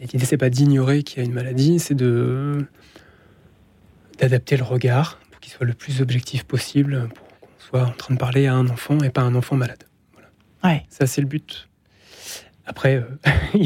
Et 0.00 0.06
l'idée 0.06 0.24
c'est 0.24 0.38
pas 0.38 0.50
d'ignorer 0.50 1.02
qu'il 1.02 1.18
y 1.18 1.20
a 1.20 1.24
une 1.24 1.34
maladie, 1.34 1.78
c'est 1.78 1.94
de 1.94 2.66
d'adapter 4.18 4.56
le 4.56 4.64
regard 4.64 5.18
pour 5.30 5.40
qu'il 5.40 5.52
soit 5.52 5.66
le 5.66 5.72
plus 5.72 6.02
objectif 6.02 6.44
possible, 6.44 7.08
pour 7.14 7.26
qu'on 7.26 7.46
soit 7.58 7.84
en 7.84 7.92
train 7.92 8.14
de 8.14 8.18
parler 8.18 8.46
à 8.46 8.54
un 8.54 8.68
enfant 8.68 8.98
et 9.00 9.10
pas 9.10 9.22
à 9.22 9.24
un 9.24 9.34
enfant 9.34 9.56
malade. 9.56 9.84
Voilà. 10.12 10.28
Ouais. 10.64 10.86
Ça 10.88 11.06
c'est 11.06 11.20
le 11.20 11.26
but. 11.26 11.68
Après, 12.70 13.02
euh, 13.02 13.30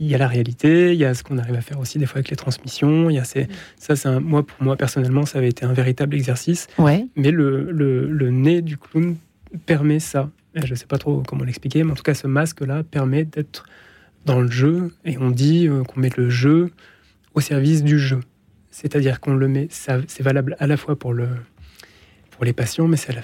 il 0.00 0.06
y 0.06 0.14
a 0.14 0.18
la 0.18 0.26
réalité, 0.26 0.92
il 0.92 0.98
y 0.98 1.04
a 1.04 1.14
ce 1.14 1.22
qu'on 1.22 1.38
arrive 1.38 1.54
à 1.54 1.60
faire 1.60 1.78
aussi 1.78 1.98
des 1.98 2.06
fois 2.06 2.16
avec 2.16 2.28
les 2.28 2.36
transmissions. 2.36 3.08
Il 3.08 3.14
y 3.14 3.18
a 3.20 3.24
ces, 3.24 3.46
ça, 3.78 3.94
c'est 3.94 4.08
un, 4.08 4.18
moi 4.18 4.44
pour 4.44 4.60
moi 4.62 4.76
personnellement, 4.76 5.24
ça 5.26 5.38
avait 5.38 5.50
été 5.50 5.64
un 5.64 5.72
véritable 5.72 6.16
exercice. 6.16 6.66
Ouais. 6.76 7.06
Mais 7.14 7.30
le, 7.30 7.70
le, 7.70 8.30
nez 8.30 8.62
du 8.62 8.78
clown 8.78 9.16
permet 9.64 10.00
ça. 10.00 10.28
Je 10.64 10.70
ne 10.70 10.74
sais 10.74 10.86
pas 10.86 10.98
trop 10.98 11.22
comment 11.26 11.44
l'expliquer, 11.44 11.84
mais 11.84 11.92
en 11.92 11.94
tout 11.94 12.02
cas, 12.02 12.14
ce 12.14 12.26
masque-là 12.26 12.82
permet 12.82 13.24
d'être 13.24 13.66
dans 14.24 14.40
le 14.40 14.50
jeu 14.50 14.92
et 15.04 15.18
on 15.18 15.30
dit 15.30 15.68
euh, 15.68 15.82
qu'on 15.84 16.00
met 16.00 16.10
le 16.16 16.30
jeu 16.30 16.70
au 17.34 17.40
service 17.40 17.84
du 17.84 17.98
jeu. 17.98 18.20
C'est-à-dire 18.70 19.20
qu'on 19.20 19.34
le 19.34 19.48
met, 19.48 19.68
c'est 19.70 20.22
valable 20.22 20.56
à 20.58 20.66
la 20.66 20.76
fois 20.76 20.98
pour 20.98 21.14
le, 21.14 21.28
pour 22.30 22.44
les 22.44 22.52
patients, 22.52 22.88
mais 22.88 22.96
c'est 22.96 23.14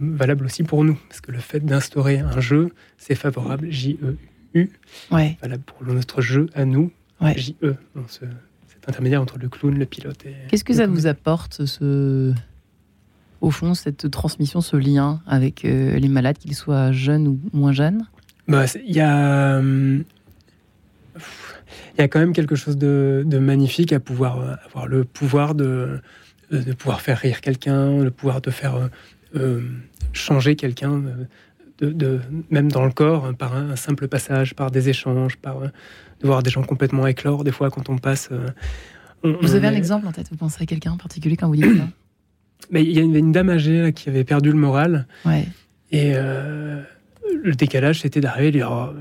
valable 0.00 0.44
aussi 0.44 0.62
pour 0.62 0.84
nous. 0.84 0.98
Parce 1.08 1.20
que 1.20 1.32
le 1.32 1.38
fait 1.38 1.60
d'instaurer 1.60 2.18
un 2.18 2.40
jeu, 2.40 2.70
c'est 2.96 3.16
favorable, 3.16 3.68
J-E-U. 3.70 4.70
Ouais. 5.10 5.38
Valable 5.42 5.64
pour 5.64 5.84
notre 5.84 6.20
jeu 6.20 6.46
à 6.54 6.64
nous, 6.64 6.92
J-E. 7.20 7.74
cet 8.08 8.88
intermédiaire 8.88 9.22
entre 9.22 9.38
le 9.38 9.48
clown, 9.48 9.76
le 9.76 9.86
pilote 9.86 10.24
et. 10.26 10.34
Qu'est-ce 10.48 10.64
que 10.64 10.74
ça 10.74 10.86
vous 10.86 11.06
apporte, 11.06 11.64
ce... 11.64 12.32
au 13.40 13.50
fond, 13.50 13.74
cette 13.74 14.10
transmission, 14.10 14.60
ce 14.60 14.76
lien 14.76 15.20
avec 15.26 15.64
euh, 15.64 15.98
les 15.98 16.08
malades, 16.08 16.38
qu'ils 16.38 16.54
soient 16.54 16.92
jeunes 16.92 17.28
ou 17.28 17.40
moins 17.52 17.72
jeunes? 17.72 18.06
Bah, 18.48 18.64
Il 18.86 18.94
y 18.94 19.00
a. 19.00 19.58
Hum, 19.58 20.04
il 21.96 22.02
y 22.02 22.04
a 22.04 22.08
quand 22.08 22.20
même 22.20 22.34
quelque 22.34 22.56
chose 22.56 22.76
de, 22.76 23.24
de 23.26 23.38
magnifique 23.38 23.92
à 23.94 24.00
pouvoir 24.00 24.58
avoir 24.66 24.86
le 24.86 25.04
pouvoir 25.04 25.54
de, 25.54 26.00
de 26.50 26.72
pouvoir 26.72 27.00
faire 27.00 27.18
rire 27.18 27.40
quelqu'un, 27.40 28.02
le 28.02 28.10
pouvoir 28.10 28.40
de 28.40 28.50
faire 28.50 28.76
euh, 28.76 28.88
euh, 29.36 29.60
changer 30.12 30.56
quelqu'un, 30.56 31.02
euh, 31.82 31.92
de, 31.92 32.20
même 32.50 32.70
dans 32.70 32.84
le 32.84 32.92
corps, 32.92 33.34
par 33.34 33.54
un, 33.54 33.76
simple 33.76 34.08
passage, 34.08 34.54
par 34.54 34.70
des 34.70 34.88
échanges, 34.88 35.36
par 35.36 35.60
de 35.60 36.26
voir 36.26 36.42
des 36.42 36.50
gens 36.50 36.62
complètement 36.62 37.06
éclore 37.06 37.44
des 37.44 37.52
fois 37.52 37.70
quand 37.70 37.90
on 37.90 37.98
passe. 37.98 38.30
vous 39.22 39.54
avez 39.54 39.66
un 39.66 39.74
exemple 39.74 40.06
en 40.06 40.12
tête 40.12 40.28
Vous 40.30 40.36
pensez 40.36 40.62
à 40.62 40.66
quelqu'un 40.66 40.92
en 40.92 40.96
particulier 40.96 41.36
quand 41.36 41.48
vous 41.48 41.56
dites 41.56 41.76
ça? 41.76 41.88
Mais 42.70 42.82
il 42.82 42.92
y 42.92 42.98
a 42.98 43.02
une, 43.02 43.32
dame 43.32 43.50
âgée 43.50 43.92
qui 43.94 44.08
avait 44.08 44.24
perdu 44.24 44.50
le 44.50 44.56
moral. 44.56 45.06
Ouais. 45.24 45.46
Et 45.92 46.14
le 46.14 47.54
décalage, 47.54 48.00
c'était 48.00 48.20
d'arriver 48.20 48.48
et 48.48 48.52
dire 48.52 48.70
oh, 48.72 48.92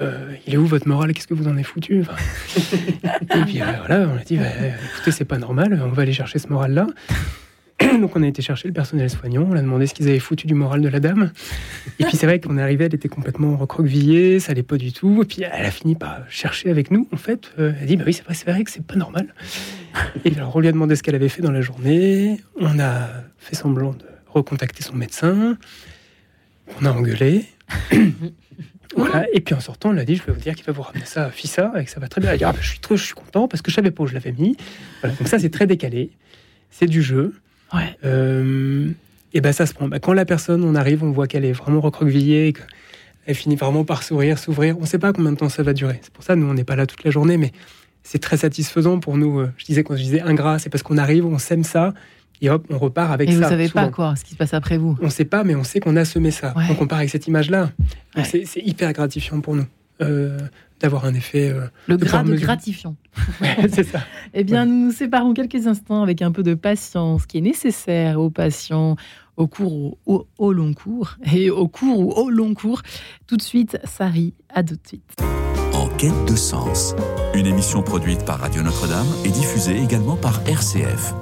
euh, 0.00 0.34
il 0.46 0.54
est 0.54 0.56
où 0.56 0.66
votre 0.66 0.86
morale 0.86 1.12
Qu'est-ce 1.12 1.26
que 1.26 1.34
vous 1.34 1.48
en 1.48 1.52
avez 1.52 1.62
foutu? 1.62 2.00
Et 3.02 3.40
puis 3.46 3.60
euh, 3.60 3.64
voilà, 3.86 4.08
on 4.08 4.16
a 4.16 4.24
dit, 4.24 4.36
bah, 4.36 4.44
écoutez, 4.94 5.10
c'est 5.10 5.24
pas 5.24 5.38
normal, 5.38 5.80
on 5.84 5.88
va 5.88 6.02
aller 6.02 6.12
chercher 6.12 6.38
ce 6.38 6.48
moral-là. 6.48 6.86
Donc 8.00 8.16
on 8.16 8.22
a 8.22 8.26
été 8.26 8.42
chercher 8.42 8.68
le 8.68 8.74
personnel 8.74 9.08
soignant, 9.08 9.46
on 9.48 9.56
a 9.56 9.62
demandé 9.62 9.86
ce 9.86 9.94
qu'ils 9.94 10.08
avaient 10.08 10.18
foutu 10.18 10.46
du 10.46 10.54
moral 10.54 10.80
de 10.80 10.88
la 10.88 11.00
dame. 11.00 11.30
Et 11.98 12.04
puis 12.04 12.16
c'est 12.16 12.26
vrai 12.26 12.40
qu'on 12.40 12.58
est 12.58 12.62
arrivé, 12.62 12.86
elle 12.86 12.94
était 12.94 13.08
complètement 13.08 13.56
recroquevillée, 13.56 14.40
ça 14.40 14.52
allait 14.52 14.62
pas 14.62 14.76
du 14.76 14.92
tout. 14.92 15.22
Et 15.22 15.24
puis 15.24 15.42
elle 15.42 15.64
a 15.64 15.70
fini 15.70 15.94
par 15.94 16.22
chercher 16.28 16.70
avec 16.70 16.90
nous, 16.90 17.08
en 17.12 17.16
fait. 17.16 17.52
Euh, 17.58 17.72
elle 17.76 17.84
a 17.84 17.86
dit, 17.86 17.96
bah 17.96 18.04
oui, 18.06 18.12
c'est 18.12 18.24
vrai, 18.24 18.34
c'est 18.34 18.50
vrai 18.50 18.64
que 18.64 18.70
c'est 18.70 18.84
pas 18.84 18.96
normal. 18.96 19.32
Et 20.24 20.34
alors 20.34 20.54
on 20.56 20.60
lui 20.60 20.68
a 20.68 20.72
demandé 20.72 20.96
ce 20.96 21.02
qu'elle 21.02 21.14
avait 21.14 21.28
fait 21.28 21.42
dans 21.42 21.52
la 21.52 21.60
journée. 21.60 22.40
On 22.60 22.78
a 22.80 23.08
fait 23.38 23.54
semblant 23.54 23.92
de 23.92 24.04
recontacter 24.26 24.82
son 24.82 24.94
médecin. 24.94 25.56
On 26.80 26.84
a 26.84 26.90
engueulé. 26.90 27.44
Voilà. 28.96 29.26
Et 29.32 29.40
puis 29.40 29.54
en 29.54 29.60
sortant, 29.60 29.90
on 29.90 29.92
l'a 29.92 30.04
dit, 30.04 30.16
je 30.16 30.24
vais 30.24 30.32
vous 30.32 30.40
dire 30.40 30.54
qu'il 30.54 30.64
va 30.64 30.72
vous 30.72 30.82
ramener 30.82 31.04
ça 31.04 31.26
à 31.26 31.30
Fissa 31.30 31.72
et 31.78 31.84
que 31.84 31.90
ça 31.90 32.00
va 32.00 32.08
très 32.08 32.20
bien. 32.20 32.30
Elle 32.30 32.34
a 32.34 32.38
dit, 32.38 32.44
ah, 32.44 32.52
bah, 32.52 32.58
je 32.60 32.70
suis 32.70 32.80
trop, 32.80 32.96
je 32.96 33.04
suis 33.04 33.14
content 33.14 33.46
parce 33.46 33.62
que 33.62 33.70
je 33.70 33.76
savais 33.76 33.90
pas 33.90 34.02
où 34.02 34.06
je 34.06 34.14
l'avais 34.14 34.32
mis. 34.32 34.56
Voilà. 35.02 35.14
Donc 35.14 35.28
ça, 35.28 35.38
c'est 35.38 35.50
très 35.50 35.66
décalé. 35.66 36.10
C'est 36.70 36.86
du 36.86 37.02
jeu. 37.02 37.34
Ouais. 37.72 37.96
Euh, 38.04 38.88
et 39.32 39.40
ben 39.40 39.52
ça 39.52 39.66
se 39.66 39.74
prend. 39.74 39.88
Bah, 39.88 39.98
quand 39.98 40.12
la 40.12 40.24
personne, 40.24 40.64
on 40.64 40.74
arrive, 40.74 41.04
on 41.04 41.10
voit 41.10 41.26
qu'elle 41.26 41.44
est 41.44 41.52
vraiment 41.52 41.80
recroquevillée, 41.80 42.52
qu'elle 42.52 43.34
finit 43.34 43.56
vraiment 43.56 43.84
par 43.84 44.02
sourire, 44.02 44.38
s'ouvrir. 44.38 44.76
On 44.78 44.82
ne 44.82 44.86
sait 44.86 44.98
pas 44.98 45.12
combien 45.12 45.32
de 45.32 45.36
temps 45.36 45.48
ça 45.48 45.62
va 45.62 45.72
durer. 45.72 45.98
C'est 46.02 46.12
pour 46.12 46.24
ça, 46.24 46.36
nous, 46.36 46.46
on 46.46 46.54
n'est 46.54 46.64
pas 46.64 46.76
là 46.76 46.86
toute 46.86 47.04
la 47.04 47.10
journée, 47.10 47.36
mais 47.36 47.52
c'est 48.02 48.20
très 48.20 48.38
satisfaisant 48.38 49.00
pour 49.00 49.16
nous. 49.16 49.44
Je 49.56 49.64
disais 49.64 49.84
quand 49.84 49.96
je 49.96 50.02
disais 50.02 50.20
ingrat, 50.20 50.58
c'est 50.58 50.70
parce 50.70 50.82
qu'on 50.82 50.98
arrive, 50.98 51.26
on 51.26 51.38
sème 51.38 51.64
ça, 51.64 51.92
et 52.40 52.50
hop, 52.50 52.64
on 52.70 52.78
repart 52.78 53.12
avec 53.12 53.28
ça. 53.28 53.34
Et 53.34 53.38
vous 53.38 53.48
savez 53.48 53.68
pas 53.68 53.88
quoi, 53.88 54.14
ce 54.16 54.24
qui 54.24 54.32
se 54.32 54.36
passe 54.36 54.54
après 54.54 54.78
vous. 54.78 54.96
On 55.00 55.06
ne 55.06 55.10
sait 55.10 55.24
pas, 55.24 55.44
mais 55.44 55.54
on 55.54 55.64
sait 55.64 55.80
qu'on 55.80 55.96
a 55.96 56.04
semé 56.04 56.30
ça. 56.30 56.54
Donc 56.68 56.80
on 56.80 56.86
part 56.86 56.98
avec 56.98 57.10
cette 57.10 57.26
image-là. 57.26 57.70
C'est 58.24 58.62
hyper 58.64 58.92
gratifiant 58.92 59.40
pour 59.40 59.54
nous 59.54 59.62
euh, 59.62 59.66
d'avoir 60.80 61.04
un 61.04 61.14
effet. 61.14 61.50
Euh, 61.50 61.66
le 61.86 61.96
grade 61.96 62.30
gratifiant. 62.30 62.96
c'est 63.70 63.84
ça. 63.84 64.00
eh 64.34 64.44
bien, 64.44 64.66
nous 64.66 64.86
nous 64.86 64.92
séparons 64.92 65.34
quelques 65.34 65.66
instants 65.66 66.02
avec 66.02 66.22
un 66.22 66.32
peu 66.32 66.42
de 66.42 66.54
patience 66.54 67.26
qui 67.26 67.38
est 67.38 67.42
nécessaire 67.42 68.20
aux 68.20 68.30
patients 68.30 68.96
au 69.36 69.46
cours 69.46 69.96
ou 70.06 70.24
au, 70.38 70.52
long 70.52 70.74
cours 70.74 71.16
et 71.32 71.48
au 71.48 71.68
cours 71.68 72.00
ou 72.00 72.10
au 72.12 72.28
long 72.28 72.54
cours. 72.54 72.82
Tout 73.26 73.36
de 73.36 73.42
suite, 73.42 73.78
Sari, 73.84 74.34
à 74.52 74.62
tout 74.62 74.74
de 74.74 74.86
suite. 74.86 75.16
En 75.72 75.88
quête 75.96 76.24
de 76.28 76.34
sens, 76.34 76.94
une 77.34 77.46
émission 77.46 77.82
produite 77.82 78.24
par 78.24 78.40
Radio 78.40 78.62
Notre-Dame 78.62 79.06
et 79.24 79.30
diffusée 79.30 79.80
également 79.80 80.16
par 80.16 80.42
RCF. 80.48 81.14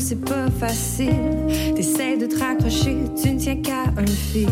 C'est 0.00 0.24
pas 0.24 0.50
facile. 0.50 1.46
T'essaies 1.76 2.16
de 2.16 2.26
te 2.26 2.38
raccrocher, 2.38 2.96
tu 3.20 3.30
ne 3.32 3.38
tiens 3.38 3.56
qu'à 3.56 3.84
un 3.96 4.06
fil. 4.06 4.48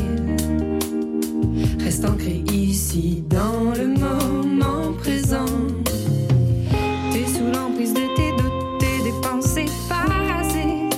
Reste 1.81 2.05
ancré 2.05 2.45
ici 2.53 3.25
dans 3.29 3.73
le 3.77 3.89
moment 3.89 4.93
présent. 4.99 5.47
T'es 7.13 7.27
sous 7.27 7.51
l'emprise 7.53 7.95
de 7.95 8.07
tes 8.15 8.31
doutes 8.41 8.83
et 8.83 9.03
des 9.05 9.21
pensées 9.23 9.67
passées. 9.89 10.89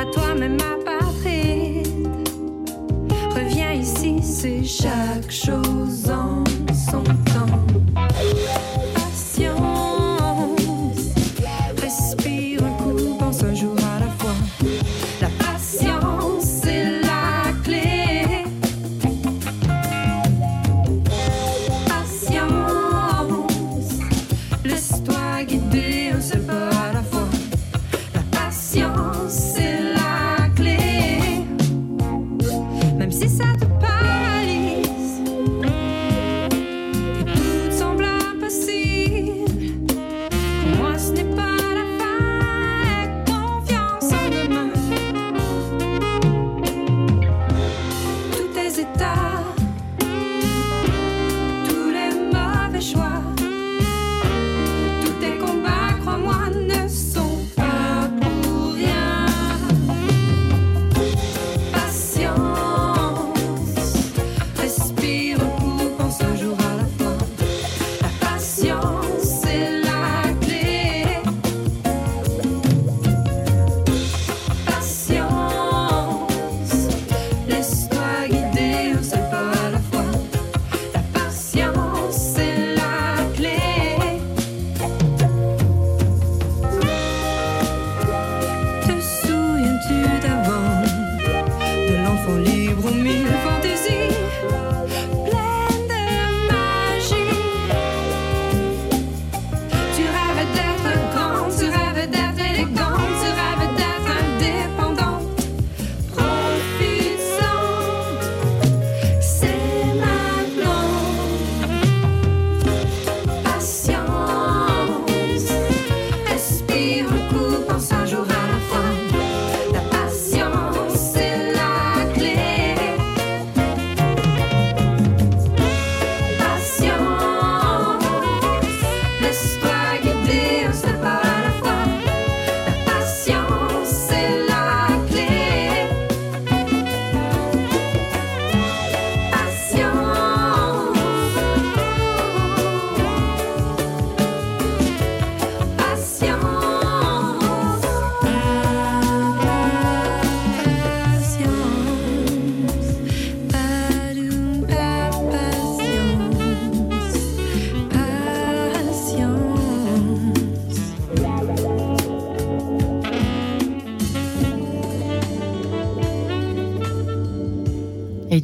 À 0.00 0.04
toi-même, 0.12 0.56
ma 0.56 0.76
patrie. 0.84 1.82
ici, 3.80 4.16
c'est 4.22 4.64
chaque 4.64 5.30
chose 5.30 6.10
en 6.10 6.44
son. 6.74 7.04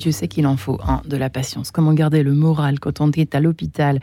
Dieu 0.03 0.11
sait 0.11 0.27
qu'il 0.27 0.49
en 0.49 0.57
faut 0.57 0.81
hein, 0.85 1.01
de 1.05 1.17
la 1.17 1.31
patience. 1.31 1.71
Comment 1.71 1.95
garder 1.95 2.25
le 2.25 2.35
moral 2.35 2.81
quand 2.81 3.01
on 3.01 3.13
est 3.13 3.37
à 3.37 3.41
l'hôpital? 3.41 4.01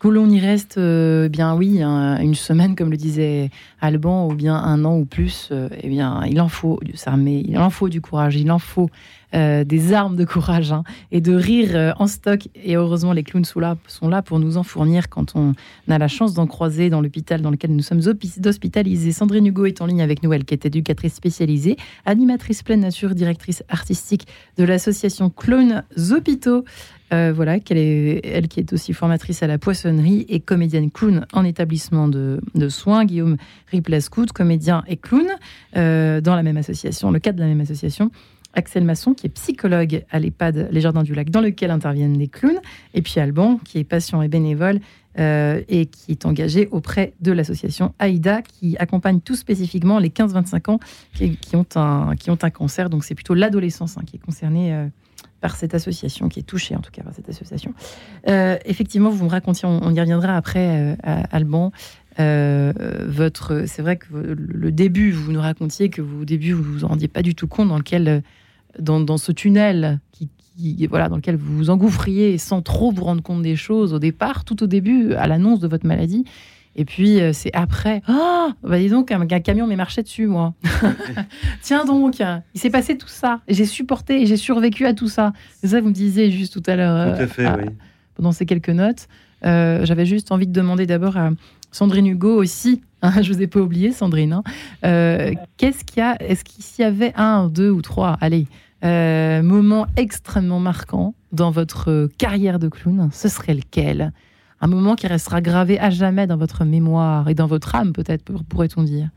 Que 0.00 0.08
l'on 0.08 0.30
y 0.30 0.40
reste, 0.40 0.78
euh, 0.78 1.28
bien 1.28 1.54
oui, 1.54 1.82
une 1.82 2.34
semaine, 2.34 2.74
comme 2.74 2.90
le 2.90 2.96
disait 2.96 3.50
Alban, 3.82 4.28
ou 4.28 4.34
bien 4.34 4.56
un 4.56 4.86
an 4.86 4.96
ou 4.96 5.04
plus, 5.04 5.50
euh, 5.52 5.68
eh 5.82 5.88
bien, 5.90 6.22
il 6.26 6.40
en 6.40 6.48
faut 6.48 6.80
s'armer, 6.94 7.44
il 7.46 7.58
en 7.58 7.68
faut 7.68 7.90
du 7.90 8.00
courage, 8.00 8.34
il 8.36 8.50
en 8.50 8.58
faut 8.58 8.88
euh, 9.34 9.62
des 9.62 9.92
armes 9.92 10.16
de 10.16 10.24
courage 10.24 10.72
hein, 10.72 10.84
et 11.12 11.20
de 11.20 11.34
rire 11.34 11.94
en 11.98 12.06
stock. 12.06 12.48
Et 12.64 12.76
heureusement, 12.76 13.12
les 13.12 13.22
clowns 13.22 13.44
sont 13.44 13.60
là, 13.60 13.76
sont 13.88 14.08
là 14.08 14.22
pour 14.22 14.38
nous 14.38 14.56
en 14.56 14.62
fournir 14.62 15.10
quand 15.10 15.36
on 15.36 15.52
a 15.86 15.98
la 15.98 16.08
chance 16.08 16.32
d'en 16.32 16.46
croiser 16.46 16.88
dans 16.88 17.02
l'hôpital 17.02 17.42
dans 17.42 17.50
lequel 17.50 17.76
nous 17.76 17.82
sommes 17.82 18.00
hospitalisés. 18.46 19.12
Sandrine 19.12 19.46
Hugo 19.46 19.66
est 19.66 19.82
en 19.82 19.86
ligne 19.86 20.00
avec 20.00 20.22
nous, 20.22 20.32
elle 20.32 20.46
qui 20.46 20.54
est 20.54 20.64
éducatrice 20.64 21.12
spécialisée, 21.12 21.76
animatrice 22.06 22.62
pleine 22.62 22.80
nature, 22.80 23.14
directrice 23.14 23.62
artistique 23.68 24.26
de 24.56 24.64
l'association 24.64 25.28
Clowns 25.28 25.84
Hôpitaux. 26.10 26.64
Euh, 27.12 27.32
voilà, 27.34 27.58
qu'elle 27.58 27.78
est, 27.78 28.24
elle 28.24 28.46
qui 28.46 28.60
est 28.60 28.72
aussi 28.72 28.92
formatrice 28.92 29.42
à 29.42 29.48
la 29.48 29.58
poissonnerie 29.58 30.26
et 30.28 30.38
comédienne 30.38 30.90
clown 30.90 31.26
en 31.32 31.44
établissement 31.44 32.06
de, 32.06 32.40
soins. 32.68 33.04
Guillaume 33.04 33.36
Ripley-Scout, 33.72 34.32
comédien 34.32 34.84
et 34.86 34.96
clown 34.96 35.26
euh, 35.76 36.20
dans 36.20 36.36
la 36.36 36.42
même 36.42 36.56
association, 36.56 37.10
le 37.10 37.18
cadre 37.18 37.38
de 37.38 37.42
la 37.42 37.48
même 37.48 37.60
association. 37.60 38.10
Axel 38.54 38.84
Masson, 38.84 39.14
qui 39.14 39.26
est 39.26 39.30
psychologue 39.30 40.04
à 40.10 40.18
l'EHPAD 40.18 40.68
Les 40.72 40.80
Jardins 40.80 41.04
du 41.04 41.14
Lac, 41.14 41.30
dans 41.30 41.40
lequel 41.40 41.70
interviennent 41.70 42.18
les 42.18 42.26
clowns. 42.26 42.60
Et 42.94 43.02
puis 43.02 43.20
Alban, 43.20 43.60
qui 43.64 43.78
est 43.78 43.84
patient 43.84 44.22
et 44.22 44.28
bénévole 44.28 44.80
euh, 45.18 45.62
et 45.68 45.86
qui 45.86 46.12
est 46.12 46.26
engagé 46.26 46.68
auprès 46.70 47.14
de 47.20 47.30
l'association 47.30 47.94
AIDA, 48.00 48.42
qui 48.42 48.76
accompagne 48.78 49.20
tout 49.20 49.36
spécifiquement 49.36 49.98
les 49.98 50.08
15-25 50.08 50.70
ans 50.70 50.80
qui, 51.14 51.36
ont 51.54 51.66
un, 51.76 52.16
qui 52.16 52.30
ont 52.30 52.38
un 52.42 52.50
cancer. 52.50 52.90
Donc 52.90 53.04
c'est 53.04 53.14
plutôt 53.14 53.34
l'adolescence 53.34 53.96
hein, 53.96 54.02
qui 54.04 54.16
est 54.16 54.20
concernée 54.20 54.88
par 55.40 55.56
cette 55.56 55.74
association, 55.74 56.28
qui 56.28 56.40
est 56.40 56.44
touchée 56.44 56.76
en 56.76 56.80
tout 56.80 56.90
cas 56.90 57.02
par 57.02 57.14
cette 57.14 57.28
association. 57.28 57.74
Euh, 58.28 58.56
effectivement, 58.64 59.10
vous 59.10 59.24
me 59.24 59.30
racontiez, 59.30 59.66
on, 59.66 59.94
y 59.94 60.00
reviendra 60.00 60.36
après, 60.36 60.94
euh, 61.06 61.22
Alban. 61.30 61.72
Euh, 62.18 62.72
votre, 63.06 63.64
c'est 63.66 63.82
vrai 63.82 63.96
que 63.96 64.06
le 64.12 64.72
début, 64.72 65.12
vous 65.12 65.32
nous 65.32 65.40
racontiez 65.40 65.88
que 65.88 66.02
vous, 66.02 66.22
au 66.22 66.24
début, 66.24 66.52
vous 66.52 66.62
vous 66.62 66.84
en 66.84 66.88
rendiez 66.88 67.08
pas 67.08 67.22
du 67.22 67.34
tout 67.34 67.46
compte 67.46 67.68
dans 67.68 67.78
lequel, 67.78 68.22
dans, 68.78 69.00
dans 69.00 69.16
ce 69.16 69.32
tunnel 69.32 70.00
qui, 70.12 70.28
voilà, 70.88 71.08
dans 71.08 71.16
lequel 71.16 71.36
vous 71.36 71.56
vous 71.56 71.70
engouffriez 71.70 72.36
sans 72.36 72.60
trop 72.60 72.90
vous 72.90 73.04
rendre 73.04 73.22
compte 73.22 73.42
des 73.42 73.56
choses 73.56 73.94
au 73.94 73.98
départ, 73.98 74.44
tout 74.44 74.62
au 74.62 74.66
début, 74.66 75.14
à 75.14 75.26
l'annonce 75.26 75.60
de 75.60 75.68
votre 75.68 75.86
maladie. 75.86 76.24
Et 76.76 76.84
puis, 76.84 77.20
euh, 77.20 77.32
c'est 77.32 77.50
après. 77.52 78.02
Ah, 78.06 78.50
bah 78.62 78.78
dis 78.78 78.88
donc, 78.88 79.10
un, 79.10 79.26
camion 79.26 79.66
m'est 79.66 79.76
marché 79.76 80.02
dessus, 80.02 80.26
moi. 80.26 80.54
Tiens 81.62 81.84
donc, 81.84 82.20
il 82.20 82.60
s'est 82.60 82.70
passé 82.70 82.96
tout 82.96 83.08
ça. 83.08 83.40
J'ai 83.48 83.64
supporté 83.64 84.22
et 84.22 84.26
j'ai 84.26 84.36
survécu 84.36 84.86
à 84.86 84.94
tout 84.94 85.08
ça. 85.08 85.32
C'est 85.60 85.68
ça, 85.68 85.80
vous 85.80 85.88
me 85.88 85.92
disiez 85.92 86.30
juste 86.30 86.52
tout 86.52 86.70
à 86.70 86.76
l'heure. 86.76 87.16
Tout 87.16 87.22
à 87.22 87.26
fait, 87.26 87.46
oui. 87.46 87.70
Pendant 88.14 88.32
ces 88.32 88.46
quelques 88.46 88.70
notes. 88.70 89.08
Euh, 89.44 89.84
j'avais 89.84 90.06
juste 90.06 90.32
envie 90.32 90.46
de 90.46 90.52
demander 90.52 90.86
d'abord 90.86 91.16
à 91.16 91.30
Sandrine 91.72 92.06
Hugo 92.06 92.34
aussi. 92.34 92.82
Hein, 93.02 93.22
je 93.22 93.32
vous 93.32 93.40
ai 93.40 93.46
pas 93.46 93.60
oublié, 93.60 93.92
Sandrine. 93.92 94.34
Hein. 94.34 94.42
Euh, 94.84 95.32
qu'est-ce 95.56 95.86
qu'il 95.86 96.00
y 96.00 96.02
a 96.02 96.22
Est-ce 96.22 96.44
qu'il 96.44 96.84
y 96.84 96.86
avait 96.86 97.14
un, 97.16 97.48
deux 97.48 97.70
ou 97.70 97.80
trois 97.80 98.18
Allez, 98.20 98.46
moments 98.82 99.86
extrêmement 99.96 100.60
marquants 100.60 101.14
dans 101.32 101.50
votre 101.50 102.10
carrière 102.18 102.58
de 102.58 102.68
clown? 102.68 103.08
Ce 103.10 103.28
serait 103.30 103.54
lequel? 103.54 104.12
Un 104.60 104.66
moment 104.66 104.94
qui 104.94 105.06
restera 105.06 105.40
gravé 105.40 105.78
à 105.78 105.90
jamais 105.90 106.26
dans 106.26 106.36
votre 106.36 106.64
mémoire 106.64 107.28
et 107.28 107.34
dans 107.34 107.46
votre 107.46 107.74
âme, 107.74 107.92
peut-être, 107.92 108.24
pourrait-on 108.48 108.82
dire 108.82 109.08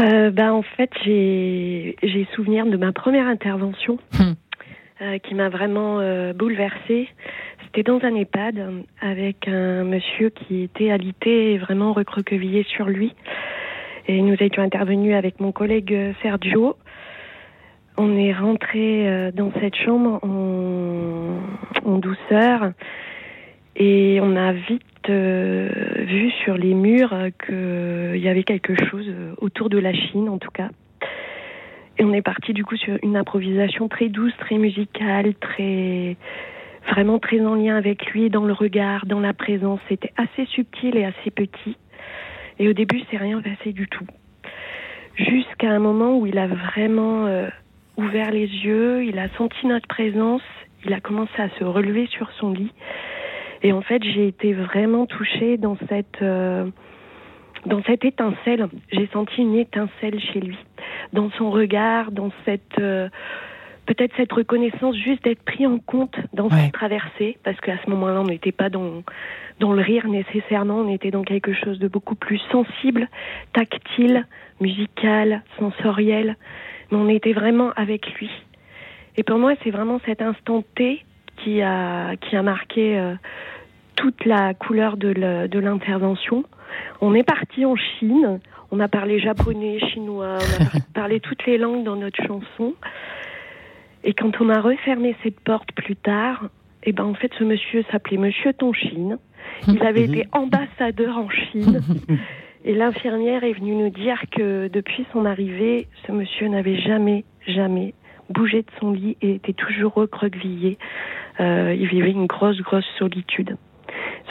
euh, 0.00 0.30
ben, 0.30 0.52
En 0.52 0.62
fait, 0.62 0.90
j'ai 1.04 2.28
souvenir 2.34 2.66
de 2.66 2.76
ma 2.76 2.92
première 2.92 3.26
intervention 3.26 3.98
hum. 4.20 4.34
euh, 5.02 5.18
qui 5.18 5.34
m'a 5.34 5.48
vraiment 5.48 5.98
euh, 6.00 6.32
bouleversée. 6.32 7.08
C'était 7.64 7.82
dans 7.82 8.00
un 8.04 8.14
EHPAD 8.14 8.84
avec 9.00 9.48
un 9.48 9.82
monsieur 9.82 10.30
qui 10.30 10.62
était 10.62 10.92
alité 10.92 11.54
et 11.54 11.58
vraiment 11.58 11.92
recroquevillé 11.92 12.64
sur 12.64 12.86
lui. 12.86 13.14
Et 14.06 14.20
nous 14.22 14.36
étions 14.38 14.62
intervenus 14.62 15.16
avec 15.16 15.40
mon 15.40 15.50
collègue 15.50 16.14
Sergio 16.22 16.76
On 17.96 18.16
est 18.16 18.32
rentré 18.32 19.32
dans 19.32 19.50
cette 19.60 19.74
chambre 19.74 20.20
en, 21.84 21.98
douceur 21.98 22.72
et 23.76 24.18
on 24.22 24.36
a 24.36 24.52
vite 24.52 25.08
vu 25.08 26.30
sur 26.42 26.56
les 26.56 26.74
murs 26.74 27.14
qu'il 27.44 28.16
y 28.16 28.28
avait 28.28 28.44
quelque 28.44 28.74
chose 28.88 29.10
autour 29.38 29.68
de 29.68 29.78
la 29.78 29.92
Chine 29.92 30.28
en 30.28 30.38
tout 30.38 30.50
cas. 30.50 30.70
Et 31.98 32.04
on 32.04 32.12
est 32.12 32.22
parti 32.22 32.52
du 32.52 32.64
coup 32.64 32.76
sur 32.76 32.96
une 33.02 33.16
improvisation 33.16 33.88
très 33.88 34.08
douce, 34.08 34.32
très 34.38 34.58
musicale, 34.58 35.34
très 35.34 36.16
vraiment 36.88 37.18
très 37.18 37.40
en 37.40 37.54
lien 37.54 37.76
avec 37.76 38.06
lui 38.06 38.30
dans 38.30 38.44
le 38.44 38.52
regard, 38.52 39.06
dans 39.06 39.20
la 39.20 39.32
présence. 39.32 39.80
C'était 39.88 40.12
assez 40.16 40.46
subtil 40.46 40.96
et 40.96 41.04
assez 41.04 41.30
petit. 41.30 41.76
Et 42.58 42.68
au 42.68 42.72
début, 42.72 43.02
c'est 43.10 43.16
rien 43.16 43.40
passé 43.40 43.72
du 43.72 43.88
tout. 43.88 44.06
Jusqu'à 45.16 45.70
un 45.70 45.78
moment 45.78 46.18
où 46.18 46.26
il 46.26 46.38
a 46.38 46.46
vraiment 46.46 47.26
euh, 47.26 47.48
ouvert 47.96 48.30
les 48.30 48.46
yeux, 48.46 49.04
il 49.04 49.18
a 49.18 49.28
senti 49.36 49.66
notre 49.66 49.86
présence, 49.86 50.42
il 50.84 50.92
a 50.92 51.00
commencé 51.00 51.32
à 51.38 51.48
se 51.58 51.64
relever 51.64 52.06
sur 52.06 52.30
son 52.38 52.52
lit. 52.52 52.72
Et 53.62 53.72
en 53.72 53.80
fait, 53.80 54.02
j'ai 54.02 54.28
été 54.28 54.52
vraiment 54.52 55.06
touchée 55.06 55.56
dans 55.56 55.76
cette 55.88 56.20
euh, 56.22 56.66
dans 57.66 57.82
cette 57.84 58.04
étincelle. 58.04 58.68
J'ai 58.92 59.08
senti 59.12 59.40
une 59.40 59.56
étincelle 59.56 60.20
chez 60.20 60.40
lui, 60.40 60.58
dans 61.12 61.30
son 61.32 61.50
regard, 61.50 62.12
dans 62.12 62.30
cette 62.44 62.78
euh, 62.78 63.08
peut-être 63.86 64.12
cette 64.16 64.32
reconnaissance 64.32 64.96
juste 64.96 65.24
d'être 65.24 65.42
pris 65.42 65.66
en 65.66 65.78
compte 65.78 66.16
dans 66.32 66.50
cette 66.50 66.72
traversée, 66.72 67.38
parce 67.42 67.58
qu'à 67.60 67.76
ce 67.84 67.90
moment-là, 67.90 68.20
on 68.20 68.24
n'était 68.24 68.52
pas 68.52 68.70
dans, 68.70 69.02
dans 69.60 69.72
le 69.72 69.82
rire 69.82 70.08
nécessairement, 70.08 70.76
on 70.76 70.92
était 70.92 71.10
dans 71.10 71.22
quelque 71.22 71.52
chose 71.52 71.78
de 71.78 71.88
beaucoup 71.88 72.14
plus 72.14 72.40
sensible, 72.50 73.08
tactile, 73.52 74.26
musical, 74.60 75.42
sensoriel, 75.58 76.36
mais 76.90 76.98
on 76.98 77.08
était 77.08 77.32
vraiment 77.32 77.72
avec 77.76 78.06
lui. 78.18 78.30
Et 79.16 79.22
pour 79.22 79.38
moi, 79.38 79.54
c'est 79.62 79.70
vraiment 79.70 80.00
cet 80.04 80.22
instant 80.22 80.62
T 80.74 81.04
qui 81.36 81.62
a, 81.62 82.16
qui 82.16 82.36
a 82.36 82.42
marqué 82.42 82.98
euh, 82.98 83.14
toute 83.96 84.24
la 84.24 84.54
couleur 84.54 84.96
de 84.96 85.58
l'intervention. 85.58 86.44
On 87.00 87.14
est 87.14 87.22
parti 87.22 87.64
en 87.64 87.76
Chine, 87.76 88.40
on 88.70 88.80
a 88.80 88.88
parlé 88.88 89.20
japonais, 89.20 89.78
chinois, 89.92 90.38
on 90.38 90.78
a 90.78 90.80
parlé 90.94 91.20
toutes 91.20 91.46
les 91.46 91.58
langues 91.58 91.84
dans 91.84 91.96
notre 91.96 92.20
chanson. 92.24 92.74
Et 94.02 94.14
quand 94.14 94.40
on 94.40 94.48
a 94.50 94.60
refermé 94.60 95.16
cette 95.22 95.40
porte 95.40 95.72
plus 95.72 95.96
tard, 95.96 96.48
eh 96.82 96.92
ben 96.92 97.04
en 97.04 97.14
fait 97.14 97.32
ce 97.38 97.44
monsieur 97.44 97.84
s'appelait 97.90 98.18
Monsieur 98.18 98.52
Tonchine. 98.52 99.18
Il 99.68 99.82
avait 99.82 100.04
été 100.04 100.26
ambassadeur 100.32 101.16
en 101.16 101.28
Chine. 101.30 101.80
Et 102.66 102.74
l'infirmière 102.74 103.44
est 103.44 103.52
venue 103.52 103.74
nous 103.74 103.90
dire 103.90 104.22
que 104.30 104.68
depuis 104.68 105.06
son 105.12 105.26
arrivée, 105.26 105.86
ce 106.06 106.12
monsieur 106.12 106.48
n'avait 106.48 106.80
jamais, 106.80 107.24
jamais 107.46 107.92
bougé 108.30 108.62
de 108.62 108.70
son 108.80 108.92
lit 108.92 109.16
et 109.22 109.34
était 109.34 109.52
toujours 109.52 109.94
recroquevillé. 109.94 110.78
Euh, 111.40 111.74
il 111.78 111.86
vivait 111.88 112.10
une 112.10 112.26
grosse, 112.26 112.60
grosse 112.60 112.86
solitude. 112.98 113.56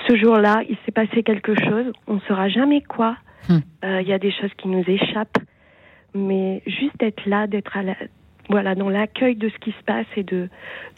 Ce 0.08 0.16
jour-là, 0.16 0.64
il 0.70 0.78
s'est 0.86 0.92
passé 0.92 1.24
quelque 1.24 1.56
chose. 1.56 1.92
On 2.08 2.16
ne 2.16 2.20
saura 2.22 2.50
jamais 2.50 2.82
quoi. 2.82 3.18
Hmm. 3.50 3.60
Euh, 3.84 4.02
il 4.02 4.08
y 4.08 4.14
a 4.14 4.20
des 4.20 4.32
choses 4.32 4.54
qui 4.58 4.68
nous 4.68 4.84
échappent. 4.88 5.40
Mais 6.16 6.62
juste 6.68 6.98
d'être 7.00 7.26
là, 7.26 7.48
d'être 7.48 7.76
à 7.76 7.84
la, 7.84 7.96
voilà, 8.50 8.76
dans 8.76 8.90
l'accueil 8.90 9.36
de 9.36 9.50
ce 9.50 9.58
qui 9.60 9.72
se 9.72 9.84
passe 9.86 10.06
et 10.18 10.24
de, 10.24 10.50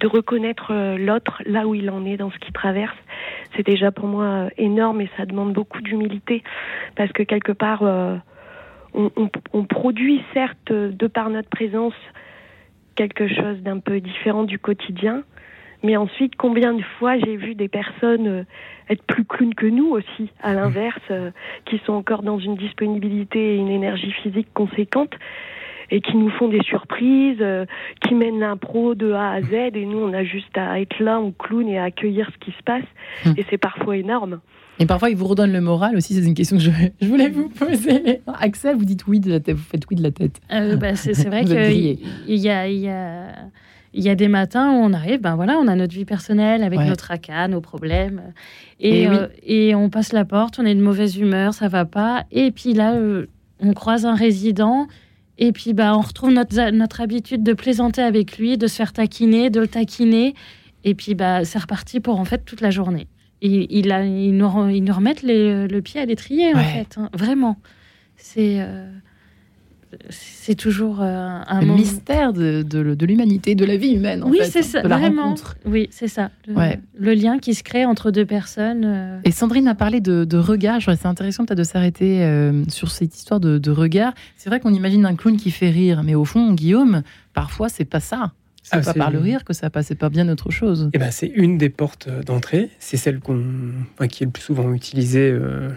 de 0.01 0.07
reconnaître 0.07 0.71
euh, 0.71 0.97
l'autre 0.97 1.41
là 1.45 1.67
où 1.67 1.75
il 1.75 1.89
en 1.89 2.05
est 2.05 2.17
dans 2.17 2.31
ce 2.31 2.37
qu'il 2.39 2.53
traverse, 2.53 2.97
c'est 3.55 3.65
déjà 3.65 3.91
pour 3.91 4.07
moi 4.07 4.25
euh, 4.25 4.49
énorme 4.57 5.01
et 5.01 5.09
ça 5.17 5.25
demande 5.25 5.53
beaucoup 5.53 5.81
d'humilité 5.81 6.43
parce 6.95 7.11
que 7.11 7.23
quelque 7.23 7.51
part, 7.51 7.83
euh, 7.83 8.17
on, 8.93 9.11
on, 9.15 9.29
on, 9.53 9.63
produit 9.65 10.23
certes 10.33 10.71
de 10.71 11.07
par 11.07 11.29
notre 11.29 11.49
présence 11.49 11.93
quelque 12.95 13.27
chose 13.27 13.61
d'un 13.61 13.79
peu 13.79 13.99
différent 13.99 14.43
du 14.43 14.59
quotidien, 14.59 15.23
mais 15.83 15.97
ensuite, 15.97 16.35
combien 16.35 16.73
de 16.73 16.81
fois 16.97 17.17
j'ai 17.19 17.35
vu 17.35 17.53
des 17.53 17.67
personnes 17.67 18.45
être 18.89 19.03
plus 19.03 19.25
clowns 19.25 19.53
que 19.53 19.67
nous 19.67 19.89
aussi, 19.89 20.31
à 20.41 20.53
l'inverse, 20.53 21.11
qui 21.65 21.79
sont 21.85 21.93
encore 21.93 22.23
dans 22.23 22.39
une 22.39 22.55
disponibilité 22.55 23.53
et 23.53 23.57
une 23.57 23.69
énergie 23.69 24.11
physique 24.11 24.47
conséquente 24.53 25.13
et 25.91 26.01
qui 26.01 26.15
nous 26.17 26.29
font 26.29 26.47
des 26.47 26.63
surprises, 26.63 27.37
euh, 27.41 27.65
qui 28.01 28.15
mènent 28.15 28.39
l'impro 28.39 28.95
de 28.95 29.11
A 29.11 29.31
à 29.31 29.41
Z 29.41 29.53
et 29.53 29.85
nous 29.85 29.99
on 29.99 30.13
a 30.13 30.23
juste 30.23 30.57
à 30.57 30.79
être 30.79 30.99
là 30.99 31.19
en 31.19 31.31
clown 31.31 31.67
et 31.67 31.77
à 31.77 31.83
accueillir 31.83 32.29
ce 32.33 32.37
qui 32.45 32.51
se 32.51 32.63
passe 32.63 32.83
hum. 33.25 33.33
et 33.37 33.45
c'est 33.49 33.57
parfois 33.57 33.97
énorme. 33.97 34.39
Et 34.79 34.85
parfois, 34.85 35.09
ils 35.09 35.15
vous 35.15 35.27
redonnent 35.27 35.53
le 35.53 35.61
moral 35.61 35.95
aussi. 35.95 36.13
C'est 36.13 36.25
une 36.25 36.33
question 36.33 36.57
que 36.57 36.63
je, 36.63 36.71
je, 37.01 37.07
voulais 37.07 37.29
vous 37.29 37.49
poser. 37.49 38.21
Axel, 38.39 38.75
vous 38.75 38.85
dites 38.85 39.07
oui 39.07 39.19
de 39.19 39.29
la 39.29 39.39
tête. 39.39 39.55
Vous 39.55 39.63
faites 39.63 39.83
oui 39.89 39.95
de 39.95 40.03
la 40.03 40.11
tête. 40.11 40.41
Euh, 40.51 40.75
bah, 40.75 40.95
c'est 40.95 41.13
vrai 41.25 41.45
qu'il 41.45 41.55
y 42.27 42.49
a, 42.49 42.67
y, 42.67 42.89
a, 42.89 43.27
y 43.93 44.09
a 44.09 44.15
des 44.15 44.27
matins 44.27 44.71
où 44.71 44.75
on 44.75 44.91
arrive, 44.91 45.21
ben 45.21 45.35
voilà, 45.35 45.57
on 45.57 45.67
a 45.67 45.75
notre 45.75 45.93
vie 45.93 46.05
personnelle 46.05 46.63
avec 46.63 46.79
notre 46.79 47.05
tracas, 47.05 47.47
nos 47.47 47.61
problèmes. 47.61 48.21
Et, 48.79 49.03
et, 49.03 49.07
euh, 49.07 49.27
et, 49.43 49.75
on 49.75 49.89
passe 49.89 50.11
la 50.11 50.25
porte, 50.25 50.59
on 50.59 50.65
est 50.65 50.75
de 50.75 50.81
mauvaise 50.81 51.17
humeur, 51.17 51.53
ça 51.53 51.69
va 51.69 51.85
pas. 51.85 52.25
Et 52.31 52.51
puis 52.51 52.73
là, 52.73 52.95
on 53.61 53.73
croise 53.73 54.05
un 54.05 54.15
résident 54.15 54.87
et 55.37 55.51
puis, 55.51 55.73
bah, 55.73 55.95
on 55.95 56.01
retrouve 56.01 56.31
notre, 56.31 56.71
notre 56.71 57.01
habitude 57.01 57.43
de 57.43 57.53
plaisanter 57.53 58.01
avec 58.01 58.37
lui, 58.37 58.57
de 58.57 58.67
se 58.67 58.75
faire 58.75 58.93
taquiner, 58.93 59.49
de 59.49 59.59
le 59.59 59.67
taquiner. 59.67 60.33
Et 60.83 60.95
puis, 60.95 61.15
bah, 61.15 61.43
c'est 61.43 61.59
reparti 61.59 61.99
pour 61.99 62.19
en 62.19 62.25
fait 62.25 62.45
toute 62.45 62.61
la 62.61 62.71
journée. 62.71 63.07
Et, 63.41 63.77
il, 63.77 63.91
a, 63.91 64.05
il, 64.05 64.35
nous, 64.35 64.69
il 64.69 64.83
nous 64.83 64.93
remettent 64.93 65.23
le 65.23 65.79
pied 65.79 65.99
à 65.99 66.05
l'étrier, 66.05 66.53
en 66.53 66.59
fait. 66.59 66.97
Hein. 66.97 67.09
vraiment. 67.13 67.57
C'est. 68.17 68.59
Euh, 68.59 68.89
c'est 70.09 70.55
toujours 70.55 71.01
euh, 71.01 71.39
un 71.47 71.61
mystère 71.61 72.33
de, 72.33 72.63
de, 72.63 73.05
l'humanité, 73.05 73.55
de 73.55 73.65
la 73.65 73.77
vie 73.77 73.93
humaine. 73.93 74.23
En 74.23 74.29
oui, 74.29 74.39
c'est 74.43 74.61
ça, 74.61 74.81
de 74.81 74.87
la 74.87 74.97
Rencontre. 74.97 75.55
Oui, 75.65 75.87
c'est 75.91 76.07
ça. 76.07 76.31
Le, 76.47 77.13
lien 77.13 77.39
qui 77.39 77.53
se 77.53 77.63
crée 77.63 77.85
entre 77.85 78.11
deux 78.11 78.25
personnes. 78.25 78.83
Euh. 78.85 79.19
Et 79.23 79.31
Sandrine 79.31 79.67
a 79.67 79.75
parlé 79.75 80.01
de, 80.01 80.25
de 80.25 80.37
regard. 80.37 80.81
C'est 80.81 81.05
intéressant 81.05 81.45
peut-être 81.45 81.57
de 81.57 81.63
s'arrêter 81.63 82.23
euh, 82.23 82.63
sur 82.67 82.91
cette 82.91 83.15
histoire 83.15 83.39
de, 83.39 83.57
de 83.57 83.71
regard. 83.71 84.13
C'est 84.37 84.49
vrai 84.49 84.59
qu'on 84.59 84.73
imagine 84.73 85.05
un 85.05 85.15
clown 85.15 85.37
qui 85.37 85.51
fait 85.51 85.69
rire, 85.69 86.03
mais 86.03 86.15
au 86.15 86.25
fond, 86.25 86.53
Guillaume, 86.53 87.03
parfois, 87.33 87.69
c'est 87.69 87.85
pas 87.85 87.99
ça. 87.99 88.33
C'est 88.65 88.77
ah, 88.77 88.81
pas 88.81 88.93
par 88.95 89.11
le 89.11 89.19
rire 89.19 89.43
que 89.43 89.53
ça 89.53 89.69
passe, 89.69 89.87
c'est 89.87 89.95
pas 89.95 90.09
bien 90.09 90.27
autre 90.27 90.49
chose. 90.49 90.89
Eh 90.91 90.97
ben, 90.97 91.11
c'est 91.11 91.27
une 91.27 91.59
des 91.59 91.69
portes 91.69 92.09
d'entrée. 92.09 92.71
C'est 92.79 92.97
celle 92.97 93.19
qu'on, 93.19 93.43
qui 94.09 94.23
est 94.23 94.25
le 94.25 94.31
plus 94.31 94.41
souvent 94.41 94.73
utilisée 94.73 95.29
euh, 95.29 95.69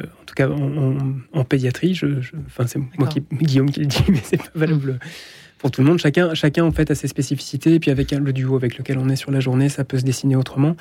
en 0.00 0.24
tout 0.26 0.34
cas 0.34 0.48
en, 0.48 1.44
pédiatrie. 1.44 1.94
Je, 1.94 2.06
enfin, 2.46 2.66
c'est 2.66 2.80
moi 2.98 3.06
qui, 3.06 3.22
Guillaume 3.32 3.70
qui 3.70 3.78
le 3.78 3.86
dit, 3.86 4.02
mais 4.08 4.20
c'est 4.24 4.38
pas 4.38 4.50
valable 4.56 4.98
pour 5.58 5.70
tout 5.70 5.82
le 5.82 5.86
monde. 5.86 6.00
Chacun, 6.00 6.34
chacun 6.34 6.64
en 6.64 6.72
fait 6.72 6.90
a 6.90 6.96
ses 6.96 7.06
spécificités. 7.06 7.74
Et 7.74 7.80
puis 7.80 7.92
avec 7.92 8.10
le 8.10 8.32
duo 8.32 8.56
avec 8.56 8.76
lequel 8.76 8.98
on 8.98 9.08
est 9.08 9.16
sur 9.16 9.30
la 9.30 9.38
journée, 9.38 9.68
ça 9.68 9.84
peut 9.84 9.98
se 9.98 10.04
dessiner 10.04 10.34
autrement. 10.34 10.76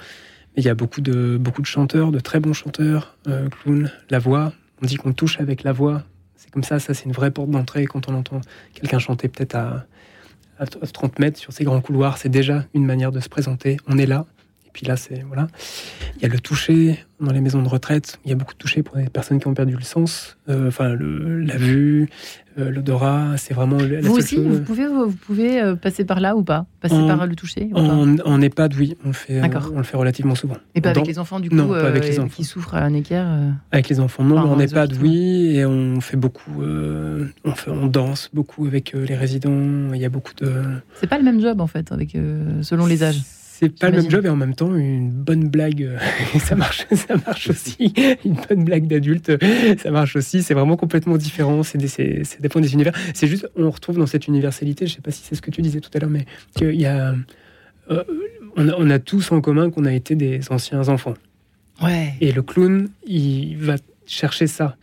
Mais 0.55 0.63
il 0.63 0.65
y 0.65 0.69
a 0.69 0.75
beaucoup 0.75 1.01
de, 1.01 1.37
beaucoup 1.37 1.61
de 1.61 1.67
chanteurs, 1.67 2.11
de 2.11 2.19
très 2.19 2.39
bons 2.39 2.53
chanteurs, 2.53 3.15
euh, 3.27 3.49
clowns, 3.49 3.91
la 4.09 4.17
voix. 4.17 4.51
On 4.81 4.87
dit 4.87 4.95
qu'on 4.95 5.13
touche 5.13 5.39
avec 5.39 5.61
la 5.61 5.73
voix. 5.73 6.03
C'est 6.35 6.49
comme 6.49 6.63
ça, 6.63 6.79
ça 6.79 6.95
c'est 6.95 7.05
une 7.05 7.11
vraie 7.11 7.29
porte 7.29 7.51
d'entrée. 7.51 7.85
Quand 7.85 8.09
on 8.09 8.15
entend 8.15 8.41
quelqu'un 8.73 8.97
chanter 8.97 9.27
peut-être 9.27 9.55
à, 9.55 9.85
à 10.61 10.65
30 10.67 11.19
mètres 11.19 11.39
sur 11.39 11.51
ces 11.51 11.63
grands 11.63 11.81
couloirs, 11.81 12.17
c'est 12.19 12.29
déjà 12.29 12.65
une 12.73 12.85
manière 12.85 13.11
de 13.11 13.19
se 13.19 13.29
présenter. 13.29 13.77
On 13.87 13.97
est 13.97 14.05
là, 14.05 14.25
puis 14.73 14.85
là, 14.85 14.95
c'est 14.95 15.23
voilà. 15.27 15.47
Il 16.17 16.23
y 16.23 16.25
a 16.25 16.29
le 16.29 16.39
toucher 16.39 16.99
dans 17.19 17.31
les 17.31 17.41
maisons 17.41 17.61
de 17.61 17.67
retraite. 17.67 18.19
Il 18.25 18.29
y 18.29 18.31
a 18.31 18.35
beaucoup 18.35 18.53
de 18.53 18.57
toucher 18.57 18.83
pour 18.83 18.97
les 18.97 19.09
personnes 19.09 19.39
qui 19.39 19.47
ont 19.47 19.53
perdu 19.53 19.75
le 19.75 19.83
sens. 19.83 20.37
Euh, 20.49 20.67
enfin, 20.67 20.89
la 20.89 21.57
vue, 21.57 22.09
euh, 22.57 22.71
l'odorat, 22.71 23.37
c'est 23.37 23.53
vraiment. 23.53 23.77
La 23.77 24.01
vous 24.01 24.15
aussi, 24.15 24.37
vous 24.37 24.61
pouvez, 24.61 24.87
vous 24.87 25.11
pouvez 25.11 25.61
euh, 25.61 25.75
passer 25.75 26.03
par 26.03 26.19
là 26.19 26.35
ou 26.35 26.43
pas? 26.43 26.65
Passer 26.79 26.95
par 26.95 27.25
le 27.27 27.35
toucher 27.35 27.69
en, 27.73 28.17
en, 28.19 28.41
EHPAD, 28.41 28.73
oui, 28.75 28.97
on 29.03 29.09
le 29.09 29.13
fait. 29.13 29.41
on 29.73 29.77
le 29.77 29.83
fait 29.83 29.97
relativement 29.97 30.35
souvent. 30.35 30.57
Et 30.75 30.81
pas 30.81 30.89
avec 30.89 31.05
les 31.05 31.19
enfants 31.19 31.39
du 31.39 31.49
coup 31.49 31.55
Non, 31.55 31.69
pas 31.69 31.87
avec 31.87 32.05
les 32.05 32.19
enfants. 32.19 32.35
Qui 32.35 32.43
souffrent 32.43 32.75
à 32.75 32.81
un 32.81 32.93
équerre. 32.93 33.27
Avec 33.71 33.89
les 33.89 33.99
enfants, 33.99 34.23
non. 34.23 34.41
Mais 34.41 34.49
en 34.49 34.59
EHPAD, 34.59 34.93
oui, 35.01 35.57
et 35.57 35.65
on 35.65 36.01
fait 36.01 36.17
beaucoup. 36.17 36.63
on 36.63 37.51
fait, 37.55 37.71
on 37.71 37.87
danse 37.87 38.29
beaucoup 38.33 38.65
avec 38.65 38.93
les 38.93 39.15
résidents. 39.15 39.93
Il 39.93 40.01
y 40.01 40.05
a 40.05 40.09
beaucoup 40.09 40.33
de. 40.37 40.51
C'est 40.95 41.07
pas 41.07 41.17
le 41.17 41.23
même 41.23 41.41
job 41.41 41.61
en 41.61 41.67
fait, 41.67 41.91
avec 41.91 42.17
selon 42.61 42.85
les 42.85 43.03
âges. 43.03 43.21
C'est 43.61 43.77
pas 43.77 43.91
le 43.91 44.01
même 44.01 44.09
job 44.09 44.25
et 44.25 44.29
en 44.29 44.35
même 44.35 44.55
temps 44.55 44.75
une 44.75 45.11
bonne 45.11 45.47
blague, 45.47 45.83
euh, 45.83 45.99
ça 46.39 46.55
marche, 46.55 46.87
ça 46.91 47.15
marche 47.27 47.47
aussi. 47.51 47.93
Une 48.25 48.35
bonne 48.49 48.63
blague 48.63 48.87
d'adulte, 48.87 49.31
ça 49.77 49.91
marche 49.91 50.15
aussi. 50.15 50.41
C'est 50.41 50.55
vraiment 50.55 50.77
complètement 50.77 51.15
différent. 51.15 51.61
C'est 51.61 51.77
des, 51.77 52.23
dépend 52.39 52.59
des 52.59 52.73
univers. 52.73 52.93
C'est 53.13 53.27
juste, 53.27 53.47
on 53.55 53.69
retrouve 53.69 53.99
dans 53.99 54.07
cette 54.07 54.27
universalité. 54.27 54.87
Je 54.87 54.95
sais 54.95 55.01
pas 55.01 55.11
si 55.11 55.21
c'est 55.23 55.35
ce 55.35 55.43
que 55.43 55.51
tu 55.51 55.61
disais 55.61 55.79
tout 55.79 55.91
à 55.93 55.99
l'heure, 55.99 56.09
mais 56.09 56.25
qu'il 56.55 56.73
y 56.73 56.87
a, 56.87 57.13
euh, 57.91 58.03
on 58.55 58.89
a, 58.89 58.97
tous 58.97 59.31
en 59.31 59.41
commun 59.41 59.69
qu'on 59.69 59.85
a 59.85 59.93
été 59.93 60.15
des 60.15 60.39
anciens 60.49 60.89
enfants. 60.89 61.13
Ouais. 61.83 62.15
Et 62.19 62.31
le 62.31 62.41
clown, 62.41 62.89
il 63.05 63.57
va 63.57 63.75
chercher 64.07 64.47
ça. 64.47 64.75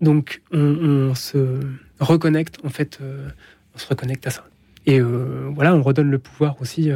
Donc 0.00 0.40
on, 0.52 1.16
se 1.16 1.58
reconnecte 1.98 2.58
en 2.64 2.68
fait, 2.68 3.00
euh, 3.02 3.28
on 3.74 3.78
se 3.78 3.88
reconnecte 3.88 4.24
à 4.28 4.30
ça. 4.30 4.46
Et 4.86 5.00
voilà, 5.00 5.74
on 5.74 5.82
redonne 5.82 6.10
le 6.10 6.18
pouvoir 6.18 6.56
aussi 6.62 6.90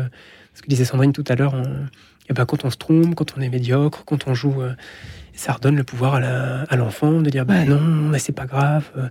Ce 0.54 0.62
que 0.62 0.68
disait 0.68 0.84
Sandrine 0.84 1.12
tout 1.12 1.24
à 1.28 1.34
l'heure, 1.34 1.54
et 2.28 2.32
ben, 2.32 2.46
quand 2.46 2.64
on 2.64 2.70
se 2.70 2.76
trompe, 2.76 3.14
quand 3.14 3.34
on 3.36 3.40
est 3.40 3.48
médiocre, 3.48 4.04
quand 4.04 4.28
on 4.28 4.34
joue 4.34 4.62
ça 5.34 5.52
redonne 5.52 5.76
le 5.76 5.84
pouvoir 5.84 6.14
à 6.14 6.76
l'enfant 6.76 7.20
de 7.20 7.28
dire 7.28 7.44
bah 7.44 7.64
non, 7.64 7.80
mais 7.80 8.18
c'est 8.18 8.32
pas 8.32 8.46
grave, 8.46 8.88
euh, 8.96 9.08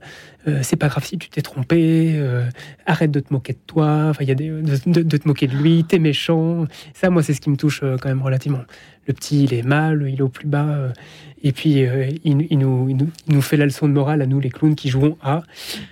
euh, 0.47 0.59
c'est 0.63 0.77
pas 0.77 0.87
grave 0.87 1.03
si 1.05 1.17
tu 1.17 1.29
t'es 1.29 1.41
trompé, 1.41 2.13
euh, 2.15 2.45
arrête 2.85 3.11
de 3.11 3.19
te 3.19 3.33
moquer 3.33 3.53
de 3.53 3.59
toi, 3.67 4.07
enfin 4.09 4.23
il 4.23 4.29
y 4.29 4.31
a 4.31 4.35
des, 4.35 4.49
de, 4.49 5.17
te 5.17 5.27
moquer 5.27 5.47
de 5.47 5.55
lui, 5.55 5.83
t'es 5.83 5.99
méchant. 5.99 6.65
Ça, 6.93 7.09
moi, 7.09 7.23
c'est 7.23 7.33
ce 7.33 7.41
qui 7.41 7.49
me 7.49 7.57
touche 7.57 7.81
quand 7.81 8.07
même 8.07 8.21
relativement. 8.21 8.61
Le 9.07 9.13
petit, 9.13 9.43
il 9.43 9.53
est 9.53 9.63
mal, 9.63 10.05
il 10.07 10.19
est 10.19 10.21
au 10.21 10.29
plus 10.29 10.47
bas, 10.47 10.93
et 11.43 11.51
puis 11.51 11.71
il, 11.71 12.19
il, 12.23 12.57
nous, 12.57 12.87
il, 12.89 12.97
nous, 13.27 13.41
fait 13.41 13.57
la 13.57 13.65
leçon 13.65 13.87
de 13.89 13.93
morale 13.93 14.21
à 14.21 14.25
nous, 14.25 14.39
les 14.39 14.49
clowns 14.49 14.75
qui 14.75 14.89
jouons 14.89 15.17
à, 15.21 15.43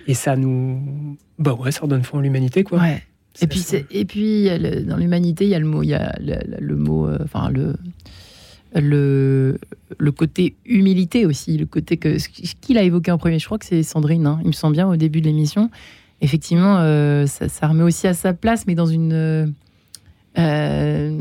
et 0.06 0.14
ça 0.14 0.34
nous, 0.36 1.16
bah 1.38 1.52
ouais, 1.52 1.72
ça 1.72 1.80
redonne 1.82 2.04
foi 2.04 2.20
en 2.20 2.22
l'humanité, 2.22 2.64
quoi. 2.64 2.80
Ouais. 2.80 3.02
Et 3.40 3.46
puis, 3.46 3.64
et 3.90 4.04
puis, 4.04 4.48
dans 4.86 4.96
l'humanité, 4.96 5.44
il 5.44 5.50
y 5.50 5.54
a 5.54 5.58
le 5.58 5.66
mot, 5.66 5.82
il 5.82 5.88
y 5.88 5.94
a 5.94 6.14
le, 6.20 6.36
le 6.58 6.76
mot, 6.76 7.08
enfin 7.24 7.48
le 7.50 7.74
le, 8.80 9.58
le 9.98 10.12
côté 10.12 10.54
humilité 10.64 11.26
aussi, 11.26 11.58
le 11.58 11.66
côté 11.66 11.96
que 11.96 12.18
ce 12.18 12.28
qu'il 12.28 12.78
a 12.78 12.82
évoqué 12.82 13.10
en 13.10 13.18
premier, 13.18 13.38
je 13.38 13.44
crois 13.44 13.58
que 13.58 13.66
c'est 13.66 13.82
Sandrine, 13.82 14.26
hein, 14.26 14.38
il 14.42 14.48
me 14.48 14.52
semble 14.52 14.74
bien 14.74 14.88
au 14.88 14.96
début 14.96 15.20
de 15.20 15.26
l'émission. 15.26 15.70
Effectivement, 16.20 16.78
euh, 16.78 17.26
ça, 17.26 17.48
ça, 17.48 17.68
remet 17.68 17.82
aussi 17.82 18.06
à 18.06 18.14
sa 18.14 18.32
place, 18.32 18.66
mais 18.66 18.74
dans 18.74 18.86
une 18.86 19.52
euh, 20.38 21.20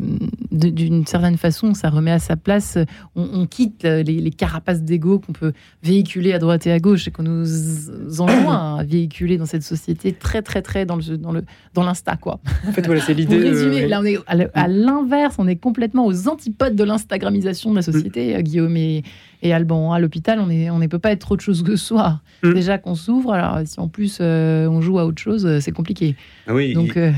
d'une 0.51 1.05
certaine 1.05 1.37
façon, 1.37 1.73
ça 1.73 1.89
remet 1.89 2.11
à 2.11 2.19
sa 2.19 2.35
place. 2.35 2.77
On, 3.15 3.45
quitte 3.45 3.83
les, 3.83 4.31
carapaces 4.31 4.83
d'ego 4.83 5.19
qu'on 5.19 5.33
peut 5.33 5.53
véhiculer 5.83 6.33
à 6.33 6.39
droite 6.39 6.65
et 6.67 6.71
à 6.71 6.79
gauche 6.79 7.07
et 7.07 7.11
qu'on 7.11 7.23
nous 7.23 7.89
enjoint 8.19 8.77
à 8.79 8.83
véhiculer 8.83 9.37
dans 9.37 9.45
cette 9.45 9.63
société 9.63 10.13
très, 10.13 10.41
très, 10.41 10.61
très 10.61 10.85
dans 10.85 10.95
le 10.95 11.17
dans 11.17 11.31
le 11.31 11.43
dans 11.73 11.83
l'insta 11.83 12.15
quoi. 12.15 12.39
En 12.67 12.71
fait, 12.71 12.85
voilà, 12.85 13.01
c'est 13.01 13.13
l'idée. 13.13 13.37
Résumer, 13.37 13.87
là, 13.87 13.99
on 14.01 14.05
est 14.05 14.17
à 14.27 14.67
l'inverse, 14.67 15.35
on 15.39 15.47
est 15.47 15.55
complètement 15.55 16.05
aux 16.05 16.27
antipodes 16.27 16.75
de 16.75 16.83
l'instagramisation 16.83 17.71
de 17.71 17.77
la 17.77 17.81
société. 17.81 18.37
Mm. 18.37 18.41
Guillaume 18.41 18.77
et, 18.77 19.03
et 19.41 19.53
Alban 19.53 19.91
à 19.91 19.99
l'hôpital, 19.99 20.39
on 20.39 20.49
est 20.49 20.69
on 20.69 20.79
ne 20.79 20.87
peut 20.87 20.99
pas 20.99 21.11
être 21.11 21.31
autre 21.31 21.43
chose 21.43 21.63
que 21.63 21.75
soi. 21.75 22.21
Mm. 22.43 22.53
Déjà 22.53 22.77
qu'on 22.77 22.95
s'ouvre, 22.95 23.33
alors 23.33 23.59
si 23.65 23.79
en 23.79 23.87
plus 23.87 24.19
euh, 24.21 24.67
on 24.67 24.81
joue 24.81 24.99
à 24.99 25.05
autre 25.05 25.21
chose, 25.21 25.59
c'est 25.59 25.71
compliqué. 25.71 26.15
Ah 26.47 26.53
oui. 26.53 26.73
Donc. 26.73 26.97
Euh, 26.97 27.11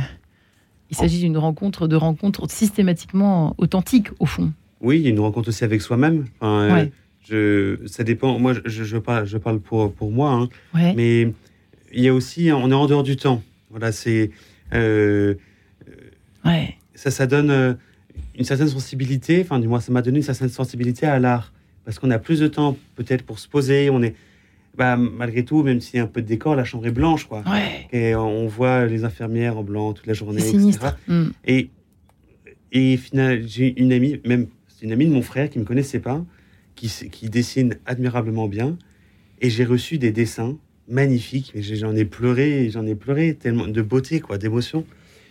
il 0.93 0.95
s'agit 0.95 1.19
d'une 1.19 1.37
rencontre, 1.37 1.87
de 1.87 1.95
rencontres 1.95 2.49
systématiquement 2.51 3.55
authentiques, 3.57 4.09
au 4.19 4.27
fond. 4.27 4.53
Oui, 4.79 4.99
il 4.99 5.01
y 5.01 5.07
a 5.07 5.09
une 5.09 5.19
rencontre 5.19 5.49
aussi 5.49 5.63
avec 5.63 5.81
soi-même. 5.81 6.25
Enfin, 6.39 6.87
je, 7.27 7.79
ça 7.87 8.03
dépend. 8.03 8.37
Moi, 8.37 8.53
je, 8.65 8.83
je, 8.83 8.97
parle, 8.97 9.25
je 9.25 9.39
parle 9.39 9.59
pour, 9.59 9.91
pour 9.91 10.11
moi. 10.11 10.31
Hein. 10.33 10.49
Mais 10.95 11.33
il 11.91 12.03
y 12.03 12.07
a 12.07 12.13
aussi, 12.13 12.51
on 12.51 12.69
est 12.69 12.75
en 12.75 12.85
dehors 12.85 13.01
du 13.01 13.15
temps. 13.15 13.41
Voilà, 13.71 13.91
c'est. 13.91 14.29
Euh, 14.73 15.33
ouais. 16.45 16.75
Ça, 16.93 17.09
ça 17.09 17.25
donne 17.25 17.49
euh, 17.49 17.73
une 18.37 18.45
certaine 18.45 18.67
sensibilité. 18.67 19.41
Enfin, 19.41 19.57
du 19.57 19.67
moins, 19.67 19.79
ça 19.79 19.91
m'a 19.91 20.03
donné 20.03 20.17
une 20.17 20.23
certaine 20.23 20.49
sensibilité 20.49 21.07
à 21.07 21.17
l'art. 21.17 21.53
Parce 21.85 21.97
qu'on 21.97 22.11
a 22.11 22.19
plus 22.19 22.39
de 22.39 22.47
temps, 22.47 22.77
peut-être, 22.95 23.23
pour 23.23 23.39
se 23.39 23.47
poser. 23.47 23.89
On 23.89 24.03
est 24.03 24.13
bah, 24.75 24.97
malgré 24.97 25.45
tout, 25.45 25.61
même 25.61 25.81
s'il 25.81 25.97
y 25.97 25.99
a 25.99 26.03
un 26.03 26.07
peu 26.07 26.21
de 26.21 26.27
décor, 26.27 26.55
la 26.55 26.63
chambre 26.63 26.87
est 26.87 26.91
blanche, 26.91 27.25
quoi. 27.25 27.43
Et 27.91 28.15
on 28.15 28.47
voit 28.47 28.85
les 28.85 29.03
infirmières 29.03 29.57
en 29.57 29.63
blanc 29.63 29.93
toute 29.93 30.07
la 30.07 30.13
journée, 30.13 30.41
etc. 30.41 30.79
Mm. 31.07 31.23
Et, 31.45 31.69
et 32.71 32.97
finalement, 32.97 33.43
j'ai 33.45 33.79
une 33.79 33.93
amie, 33.93 34.19
même 34.25 34.47
c'est 34.67 34.85
une 34.85 34.91
amie 34.91 35.05
de 35.05 35.13
mon 35.13 35.21
frère 35.21 35.49
qui 35.49 35.59
me 35.59 35.63
connaissait 35.63 35.99
pas, 35.99 36.25
qui, 36.75 36.91
qui 37.11 37.29
dessine 37.29 37.75
admirablement 37.85 38.47
bien. 38.47 38.77
Et 39.41 39.49
j'ai 39.49 39.65
reçu 39.65 39.97
des 39.97 40.11
dessins 40.11 40.57
magnifiques. 40.87 41.51
Mais 41.53 41.61
j'en 41.61 41.95
ai 41.95 42.05
pleuré, 42.05 42.69
j'en 42.71 42.85
ai 42.85 42.95
pleuré 42.95 43.35
tellement 43.35 43.67
de 43.67 43.81
beauté, 43.81 44.21
quoi, 44.21 44.37
d'émotion, 44.37 44.85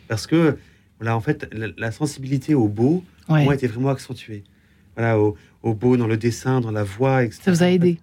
parce 0.07 0.26
que 0.26 0.57
voilà, 1.01 1.16
en 1.16 1.20
fait, 1.20 1.51
la, 1.53 1.90
sensibilité 1.90 2.55
au 2.55 2.68
beau, 2.68 3.03
ouais. 3.28 3.43
moi, 3.43 3.55
était 3.55 3.66
vraiment 3.66 3.88
accentuée. 3.88 4.45
Voilà, 4.97 5.18
au, 5.18 5.36
au, 5.64 5.74
beau 5.74 5.97
dans 5.97 6.07
le 6.07 6.16
dessin, 6.16 6.61
dans 6.61 6.70
la 6.70 6.84
voix, 6.84 7.24
etc. 7.24 7.43
Ça 7.45 7.51
vous 7.51 7.62
a 7.64 7.70
aidé 7.70 7.99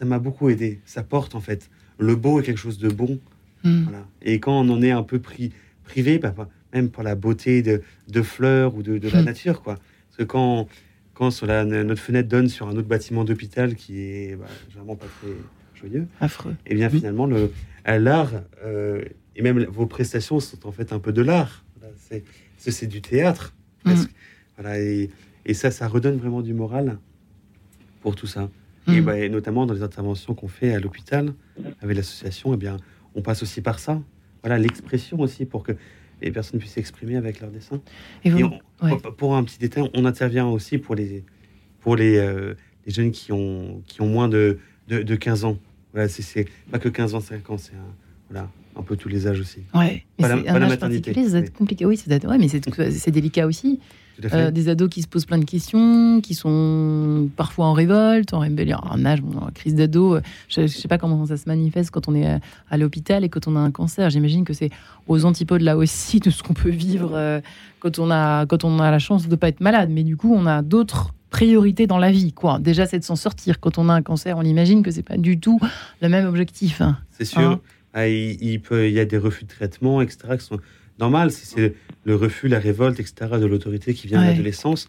ça 0.00 0.06
m'a 0.06 0.18
beaucoup 0.18 0.48
aidé. 0.48 0.80
Ça 0.86 1.02
porte 1.02 1.34
en 1.34 1.40
fait. 1.40 1.70
Le 1.98 2.16
beau 2.16 2.40
est 2.40 2.42
quelque 2.42 2.58
chose 2.58 2.78
de 2.78 2.88
bon. 2.88 3.20
Hmm. 3.62 3.84
Et 4.22 4.40
quand 4.40 4.58
on 4.58 4.68
en 4.70 4.80
est 4.80 4.90
un 4.90 5.02
peu 5.02 5.18
pris, 5.18 5.52
privé, 5.84 6.18
bah, 6.18 6.34
même 6.72 6.88
pour 6.88 7.02
la 7.02 7.14
beauté 7.14 7.60
de, 7.60 7.82
de 8.08 8.22
fleurs 8.22 8.74
ou 8.74 8.82
de, 8.82 8.96
de 8.96 9.08
la 9.10 9.20
hmm. 9.20 9.26
nature, 9.26 9.62
quoi. 9.62 9.74
Parce 9.74 10.16
que 10.16 10.22
quand, 10.22 10.66
quand 11.12 11.30
sur 11.30 11.46
la, 11.46 11.66
notre 11.66 12.00
fenêtre 12.00 12.28
donne 12.30 12.48
sur 12.48 12.66
un 12.68 12.76
autre 12.76 12.88
bâtiment 12.88 13.24
d'hôpital 13.24 13.74
qui 13.74 14.00
est 14.00 14.36
bah, 14.36 14.46
vraiment 14.74 14.96
pas 14.96 15.06
très 15.20 15.32
joyeux, 15.74 16.06
affreux. 16.18 16.52
Et 16.64 16.72
eh 16.72 16.74
bien 16.74 16.88
hmm. 16.88 16.92
finalement, 16.92 17.26
le, 17.26 17.52
l'art 17.86 18.32
euh, 18.64 19.04
et 19.36 19.42
même 19.42 19.64
vos 19.64 19.86
prestations 19.86 20.40
sont 20.40 20.66
en 20.66 20.72
fait 20.72 20.94
un 20.94 20.98
peu 20.98 21.12
de 21.12 21.20
l'art. 21.20 21.66
c'est, 21.98 22.24
c'est 22.56 22.86
du 22.86 23.02
théâtre. 23.02 23.54
Voilà, 24.56 24.80
et, 24.80 25.10
et 25.44 25.52
ça, 25.52 25.70
ça 25.70 25.88
redonne 25.88 26.16
vraiment 26.16 26.40
du 26.40 26.54
moral 26.54 26.98
pour 28.00 28.14
tout 28.14 28.26
ça. 28.26 28.48
Mm. 28.86 29.00
Bah, 29.00 29.18
et, 29.18 29.28
notamment 29.28 29.66
dans 29.66 29.74
les 29.74 29.82
interventions 29.82 30.34
qu'on 30.34 30.48
fait 30.48 30.72
à 30.74 30.80
l'hôpital 30.80 31.34
avec 31.80 31.96
l'association, 31.96 32.54
eh 32.54 32.56
bien, 32.56 32.76
on 33.14 33.22
passe 33.22 33.42
aussi 33.42 33.60
par 33.60 33.78
ça. 33.78 34.00
Voilà, 34.42 34.58
l'expression 34.58 35.20
aussi 35.20 35.44
pour 35.44 35.62
que 35.62 35.72
les 36.22 36.30
personnes 36.30 36.60
puissent 36.60 36.72
s'exprimer 36.72 37.16
avec 37.16 37.40
leur 37.40 37.50
dessin. 37.50 37.80
Et, 38.24 38.30
pour 39.16 39.36
un 39.36 39.44
petit 39.44 39.58
détail, 39.58 39.90
on 39.94 40.04
intervient 40.04 40.46
aussi 40.46 40.78
pour 40.78 40.94
les, 40.94 41.24
pour 41.80 41.96
les, 41.96 42.16
euh, 42.16 42.54
les 42.86 42.92
jeunes 42.92 43.10
qui 43.10 43.32
ont, 43.32 43.82
qui 43.86 44.00
ont 44.00 44.08
moins 44.08 44.28
de, 44.28 44.58
de, 44.88 45.02
de 45.02 45.16
15 45.16 45.44
ans. 45.44 45.58
Voilà, 45.92 46.08
c'est 46.08 46.46
pas 46.70 46.78
que 46.78 46.88
15 46.88 47.14
ans, 47.14 47.20
5 47.20 47.50
ans, 47.50 47.58
c'est 47.58 47.74
un, 47.74 47.94
voilà, 48.30 48.48
un 48.76 48.82
peu 48.82 48.96
tous 48.96 49.08
les 49.08 49.26
âges 49.26 49.40
aussi. 49.40 49.60
Ouais, 49.74 50.04
mais 50.18 50.28
c'est 50.28 50.48
un 50.48 50.62
âge 50.62 50.78
particulier, 50.78 51.28
c'est 51.28 51.52
compliqué. 51.52 51.84
Oui, 51.84 51.96
c'est 51.96 52.24
ouais, 52.24 52.38
mais 52.38 52.48
c'est 52.48 53.10
délicat 53.10 53.46
aussi. 53.46 53.80
Euh, 54.32 54.50
des 54.50 54.68
ados 54.68 54.88
qui 54.88 55.02
se 55.02 55.08
posent 55.08 55.24
plein 55.24 55.38
de 55.38 55.44
questions, 55.44 56.20
qui 56.20 56.34
sont 56.34 57.28
parfois 57.36 57.66
en 57.66 57.72
révolte, 57.72 58.34
en 58.34 58.40
rébellion, 58.40 58.78
en 58.82 59.04
âge, 59.04 59.20
en 59.20 59.50
crise 59.52 59.74
d'ado. 59.74 60.16
Euh, 60.16 60.20
je 60.48 60.62
ne 60.62 60.66
sais 60.66 60.88
pas 60.88 60.98
comment 60.98 61.26
ça 61.26 61.36
se 61.36 61.48
manifeste 61.48 61.90
quand 61.90 62.08
on 62.08 62.14
est 62.14 62.38
à, 62.70 62.76
l'hôpital 62.76 63.24
et 63.24 63.28
quand 63.28 63.48
on 63.48 63.56
a 63.56 63.60
un 63.60 63.70
cancer. 63.70 64.10
J'imagine 64.10 64.44
que 64.44 64.52
c'est 64.52 64.70
aux 65.08 65.24
antipodes 65.24 65.62
là 65.62 65.76
aussi 65.76 66.20
de 66.20 66.30
ce 66.30 66.42
qu'on 66.42 66.54
peut 66.54 66.70
vivre 66.70 67.12
euh, 67.14 67.40
quand, 67.80 67.98
on 67.98 68.10
a, 68.10 68.46
quand 68.46 68.64
on 68.64 68.78
a 68.78 68.90
la 68.90 68.98
chance 68.98 69.26
de 69.26 69.30
ne 69.30 69.36
pas 69.36 69.48
être 69.48 69.60
malade. 69.60 69.90
Mais 69.90 70.02
du 70.02 70.16
coup, 70.16 70.34
on 70.34 70.46
a 70.46 70.62
d'autres 70.62 71.14
priorités 71.30 71.86
dans 71.86 71.98
la 71.98 72.10
vie. 72.10 72.32
Quoi. 72.32 72.58
Déjà, 72.58 72.86
c'est 72.86 72.98
de 72.98 73.04
s'en 73.04 73.16
sortir. 73.16 73.60
Quand 73.60 73.78
on 73.78 73.88
a 73.88 73.94
un 73.94 74.02
cancer, 74.02 74.36
on 74.36 74.42
imagine 74.42 74.82
que 74.82 74.90
c'est 74.90 75.02
pas 75.02 75.16
du 75.16 75.38
tout 75.38 75.60
le 76.02 76.08
même 76.08 76.26
objectif. 76.26 76.80
Hein. 76.80 76.98
C'est 77.10 77.24
sûr. 77.24 77.40
Hein 77.40 77.60
ah, 77.92 78.06
il, 78.06 78.60
peut, 78.60 78.88
il 78.88 78.94
y 78.94 79.00
a 79.00 79.04
des 79.04 79.18
refus 79.18 79.44
de 79.44 79.48
traitement, 79.48 80.00
etc., 80.00 80.36
qui 80.38 80.44
sont 80.44 80.60
normal, 80.98 81.30
si 81.32 81.46
c'est 81.46 81.74
le 82.04 82.16
refus, 82.16 82.48
la 82.48 82.58
révolte, 82.58 83.00
etc., 83.00 83.32
de 83.38 83.46
l'autorité 83.46 83.94
qui 83.94 84.06
vient 84.06 84.20
de 84.20 84.26
l'adolescence. 84.26 84.88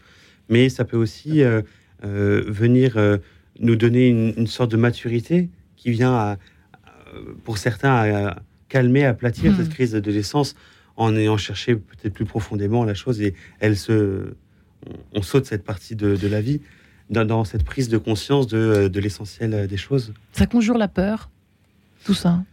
Mais 0.50 0.70
ça 0.70 0.86
peut 0.86 0.98
aussi 0.98 1.42
euh, 1.42 1.62
euh, 2.04 2.44
venir 2.48 2.98
euh, 2.98 3.18
nous 3.60 3.76
donner 3.76 4.10
une, 4.10 4.48
sorte 4.48 4.72
de 4.72 4.78
maturité 4.78 5.50
qui 5.76 5.92
vient, 5.92 6.14
à, 6.14 6.38
pour 7.44 7.58
certains, 7.58 7.94
à, 7.94 8.42
calmer, 8.70 9.06
aplatir 9.06 9.56
cette 9.56 9.68
hmm. 9.68 9.74
crise 9.74 9.92
d'adolescence 9.92 10.56
en 10.96 11.16
ayant 11.16 11.38
cherché 11.38 11.76
peut-être 11.76 12.14
plus 12.14 12.26
profondément 12.26 12.84
la 12.86 12.94
chose 12.94 13.22
et 13.22 13.34
elle 13.60 13.78
se, 13.78 14.34
on, 15.14 15.22
saute 15.22 15.46
cette 15.46 15.64
partie 15.64 15.96
de, 15.96 16.28
la 16.28 16.42
vie 16.42 16.62
dans, 17.10 17.44
cette 17.44 17.64
prise 17.64 17.90
de 17.90 17.98
conscience 17.98 18.48
de, 18.48 18.88
de 18.88 19.00
l'essentiel 19.00 19.68
des 19.68 19.78
choses. 19.78 20.14
Ça 20.32 20.46
conjure 20.46 20.78
la 20.78 20.88
peur, 20.88 21.30
tout 22.06 22.14
ça. 22.14 22.44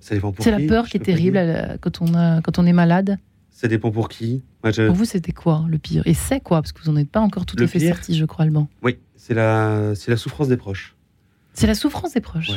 C'est 0.00 0.20
la 0.20 0.60
peur 0.68 0.86
qui 0.86 0.98
est 0.98 1.00
terrible 1.00 1.78
quand, 1.80 2.02
on 2.02 2.14
a, 2.14 2.42
quand 2.42 2.58
on 2.58 2.66
est 2.66 2.72
malade. 2.72 3.18
Ça 3.54 3.68
dépend 3.68 3.92
pour 3.92 4.08
qui. 4.08 4.42
Pour 4.60 4.94
vous, 4.94 5.04
c'était 5.04 5.32
quoi 5.32 5.64
le 5.68 5.78
pire? 5.78 6.02
Et 6.06 6.12
c'est 6.12 6.40
quoi? 6.40 6.60
Parce 6.60 6.72
que 6.72 6.82
vous 6.82 6.90
n'en 6.90 6.98
êtes 6.98 7.08
pas 7.08 7.20
encore 7.20 7.46
tout 7.46 7.56
à 7.62 7.66
fait 7.68 7.78
sorti, 7.78 8.16
je 8.16 8.24
crois, 8.24 8.44
Alban. 8.44 8.68
Oui, 8.82 8.98
c'est 9.16 9.32
la, 9.32 9.94
c'est 9.94 10.10
la 10.10 10.16
souffrance 10.16 10.48
des 10.48 10.56
proches. 10.56 10.96
C'est 11.54 11.68
la 11.68 11.76
souffrance 11.76 12.14
des 12.14 12.20
proches? 12.20 12.50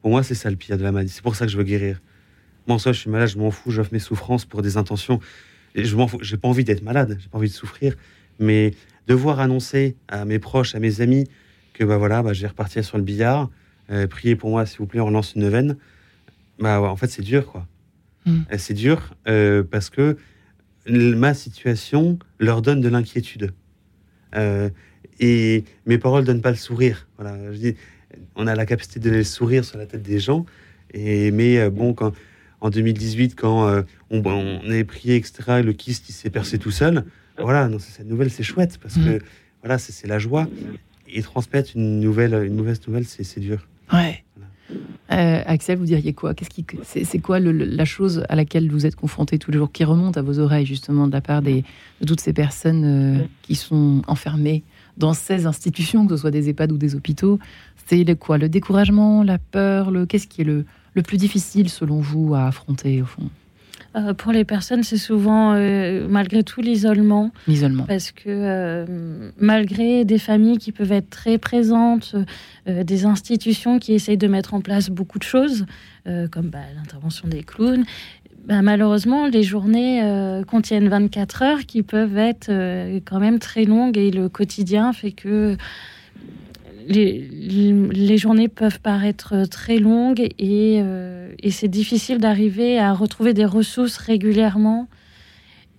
Pour 0.00 0.10
moi, 0.10 0.22
c'est 0.22 0.34
ça 0.34 0.48
le 0.48 0.56
pire 0.56 0.78
de 0.78 0.82
la 0.82 0.92
maladie. 0.92 1.12
C'est 1.12 1.22
pour 1.22 1.36
ça 1.36 1.44
que 1.44 1.52
je 1.52 1.58
veux 1.58 1.62
guérir. 1.62 2.00
Moi, 2.66 2.76
en 2.76 2.78
soi, 2.78 2.92
je 2.92 3.00
suis 3.00 3.10
malade, 3.10 3.28
je 3.28 3.38
m'en 3.38 3.50
fous, 3.50 3.70
j'offre 3.70 3.90
mes 3.92 3.98
souffrances 3.98 4.46
pour 4.46 4.62
des 4.62 4.78
intentions. 4.78 5.20
Et 5.74 5.84
je 5.84 5.94
m'en 5.94 6.08
fous. 6.08 6.18
J'ai 6.22 6.38
pas 6.38 6.48
envie 6.48 6.64
d'être 6.64 6.82
malade, 6.82 7.18
j'ai 7.20 7.28
pas 7.28 7.36
envie 7.36 7.50
de 7.50 7.54
souffrir. 7.54 7.94
Mais 8.38 8.72
devoir 9.06 9.40
annoncer 9.40 9.94
à 10.08 10.24
mes 10.24 10.38
proches, 10.38 10.74
à 10.74 10.80
mes 10.80 11.02
amis, 11.02 11.26
que 11.74 11.84
bah 11.84 11.98
voilà, 11.98 12.22
bah, 12.22 12.32
je 12.32 12.40
vais 12.40 12.48
repartir 12.48 12.82
sur 12.82 12.96
le 12.96 13.04
billard, 13.04 13.50
euh, 13.90 14.06
priez 14.06 14.36
pour 14.36 14.50
moi, 14.50 14.64
s'il 14.64 14.78
vous 14.78 14.86
plaît, 14.86 15.00
on 15.00 15.10
lance 15.10 15.34
une 15.34 15.42
neuvaine 15.42 15.76
bah 16.60 16.80
en 16.80 16.96
fait, 16.96 17.08
c'est 17.08 17.22
dur, 17.22 17.46
quoi. 17.46 17.66
Hmm. 18.26 18.40
C'est 18.58 18.74
dur 18.74 19.14
euh, 19.28 19.62
parce 19.62 19.90
que 19.90 20.16
ma 20.86 21.34
situation 21.34 22.18
leur 22.38 22.62
donne 22.62 22.80
de 22.80 22.88
l'inquiétude. 22.88 23.52
Euh, 24.34 24.70
et 25.18 25.64
mes 25.86 25.98
paroles 25.98 26.24
donnent 26.24 26.40
pas 26.40 26.50
le 26.50 26.56
sourire. 26.56 27.08
Voilà, 27.18 27.52
je 27.52 27.58
dis, 27.58 27.76
on 28.36 28.46
a 28.46 28.54
la 28.54 28.66
capacité 28.66 29.00
de 29.00 29.04
donner 29.04 29.18
le 29.18 29.24
sourire 29.24 29.64
sur 29.64 29.78
la 29.78 29.86
tête 29.86 30.02
des 30.02 30.18
gens. 30.18 30.46
Et 30.92 31.30
mais 31.30 31.58
euh, 31.58 31.70
bon, 31.70 31.94
quand 31.94 32.12
en 32.60 32.70
2018, 32.70 33.36
quand 33.36 33.84
on, 34.10 34.22
on, 34.26 34.70
est 34.70 34.84
prié, 34.84 35.16
etc., 35.16 35.62
le 35.64 35.72
kyste 35.72 36.08
il 36.10 36.12
s'est 36.12 36.30
percé 36.30 36.58
tout 36.58 36.70
seul. 36.70 37.04
Voilà, 37.38 37.68
non, 37.68 37.78
cette 37.78 38.06
nouvelle, 38.06 38.30
c'est 38.30 38.42
chouette 38.42 38.78
parce 38.82 38.96
que 38.96 39.18
hmm. 39.18 39.22
voilà, 39.62 39.78
c'est 39.78 40.06
la 40.06 40.18
joie. 40.18 40.46
Et 41.12 41.22
transmettre 41.22 41.70
une 41.74 42.00
nouvelle, 42.00 42.34
une 42.44 42.54
mauvaise 42.54 42.86
nouvelle, 42.86 43.04
c'est 43.06 43.40
dur. 43.40 43.66
Ouais. 43.92 44.24
Euh, 45.12 45.42
Axel, 45.44 45.78
vous 45.78 45.86
diriez 45.86 46.12
quoi? 46.12 46.34
Qu'est-ce 46.34 46.50
qui, 46.50 46.64
c'est, 46.84 47.18
quoi 47.18 47.40
la 47.40 47.84
chose 47.84 48.24
à 48.28 48.36
laquelle 48.36 48.70
vous 48.70 48.86
êtes 48.86 48.96
confronté 48.96 49.38
tous 49.38 49.50
les 49.50 49.58
jours, 49.58 49.72
qui 49.72 49.84
remonte 49.84 50.16
à 50.16 50.22
vos 50.22 50.38
oreilles 50.38 50.66
justement 50.66 51.08
de 51.08 51.12
la 51.12 51.20
part 51.20 51.42
de 51.42 51.62
toutes 52.06 52.20
ces 52.20 52.32
personnes 52.32 52.84
euh, 52.84 53.24
qui 53.42 53.56
sont 53.56 54.02
enfermées 54.06 54.62
dans 54.96 55.12
ces 55.12 55.46
institutions, 55.46 56.06
que 56.06 56.14
ce 56.14 56.20
soit 56.20 56.30
des 56.30 56.48
EHPAD 56.48 56.72
ou 56.72 56.78
des 56.78 56.94
hôpitaux? 56.94 57.38
C'est 57.86 58.04
le 58.04 58.14
quoi? 58.14 58.38
Le 58.38 58.48
découragement, 58.48 59.24
la 59.24 59.38
peur 59.38 59.90
le, 59.90 60.06
Qu'est-ce 60.06 60.28
qui 60.28 60.42
est 60.42 60.44
le, 60.44 60.64
le 60.94 61.02
plus 61.02 61.16
difficile 61.16 61.68
selon 61.68 62.00
vous 62.00 62.34
à 62.34 62.46
affronter 62.46 63.02
au 63.02 63.06
fond? 63.06 63.28
Euh, 63.96 64.14
pour 64.14 64.30
les 64.30 64.44
personnes, 64.44 64.84
c'est 64.84 64.96
souvent 64.96 65.54
euh, 65.54 66.06
malgré 66.08 66.44
tout 66.44 66.60
l'isolement. 66.60 67.32
L'isolement. 67.48 67.84
Parce 67.84 68.12
que 68.12 68.28
euh, 68.28 69.30
malgré 69.38 70.04
des 70.04 70.18
familles 70.18 70.58
qui 70.58 70.70
peuvent 70.70 70.92
être 70.92 71.10
très 71.10 71.38
présentes, 71.38 72.14
des 72.66 73.04
institutions 73.04 73.78
qui 73.78 73.94
essayent 73.94 74.16
de 74.16 74.28
mettre 74.28 74.54
en 74.54 74.60
place 74.60 74.90
beaucoup 74.90 75.18
de 75.18 75.24
choses, 75.24 75.66
comme 76.04 76.50
bah, 76.50 76.58
l'intervention 76.76 77.26
des 77.26 77.42
clowns, 77.42 77.84
bah, 78.46 78.62
malheureusement, 78.62 79.26
les 79.26 79.42
journées 79.42 80.02
contiennent 80.46 80.88
24 80.88 81.42
heures 81.42 81.66
qui 81.66 81.82
peuvent 81.82 82.16
être 82.16 82.48
quand 83.04 83.18
même 83.18 83.38
très 83.38 83.64
longues 83.64 83.98
et 83.98 84.10
le 84.10 84.28
quotidien 84.28 84.92
fait 84.92 85.12
que 85.12 85.56
les, 86.90 88.18
journées 88.18 88.48
peuvent 88.48 88.80
paraître 88.80 89.44
très 89.44 89.78
longues 89.78 90.28
euh, 90.40 91.32
et, 91.38 91.50
c'est 91.50 91.68
difficile 91.68 92.18
d'arriver 92.18 92.78
à 92.78 92.92
retrouver 92.92 93.34
des 93.34 93.44
ressources 93.44 93.96
régulièrement. 93.96 94.88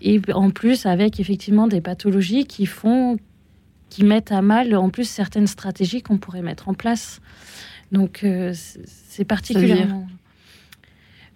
Et 0.01 0.19
en 0.33 0.49
plus, 0.49 0.85
avec 0.85 1.19
effectivement 1.19 1.67
des 1.67 1.81
pathologies 1.81 2.45
qui 2.45 2.65
font, 2.65 3.17
qui 3.89 4.03
mettent 4.03 4.31
à 4.31 4.41
mal 4.41 4.75
en 4.75 4.89
plus 4.89 5.07
certaines 5.07 5.47
stratégies 5.47 6.01
qu'on 6.01 6.17
pourrait 6.17 6.41
mettre 6.41 6.69
en 6.69 6.73
place. 6.73 7.19
Donc, 7.91 8.23
euh, 8.23 8.53
c'est 8.85 9.25
particulièrement. 9.25 10.07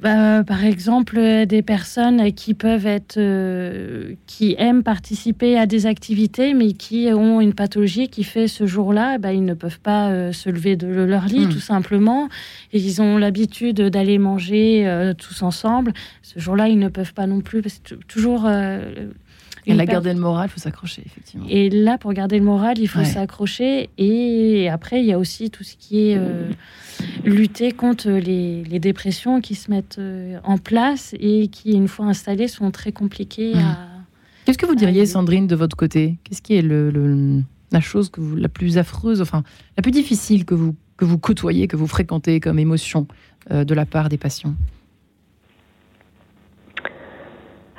Bah, 0.02 0.44
par 0.44 0.66
exemple, 0.66 1.46
des 1.46 1.62
personnes 1.62 2.34
qui 2.34 2.54
peuvent 2.54 2.86
être, 2.86 3.18
euh, 3.18 4.14
qui 4.28 4.54
aiment 4.58 4.84
participer 4.84 5.58
à 5.58 5.66
des 5.66 5.86
activités, 5.86 6.54
mais 6.54 6.74
qui 6.74 7.08
ont 7.14 7.40
une 7.40 7.54
pathologie 7.54 8.10
qui 8.10 8.26
fait 8.26 8.50
ce 8.50 8.66
jour-là, 8.66 9.18
bah, 9.18 9.32
ils 9.32 9.46
ne 9.46 9.54
peuvent 9.54 9.80
pas 9.80 10.10
euh, 10.10 10.34
se 10.34 10.50
lever 10.50 10.76
de 10.76 10.88
leur 10.88 11.26
lit, 11.26 11.46
hmm. 11.46 11.50
tout 11.50 11.60
simplement. 11.60 12.28
Et 12.74 12.80
ils 12.80 13.02
ont 13.02 13.18
l'habitude 13.18 13.80
d'aller 13.80 14.18
manger 14.18 14.86
euh, 14.86 15.14
tous 15.14 15.42
ensemble. 15.44 15.94
Ce 16.22 16.40
jour-là, 16.40 16.68
ils 16.68 16.80
ne 16.80 16.90
peuvent 16.90 17.14
pas 17.14 17.26
non 17.26 17.40
plus. 17.40 17.64
C'est 17.68 17.98
toujours 18.08 18.50
et 19.68 19.74
la 19.74 19.86
garder 19.86 20.14
le 20.14 20.20
moral, 20.20 20.48
il 20.50 20.54
faut 20.54 20.60
s'accrocher, 20.60 21.04
effectivement. 21.06 21.46
Et 21.50 21.70
là, 21.70 21.98
pour 21.98 22.14
garder 22.14 22.38
le 22.38 22.46
moral, 22.46 22.78
il 22.78 22.88
faut 22.88 23.04
s'accrocher. 23.04 23.90
Et 23.98 24.70
après, 24.70 25.00
il 25.00 25.06
y 25.06 25.14
a 25.14 25.20
aussi 25.20 25.50
tout 25.50 25.64
ce 25.64 25.76
qui 25.76 26.10
est 26.10 26.18
euh, 26.18 26.52
lutter 27.24 27.72
contre 27.72 28.10
les, 28.10 28.64
dépressions 28.80 29.42
qui 29.42 29.56
se 29.56 29.72
mettent 29.72 29.98
euh, 30.00 30.38
en 30.44 30.58
place 30.58 31.16
et 31.20 31.48
qui, 31.48 31.72
une 31.72 31.88
fois 31.88 32.06
installées, 32.06 32.48
sont 32.48 32.72
très 32.72 32.92
compliquées 32.92 33.56
mmh. 33.56 33.60
à. 33.60 33.78
Qu'est-ce 34.46 34.60
que 34.60 34.68
vous 34.68 34.76
diriez, 34.76 35.08
Sandrine, 35.08 35.48
de 35.48 35.56
votre 35.56 35.76
côté? 35.76 36.18
Qu'est-ce 36.24 36.42
qui 36.42 36.54
est 36.54 36.62
le, 36.62 37.42
la 37.72 37.82
chose 37.82 38.10
que 38.10 38.22
vous, 38.22 38.36
la 38.36 38.50
plus 38.50 38.78
affreuse, 38.78 39.22
enfin, 39.22 39.44
la 39.76 39.82
plus 39.82 39.92
difficile 39.92 40.46
que 40.46 40.54
vous, 40.54 40.76
que 40.98 41.06
vous 41.06 41.18
côtoyez, 41.18 41.68
que 41.68 41.76
vous 41.76 41.88
fréquentez 41.88 42.40
comme 42.40 42.60
émotion 42.60 43.08
euh, 43.50 43.64
de 43.64 43.74
la 43.74 43.88
part 43.88 44.10
des 44.10 44.18
patients? 44.18 44.54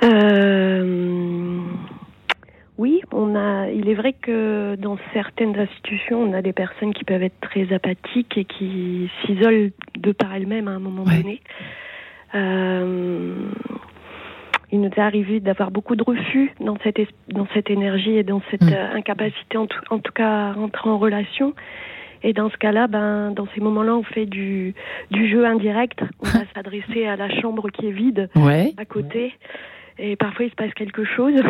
Euh, 0.03 1.26
oui, 2.77 3.01
on 3.11 3.35
a. 3.35 3.69
Il 3.71 3.89
est 3.89 3.95
vrai 3.95 4.13
que 4.13 4.75
dans 4.75 4.97
certaines 5.13 5.57
institutions, 5.57 6.21
on 6.21 6.33
a 6.33 6.41
des 6.41 6.53
personnes 6.53 6.93
qui 6.93 7.03
peuvent 7.03 7.23
être 7.23 7.39
très 7.41 7.73
apathiques 7.73 8.37
et 8.37 8.45
qui 8.45 9.09
s'isolent 9.21 9.71
de 9.97 10.11
par 10.11 10.35
elles-mêmes 10.35 10.67
à 10.67 10.71
un 10.71 10.79
moment 10.79 11.03
donné. 11.03 11.41
Euh, 12.35 13.33
il 14.71 14.81
nous 14.81 14.89
est 14.89 14.99
arrivé 14.99 15.39
d'avoir 15.39 15.71
beaucoup 15.71 15.95
de 15.95 16.03
refus 16.03 16.51
dans 16.59 16.77
cette 16.83 16.99
dans 17.29 17.47
cette 17.53 17.69
énergie 17.69 18.17
et 18.17 18.23
dans 18.23 18.41
cette 18.51 18.63
mm. 18.63 18.73
euh, 18.73 18.95
incapacité, 18.95 19.57
en 19.57 19.65
tout, 19.65 19.79
en 19.89 19.99
tout 19.99 20.11
cas, 20.11 20.49
à 20.49 20.53
rentrer 20.53 20.89
en 20.89 20.99
relation. 20.99 21.53
Et 22.23 22.33
dans 22.33 22.49
ce 22.49 22.57
cas-là, 22.57 22.87
ben, 22.87 23.31
dans 23.31 23.47
ces 23.55 23.61
moments-là, 23.61 23.95
on 23.95 24.03
fait 24.03 24.25
du, 24.25 24.73
du 25.11 25.29
jeu 25.29 25.45
indirect. 25.45 25.99
On 26.21 26.25
va 26.25 26.39
s'adresser 26.55 27.05
à 27.05 27.15
la 27.15 27.29
chambre 27.41 27.69
qui 27.69 27.87
est 27.87 27.91
vide 27.91 28.29
à 28.35 28.85
côté 28.85 29.33
et 29.99 30.15
parfois 30.15 30.45
il 30.45 30.51
se 30.51 30.55
passe 30.55 30.73
quelque 30.73 31.03
chose. 31.03 31.33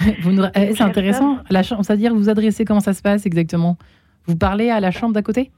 Eh, 0.54 0.74
c'est 0.74 0.82
intéressant. 0.82 1.38
La 1.50 1.62
chambre, 1.62 1.84
c'est-à-dire 1.84 2.14
vous 2.14 2.28
adressez 2.28 2.64
comment 2.64 2.80
ça 2.80 2.92
se 2.92 3.02
passe 3.02 3.26
exactement? 3.26 3.76
Vous 4.26 4.36
parlez 4.36 4.70
à 4.70 4.80
la 4.80 4.90
chambre 4.90 5.14
d'à 5.14 5.22
côté? 5.22 5.50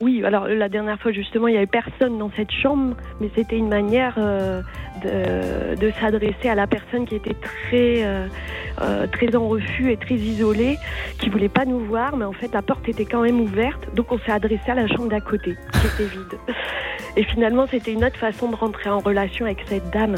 Oui, 0.00 0.24
alors 0.24 0.46
la 0.46 0.68
dernière 0.68 1.00
fois 1.00 1.10
justement, 1.10 1.48
il 1.48 1.52
n'y 1.52 1.56
avait 1.56 1.66
personne 1.66 2.18
dans 2.18 2.30
cette 2.36 2.52
chambre, 2.52 2.96
mais 3.20 3.30
c'était 3.34 3.56
une 3.56 3.68
manière 3.68 4.14
euh, 4.16 4.62
de, 5.02 5.90
s'adresser 6.00 6.48
à 6.48 6.54
la 6.54 6.68
personne 6.68 7.04
qui 7.04 7.16
était 7.16 7.34
très, 7.34 8.04
euh, 8.04 8.28
euh, 8.80 9.08
très 9.08 9.34
en 9.34 9.48
refus 9.48 9.90
et 9.90 9.96
très 9.96 10.14
isolée, 10.14 10.76
qui 11.18 11.30
voulait 11.30 11.48
pas 11.48 11.64
nous 11.64 11.80
voir, 11.80 12.16
mais 12.16 12.24
en 12.24 12.32
fait 12.32 12.52
la 12.52 12.62
porte 12.62 12.88
était 12.88 13.06
quand 13.06 13.22
même 13.22 13.40
ouverte, 13.40 13.92
donc 13.96 14.12
on 14.12 14.18
s'est 14.20 14.30
adressé 14.30 14.70
à 14.70 14.74
la 14.74 14.86
chambre 14.86 15.08
d'à 15.08 15.20
côté, 15.20 15.56
qui 15.72 15.86
était 15.86 16.10
vide. 16.10 16.38
Et 17.16 17.24
finalement, 17.24 17.66
c'était 17.66 17.92
une 17.92 18.04
autre 18.04 18.18
façon 18.18 18.48
de 18.50 18.54
rentrer 18.54 18.90
en 18.90 19.00
relation 19.00 19.46
avec 19.46 19.64
cette 19.66 19.90
dame. 19.90 20.14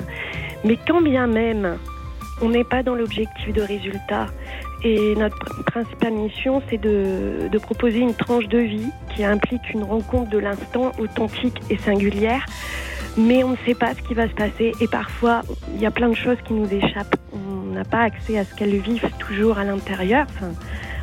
Mais 0.64 0.76
quand 0.86 1.00
bien 1.00 1.26
même 1.26 1.78
on 2.42 2.48
n'est 2.48 2.64
pas 2.64 2.82
dans 2.82 2.94
l'objectif 2.94 3.52
de 3.52 3.62
résultat, 3.62 4.26
et 4.82 5.14
notre 5.14 5.62
principale 5.64 6.14
mission, 6.14 6.62
c'est 6.68 6.78
de, 6.78 7.58
proposer 7.58 7.98
une 7.98 8.14
tranche 8.14 8.48
de 8.48 8.58
vie 8.58 8.88
qui 9.14 9.24
implique 9.24 9.70
une 9.74 9.82
rencontre 9.82 10.30
de 10.30 10.38
l'instant 10.38 10.92
authentique 10.98 11.60
et 11.68 11.76
singulière. 11.76 12.44
Mais 13.18 13.44
on 13.44 13.50
ne 13.50 13.56
sait 13.66 13.74
pas 13.74 13.94
ce 13.94 14.02
qui 14.02 14.14
va 14.14 14.28
se 14.28 14.34
passer 14.34 14.72
et 14.80 14.86
parfois 14.86 15.42
il 15.74 15.80
y 15.80 15.86
a 15.86 15.90
plein 15.90 16.08
de 16.08 16.14
choses 16.14 16.38
qui 16.46 16.54
nous 16.54 16.72
échappent. 16.72 17.16
On 17.32 17.72
n'a 17.74 17.84
pas 17.84 18.02
accès 18.02 18.38
à 18.38 18.44
ce 18.44 18.54
qu'elles 18.54 18.78
vivent 18.78 19.10
toujours 19.18 19.58
à 19.58 19.64
l'intérieur, 19.64 20.26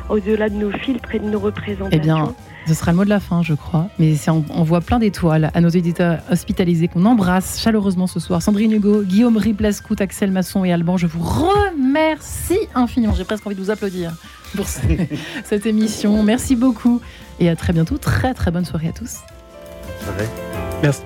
au-delà 0.08 0.48
de 0.48 0.56
nos 0.56 0.70
filtres 0.70 1.14
et 1.14 1.18
de 1.18 1.28
nos 1.28 1.38
représentations. 1.38 2.34
Eh 2.34 2.47
ce 2.68 2.74
sera 2.74 2.92
le 2.92 2.96
mot 2.96 3.04
de 3.04 3.08
la 3.08 3.20
fin, 3.20 3.42
je 3.42 3.54
crois. 3.54 3.88
Mais 3.98 4.14
on, 4.28 4.44
on 4.50 4.62
voit 4.62 4.80
plein 4.80 4.98
d'étoiles 4.98 5.50
à 5.54 5.60
nos 5.60 5.68
éditeurs 5.68 6.20
hospitalisés 6.30 6.88
qu'on 6.88 7.04
embrasse 7.04 7.60
chaleureusement 7.60 8.06
ce 8.06 8.20
soir. 8.20 8.42
Sandrine 8.42 8.72
Hugo, 8.72 9.02
Guillaume 9.02 9.36
Riblascout, 9.36 10.00
Axel 10.00 10.30
Masson 10.30 10.64
et 10.64 10.72
Alban, 10.72 10.96
je 10.96 11.06
vous 11.06 11.22
remercie 11.22 12.58
infiniment. 12.74 13.14
J'ai 13.14 13.24
presque 13.24 13.46
envie 13.46 13.56
de 13.56 13.60
vous 13.60 13.70
applaudir 13.70 14.14
pour 14.54 14.66
cette 15.44 15.66
émission. 15.66 16.22
Merci 16.22 16.56
beaucoup 16.56 17.00
et 17.40 17.48
à 17.48 17.56
très 17.56 17.72
bientôt. 17.72 17.98
Très 17.98 18.34
très 18.34 18.50
bonne 18.50 18.64
soirée 18.64 18.88
à 18.88 18.92
tous. 18.92 19.18
Merci. 20.82 21.02